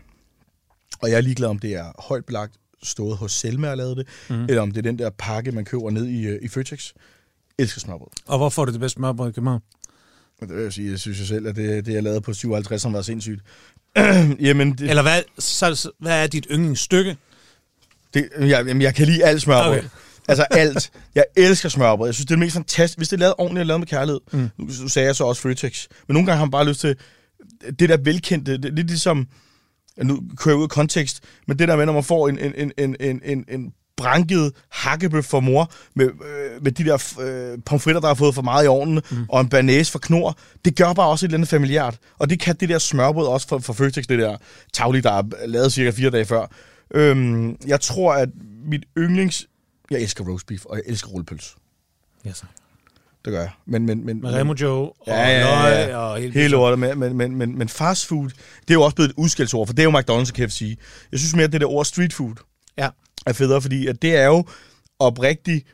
Og 1.01 1.10
jeg 1.10 1.18
er 1.18 1.22
ligeglad, 1.22 1.49
om 1.49 1.60
det 1.60 1.76
er 1.76 2.01
højt 2.07 2.26
belagt, 2.26 2.53
stået 2.84 3.18
hos 3.18 3.32
Selma 3.32 3.70
og 3.70 3.78
lavet 3.78 3.97
det, 3.97 4.07
mm. 4.30 4.43
eller 4.43 4.62
om 4.62 4.72
det 4.72 4.78
er 4.78 4.82
den 4.82 4.99
der 4.99 5.10
pakke, 5.10 5.51
man 5.51 5.66
køber 5.66 5.89
ned 5.89 6.05
i, 6.05 6.28
øh, 6.28 6.39
i 6.41 6.47
Føtex. 6.47 6.93
Elsker 7.57 7.80
smørbrød. 7.80 8.07
Og 8.28 8.38
hvor 8.38 8.49
får 8.49 8.66
du 8.66 8.72
det 8.72 8.80
bedste 8.80 8.95
smørbrød 8.95 9.30
i 9.30 9.32
København? 9.32 9.62
Det 10.39 10.55
vil 10.55 10.64
jeg 10.64 10.74
sige, 10.74 10.91
jeg 10.91 10.99
synes 10.99 11.20
jo 11.20 11.26
selv, 11.26 11.47
at 11.47 11.55
det, 11.55 11.86
det 11.86 11.93
jeg 11.93 12.03
lavede 12.03 12.22
på 12.22 12.34
57, 12.34 12.82
som 12.82 12.93
var 12.93 13.01
sindssygt. 13.01 13.41
Jamen, 14.47 14.72
det, 14.72 14.89
Eller 14.89 15.01
hvad, 15.01 15.22
så, 15.39 15.91
hvad 15.99 16.24
er 16.24 16.28
dit 16.28 16.47
yndlingsstykke? 16.51 17.18
Det, 18.14 18.30
jeg, 18.39 18.49
jamen, 18.49 18.82
jeg 18.82 18.95
kan 18.95 19.05
lide 19.05 19.24
alt 19.24 19.41
smørbrød. 19.41 19.78
Okay. 19.78 19.88
Altså 20.28 20.43
alt. 20.43 20.91
Jeg 21.16 21.26
elsker 21.38 21.70
smørbrød. 21.70 22.07
Jeg 22.07 22.16
synes, 22.16 22.26
det 22.26 22.32
er 22.32 22.36
det 22.36 22.39
mest 22.39 22.53
fantastisk. 22.53 22.97
Hvis 22.97 23.10
det 23.10 23.16
er 23.16 23.20
lavet 23.20 23.34
ordentligt 23.38 23.62
og 23.62 23.66
lavet 23.66 23.80
med 23.80 23.88
kærlighed. 23.88 24.20
Mm. 24.32 24.49
Nu, 24.57 24.88
sagde 24.88 25.05
jeg 25.05 25.16
så 25.16 25.24
også 25.24 25.41
Fritex. 25.41 25.88
Men 26.07 26.14
nogle 26.14 26.26
gange 26.26 26.38
har 26.38 26.45
man 26.45 26.51
bare 26.51 26.68
lyst 26.68 26.80
til 26.80 26.95
det 27.80 27.89
der 27.89 27.97
velkendte. 27.97 28.57
Det, 28.57 28.74
lidt 28.74 28.88
ligesom, 28.88 29.28
nu 30.03 30.22
kører 30.38 30.53
jeg 30.55 30.57
ud 30.57 30.64
af 30.64 30.70
kontekst, 30.70 31.24
men 31.47 31.60
det 31.60 31.68
der 31.68 31.76
med, 31.76 31.86
når 31.86 31.93
man 31.93 32.03
får 32.03 32.30
en, 32.30 32.39
en, 32.39 32.53
en, 32.57 32.72
en, 32.78 32.95
en, 32.99 33.22
en, 33.26 33.45
en 33.47 33.74
branket 33.97 34.51
hakkebøf 34.72 35.26
for 35.26 35.39
mor, 35.39 35.72
med, 35.95 36.05
øh, 36.05 36.64
med 36.64 36.72
de 36.72 36.86
der 36.86 37.14
øh, 37.22 37.60
pomfritter, 37.66 38.01
der 38.01 38.07
har 38.07 38.16
fået 38.16 38.36
for 38.36 38.41
meget 38.41 38.66
i 38.66 38.68
ovnen, 38.68 39.01
mm. 39.12 39.26
og 39.30 39.41
en 39.41 39.49
banæs 39.49 39.91
for 39.91 39.99
knor, 39.99 40.38
det 40.66 40.76
gør 40.76 40.93
bare 40.93 41.07
også 41.07 41.26
et 41.26 41.28
eller 41.28 41.38
andet 41.38 41.49
familiært. 41.49 41.97
Og 42.20 42.30
det 42.30 42.39
kan 42.39 42.55
det 42.55 42.70
der 42.70 42.80
smørbrød 42.80 43.28
også 43.28 43.47
for, 43.47 43.60
for 43.60 43.74
Føtex, 43.74 44.05
det 44.10 44.20
der 44.20 44.38
tavlig, 44.74 45.03
der 45.03 45.12
er 45.12 45.24
lavet 45.45 45.74
cirka 45.74 45.89
fire 45.89 46.10
dage 46.10 46.26
før. 46.26 46.47
Øhm, 46.94 47.58
jeg 47.68 47.82
tror, 47.82 48.14
at 48.14 48.30
mit 48.66 48.84
yndlings... 48.98 49.48
Jeg 49.92 50.02
elsker 50.02 50.24
roast 50.24 50.48
beef, 50.48 50.66
og 50.66 50.76
jeg 50.76 50.84
elsker 50.88 51.10
rullepøls. 51.10 51.56
Ja, 52.26 52.34
så. 52.34 52.44
Det 53.26 53.32
gør 53.34 53.40
jeg. 53.40 53.52
Men, 53.66 53.86
men, 53.86 54.06
men, 54.06 54.22
Med 54.22 54.34
Remo 54.34 54.54
Joe 54.62 54.78
og 54.90 54.94
Ja, 55.08 55.14
ja, 55.28 55.68
ja. 55.68 55.86
løg 55.86 55.96
og 55.96 56.18
hele, 56.20 56.34
Hele 56.34 56.58
ordet, 56.58 56.80
men, 56.80 57.00
men, 57.00 57.18
men, 57.18 57.36
men, 57.36 57.58
men 57.58 57.70
fast 57.70 58.06
food, 58.08 58.30
det 58.30 58.70
er 58.70 58.74
jo 58.74 58.82
også 58.82 58.96
blevet 58.96 59.10
et 59.10 59.16
udskældsord, 59.18 59.68
for 59.68 59.74
det 59.74 59.84
er 59.86 59.92
jo 59.92 60.00
McDonald's 60.00 60.30
og 60.30 60.48
KFC. 60.48 60.78
Jeg 61.12 61.20
synes 61.20 61.36
mere, 61.36 61.44
at 61.46 61.52
det 61.52 61.62
der 61.62 61.68
ord 61.68 61.86
street 61.86 62.14
food 62.14 62.36
Ja. 62.78 62.90
er 63.26 63.34
federe, 63.34 63.62
fordi 63.62 63.88
at 63.88 64.02
det 64.02 64.16
er 64.16 64.26
jo 64.26 64.46
oprigtigt 65.00 65.68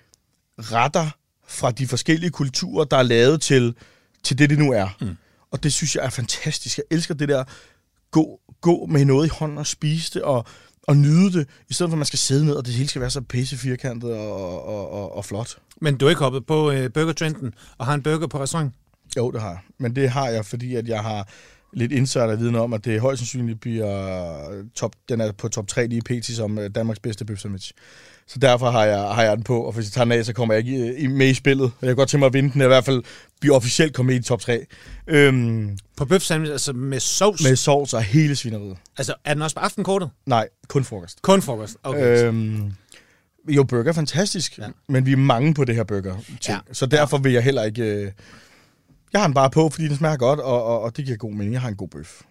retter 0.60 1.10
fra 1.48 1.72
de 1.72 1.88
forskellige 1.88 2.30
kulturer, 2.30 2.86
der 2.86 2.98
er 2.98 3.04
lavet 3.04 3.42
til, 3.42 3.76
til 4.24 4.38
det, 4.38 4.50
det 4.50 4.60
nu 4.60 4.72
er. 4.72 4.88
Mm. 5.02 5.18
Og 5.52 5.64
det 5.64 5.74
synes 5.74 5.96
jeg 5.96 6.06
er 6.06 6.10
fantastisk. 6.10 6.78
Jeg 6.78 6.86
elsker 6.92 7.14
det 7.14 7.30
der 7.30 7.44
gå, 8.12 8.40
gå 8.62 8.86
med 8.86 9.06
noget 9.06 9.26
i 9.26 9.30
hånden 9.30 9.58
og 9.58 9.68
spise 9.68 10.14
det, 10.14 10.22
og, 10.22 10.46
og 10.88 10.98
nyde 10.98 11.32
det, 11.34 11.48
i 11.70 11.74
stedet 11.74 11.90
for 11.90 11.96
at 11.96 11.98
man 11.98 12.06
skal 12.06 12.20
sidde 12.20 12.46
ned, 12.46 12.54
og 12.54 12.66
det 12.66 12.74
hele 12.74 12.90
skal 12.90 13.02
være 13.02 13.10
så 13.10 13.22
pisse 13.22 13.58
firkantet 13.58 14.14
og, 14.14 14.66
og, 14.66 14.92
og, 14.92 15.16
og 15.16 15.26
flot. 15.26 15.58
Men 15.82 15.98
du 15.98 16.06
er 16.06 16.10
ikke 16.10 16.22
hoppet 16.22 16.46
på 16.46 16.72
øh, 16.72 16.92
Burger 16.94 17.14
Trenden 17.14 17.54
og 17.78 17.86
har 17.86 17.94
en 17.94 18.04
burger 18.04 18.28
på 18.28 18.42
restaurant? 18.42 18.74
Jo, 19.18 19.32
det 19.32 19.42
har 19.42 19.50
jeg. 19.50 19.60
Men 19.78 19.96
det 19.96 20.10
har 20.10 20.30
jeg, 20.30 20.46
fordi 20.46 20.76
at 20.76 20.88
jeg 20.88 21.00
har 21.00 21.30
lidt 21.74 21.92
insider-viden 21.92 22.56
om, 22.56 22.74
at 22.74 22.86
det 22.86 23.02
højst 23.02 23.20
sandsynligt 23.20 23.62
bliver 23.62 24.64
top, 24.76 24.96
den 25.10 25.22
er 25.22 25.32
på 25.32 25.48
top 25.48 25.68
3 25.68 25.88
lige 25.88 26.02
pt. 26.02 26.26
som 26.26 26.60
øh, 26.60 26.70
Danmarks 26.76 27.00
bedste 27.00 27.26
bøf 27.26 27.40
sandwich. 27.40 27.74
Så 28.28 28.40
derfor 28.40 28.72
har 28.72 28.86
jeg, 28.86 29.00
har 29.00 29.24
jeg 29.24 29.36
den 29.38 29.44
på, 29.44 29.62
og 29.62 29.72
hvis 29.74 29.86
jeg 29.86 29.92
tager 29.92 30.06
den 30.06 30.12
af, 30.12 30.26
så 30.26 30.34
kommer 30.34 30.54
jeg 30.54 30.68
ikke 30.68 30.96
i, 30.96 31.04
i, 31.04 31.08
med 31.08 31.28
i 31.28 31.34
spillet. 31.34 31.72
Jeg 31.82 31.88
kan 31.88 31.96
godt 31.96 32.10
tænke 32.10 32.20
mig 32.20 32.28
at 32.28 32.34
vinde 32.34 32.54
den, 32.54 32.62
i 32.62 32.66
hvert 32.66 32.86
fald 32.86 33.04
blive 33.40 33.56
officielt 33.56 33.94
komme 33.96 34.12
med 34.14 34.20
i 34.20 34.24
top 34.24 34.40
3. 34.42 34.66
Øhm, 35.08 35.78
På 35.98 36.06
bøf 36.06 36.22
sandwich, 36.22 36.52
altså 36.52 36.74
med 36.74 37.00
sovs? 37.00 37.44
med 37.44 37.56
sovs 37.56 37.94
og 37.94 38.04
hele 38.04 38.36
svineriet. 38.36 38.78
Altså, 38.98 39.14
er 39.26 39.34
den 39.34 39.42
også 39.44 39.56
på 39.56 39.60
aftenkortet? 39.60 40.10
Nej, 40.26 40.48
kun 40.68 40.84
frokost. 40.84 41.22
Kun 41.22 41.42
frokost. 41.42 41.78
Okay. 41.84 42.18
Øh, 42.22 42.28
Øhm, 42.28 42.72
jo, 43.50 43.64
burger 43.64 43.90
er 43.90 43.94
fantastisk, 43.94 44.58
Ja. 44.58 44.68
men 44.90 45.06
vi 45.06 45.12
er 45.12 45.18
mange 45.18 45.54
på 45.54 45.66
det 45.66 45.76
her 45.76 45.84
burger. 45.84 46.16
Ja. 46.48 46.58
Så 46.72 46.86
derfor 46.86 47.18
vil 47.18 47.32
jeg 47.34 47.44
heller 47.44 47.64
ikke... 47.64 47.82
Øh, 47.84 48.12
jeg 49.14 49.22
har 49.22 49.28
den 49.28 49.34
bare 49.34 49.50
på, 49.50 49.70
fordi 49.70 49.88
den 49.88 49.98
smager 49.98 50.18
godt, 50.18 50.40
og, 50.40 50.64
og, 50.64 50.82
og 50.82 50.98
det 50.98 51.06
giver 51.06 51.18
god 51.18 51.32
mening. 51.34 51.54
Jeg 51.54 51.62
har 51.62 51.70
en 51.70 51.76
god 51.76 51.88
bøf. 51.88 52.22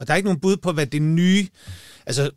og 0.00 0.06
der 0.06 0.12
er 0.12 0.16
ikke 0.16 0.26
nogen 0.26 0.40
bud 0.40 0.56
på, 0.56 0.72
hvad 0.72 0.86
det 0.86 1.02
nye... 1.02 1.46
Altså, 2.06 2.30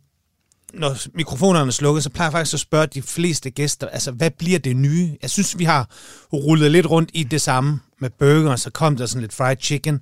når 0.74 0.96
mikrofonerne 1.14 1.66
er 1.66 1.72
slukket, 1.72 2.04
så 2.04 2.10
plejer 2.10 2.26
jeg 2.28 2.32
faktisk 2.32 2.54
at 2.54 2.60
spørge 2.60 2.86
de 2.86 3.02
fleste 3.02 3.50
gæster, 3.50 3.88
altså, 3.88 4.10
hvad 4.10 4.30
bliver 4.30 4.58
det 4.58 4.76
nye? 4.76 5.16
Jeg 5.22 5.30
synes, 5.30 5.58
vi 5.58 5.64
har 5.64 5.90
rullet 6.32 6.70
lidt 6.70 6.86
rundt 6.86 7.10
i 7.14 7.24
det 7.24 7.40
samme 7.40 7.80
med 8.00 8.10
burger, 8.10 8.50
og 8.50 8.58
så 8.58 8.70
kom 8.70 8.96
der 8.96 9.06
sådan 9.06 9.20
lidt 9.20 9.32
fried 9.34 9.56
chicken. 9.60 10.00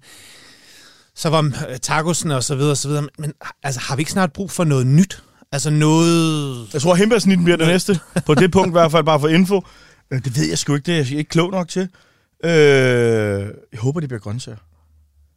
Så 1.15 1.29
var 1.31 1.43
øh, 1.43 1.79
tacosen 1.83 2.31
og 2.31 2.45
så 2.45 2.55
videre, 2.55 2.71
og 2.71 2.77
så 2.77 2.89
videre. 2.89 3.09
Men 3.19 3.33
altså, 3.63 3.81
har 3.81 3.97
vi 3.97 4.01
ikke 4.01 4.13
snart 4.13 4.33
brug 4.33 4.51
for 4.51 4.65
noget 4.65 4.87
nyt? 4.87 5.23
Altså 5.53 5.71
noget... 5.71 6.69
Jeg 6.73 6.83
tror, 6.83 6.95
hembærsnitten 6.95 7.45
bliver 7.45 7.57
det 7.57 7.67
næste. 7.67 8.01
På 8.27 8.35
det 8.35 8.53
punkt 8.53 8.69
i 8.69 8.73
hvert 8.73 8.91
fald, 8.91 9.05
bare 9.05 9.21
for 9.21 9.29
info. 9.29 9.63
Øh, 10.11 10.25
Det 10.25 10.37
ved 10.37 10.49
jeg 10.49 10.59
sgu 10.59 10.75
ikke. 10.75 10.87
Det 10.87 10.95
er 10.95 10.99
jeg 10.99 11.11
ikke 11.11 11.29
klog 11.29 11.51
nok 11.51 11.69
til. 11.69 11.89
Øh, 12.45 12.51
jeg 13.73 13.79
håber, 13.79 14.01
det 14.01 14.09
bliver 14.09 14.21
grøntsager. 14.21 14.57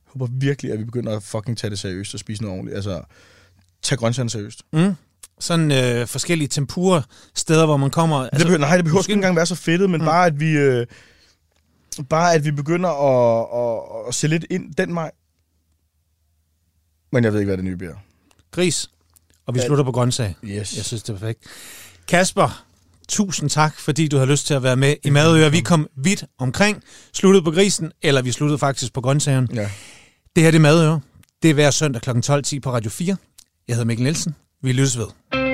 Jeg 0.05 0.11
håber 0.13 0.27
virkelig, 0.31 0.71
at 0.71 0.79
vi 0.79 0.83
begynder 0.83 1.17
at 1.17 1.23
fucking 1.23 1.57
tage 1.57 1.71
det 1.71 1.79
seriøst 1.79 2.13
og 2.13 2.19
spise 2.19 2.41
noget 2.41 2.53
ordentligt. 2.57 2.75
Altså, 2.75 3.01
tage 3.81 3.97
grøntsagerne 3.97 4.29
seriøst. 4.29 4.61
Mm, 4.73 4.93
sådan 5.39 5.71
øh, 5.71 6.07
forskellige 6.07 6.47
tempura 6.47 7.01
steder, 7.35 7.65
hvor 7.65 7.77
man 7.77 7.89
kommer... 7.91 8.17
Altså, 8.17 8.37
det 8.37 8.45
behøver, 8.45 8.59
nej, 8.59 8.75
det 8.75 8.85
behøver 8.85 8.99
måske- 8.99 9.11
ikke 9.11 9.17
engang 9.17 9.35
være 9.35 9.45
så 9.45 9.55
fedtet, 9.55 9.89
men 9.89 10.01
mm. 10.01 10.05
bare 10.05 10.25
at 10.25 10.39
vi... 10.39 10.51
Øh, 10.51 10.87
bare 12.09 12.33
at 12.33 12.45
vi 12.45 12.51
begynder 12.51 12.89
at, 12.89 13.47
at, 13.63 14.07
at 14.07 14.15
se 14.15 14.27
lidt 14.27 14.45
ind 14.49 14.73
den 14.73 14.95
vej. 14.95 15.11
Men 17.11 17.23
jeg 17.23 17.33
ved 17.33 17.39
ikke, 17.39 17.49
hvad 17.49 17.57
det 17.57 17.65
nye 17.65 17.75
bliver. 17.77 17.95
Gris. 18.51 18.89
Og 19.47 19.53
vi 19.55 19.59
Ja. 19.59 19.65
slutter 19.65 19.83
på 19.83 19.91
grøntsag. 19.91 20.35
Yes. 20.43 20.77
Jeg 20.77 20.85
synes, 20.85 21.03
det 21.03 21.09
er 21.13 21.17
perfekt. 21.17 21.43
Kasper, 22.07 22.63
tusind 23.07 23.49
tak, 23.49 23.79
fordi 23.79 24.07
du 24.07 24.17
har 24.17 24.25
lyst 24.25 24.47
til 24.47 24.53
at 24.53 24.63
være 24.63 24.75
med 24.75 24.95
i 25.03 25.09
Madøre. 25.09 25.51
Vi 25.51 25.59
kom 25.61 25.87
vidt 25.97 26.23
omkring, 26.39 26.83
sluttede 27.13 27.43
på 27.43 27.51
grisen, 27.51 27.91
eller 28.01 28.21
vi 28.21 28.31
sluttede 28.31 28.59
faktisk 28.59 28.93
på 28.93 29.01
grøntsagen. 29.01 29.49
Ja. 29.53 29.71
Det 30.35 30.43
her 30.43 30.51
det 30.51 30.57
er 30.57 30.61
Madøre. 30.61 31.01
Det 31.41 31.49
er 31.49 31.53
hver 31.53 31.71
søndag 31.71 32.01
kl. 32.01 32.09
12.10 32.09 32.59
på 32.59 32.71
Radio 32.73 32.89
4. 32.89 33.17
Jeg 33.67 33.75
hedder 33.75 33.85
Mikkel 33.85 34.03
Nielsen. 34.03 34.35
Vi 34.61 34.71
lyttes 34.71 34.97
ved. 34.97 35.48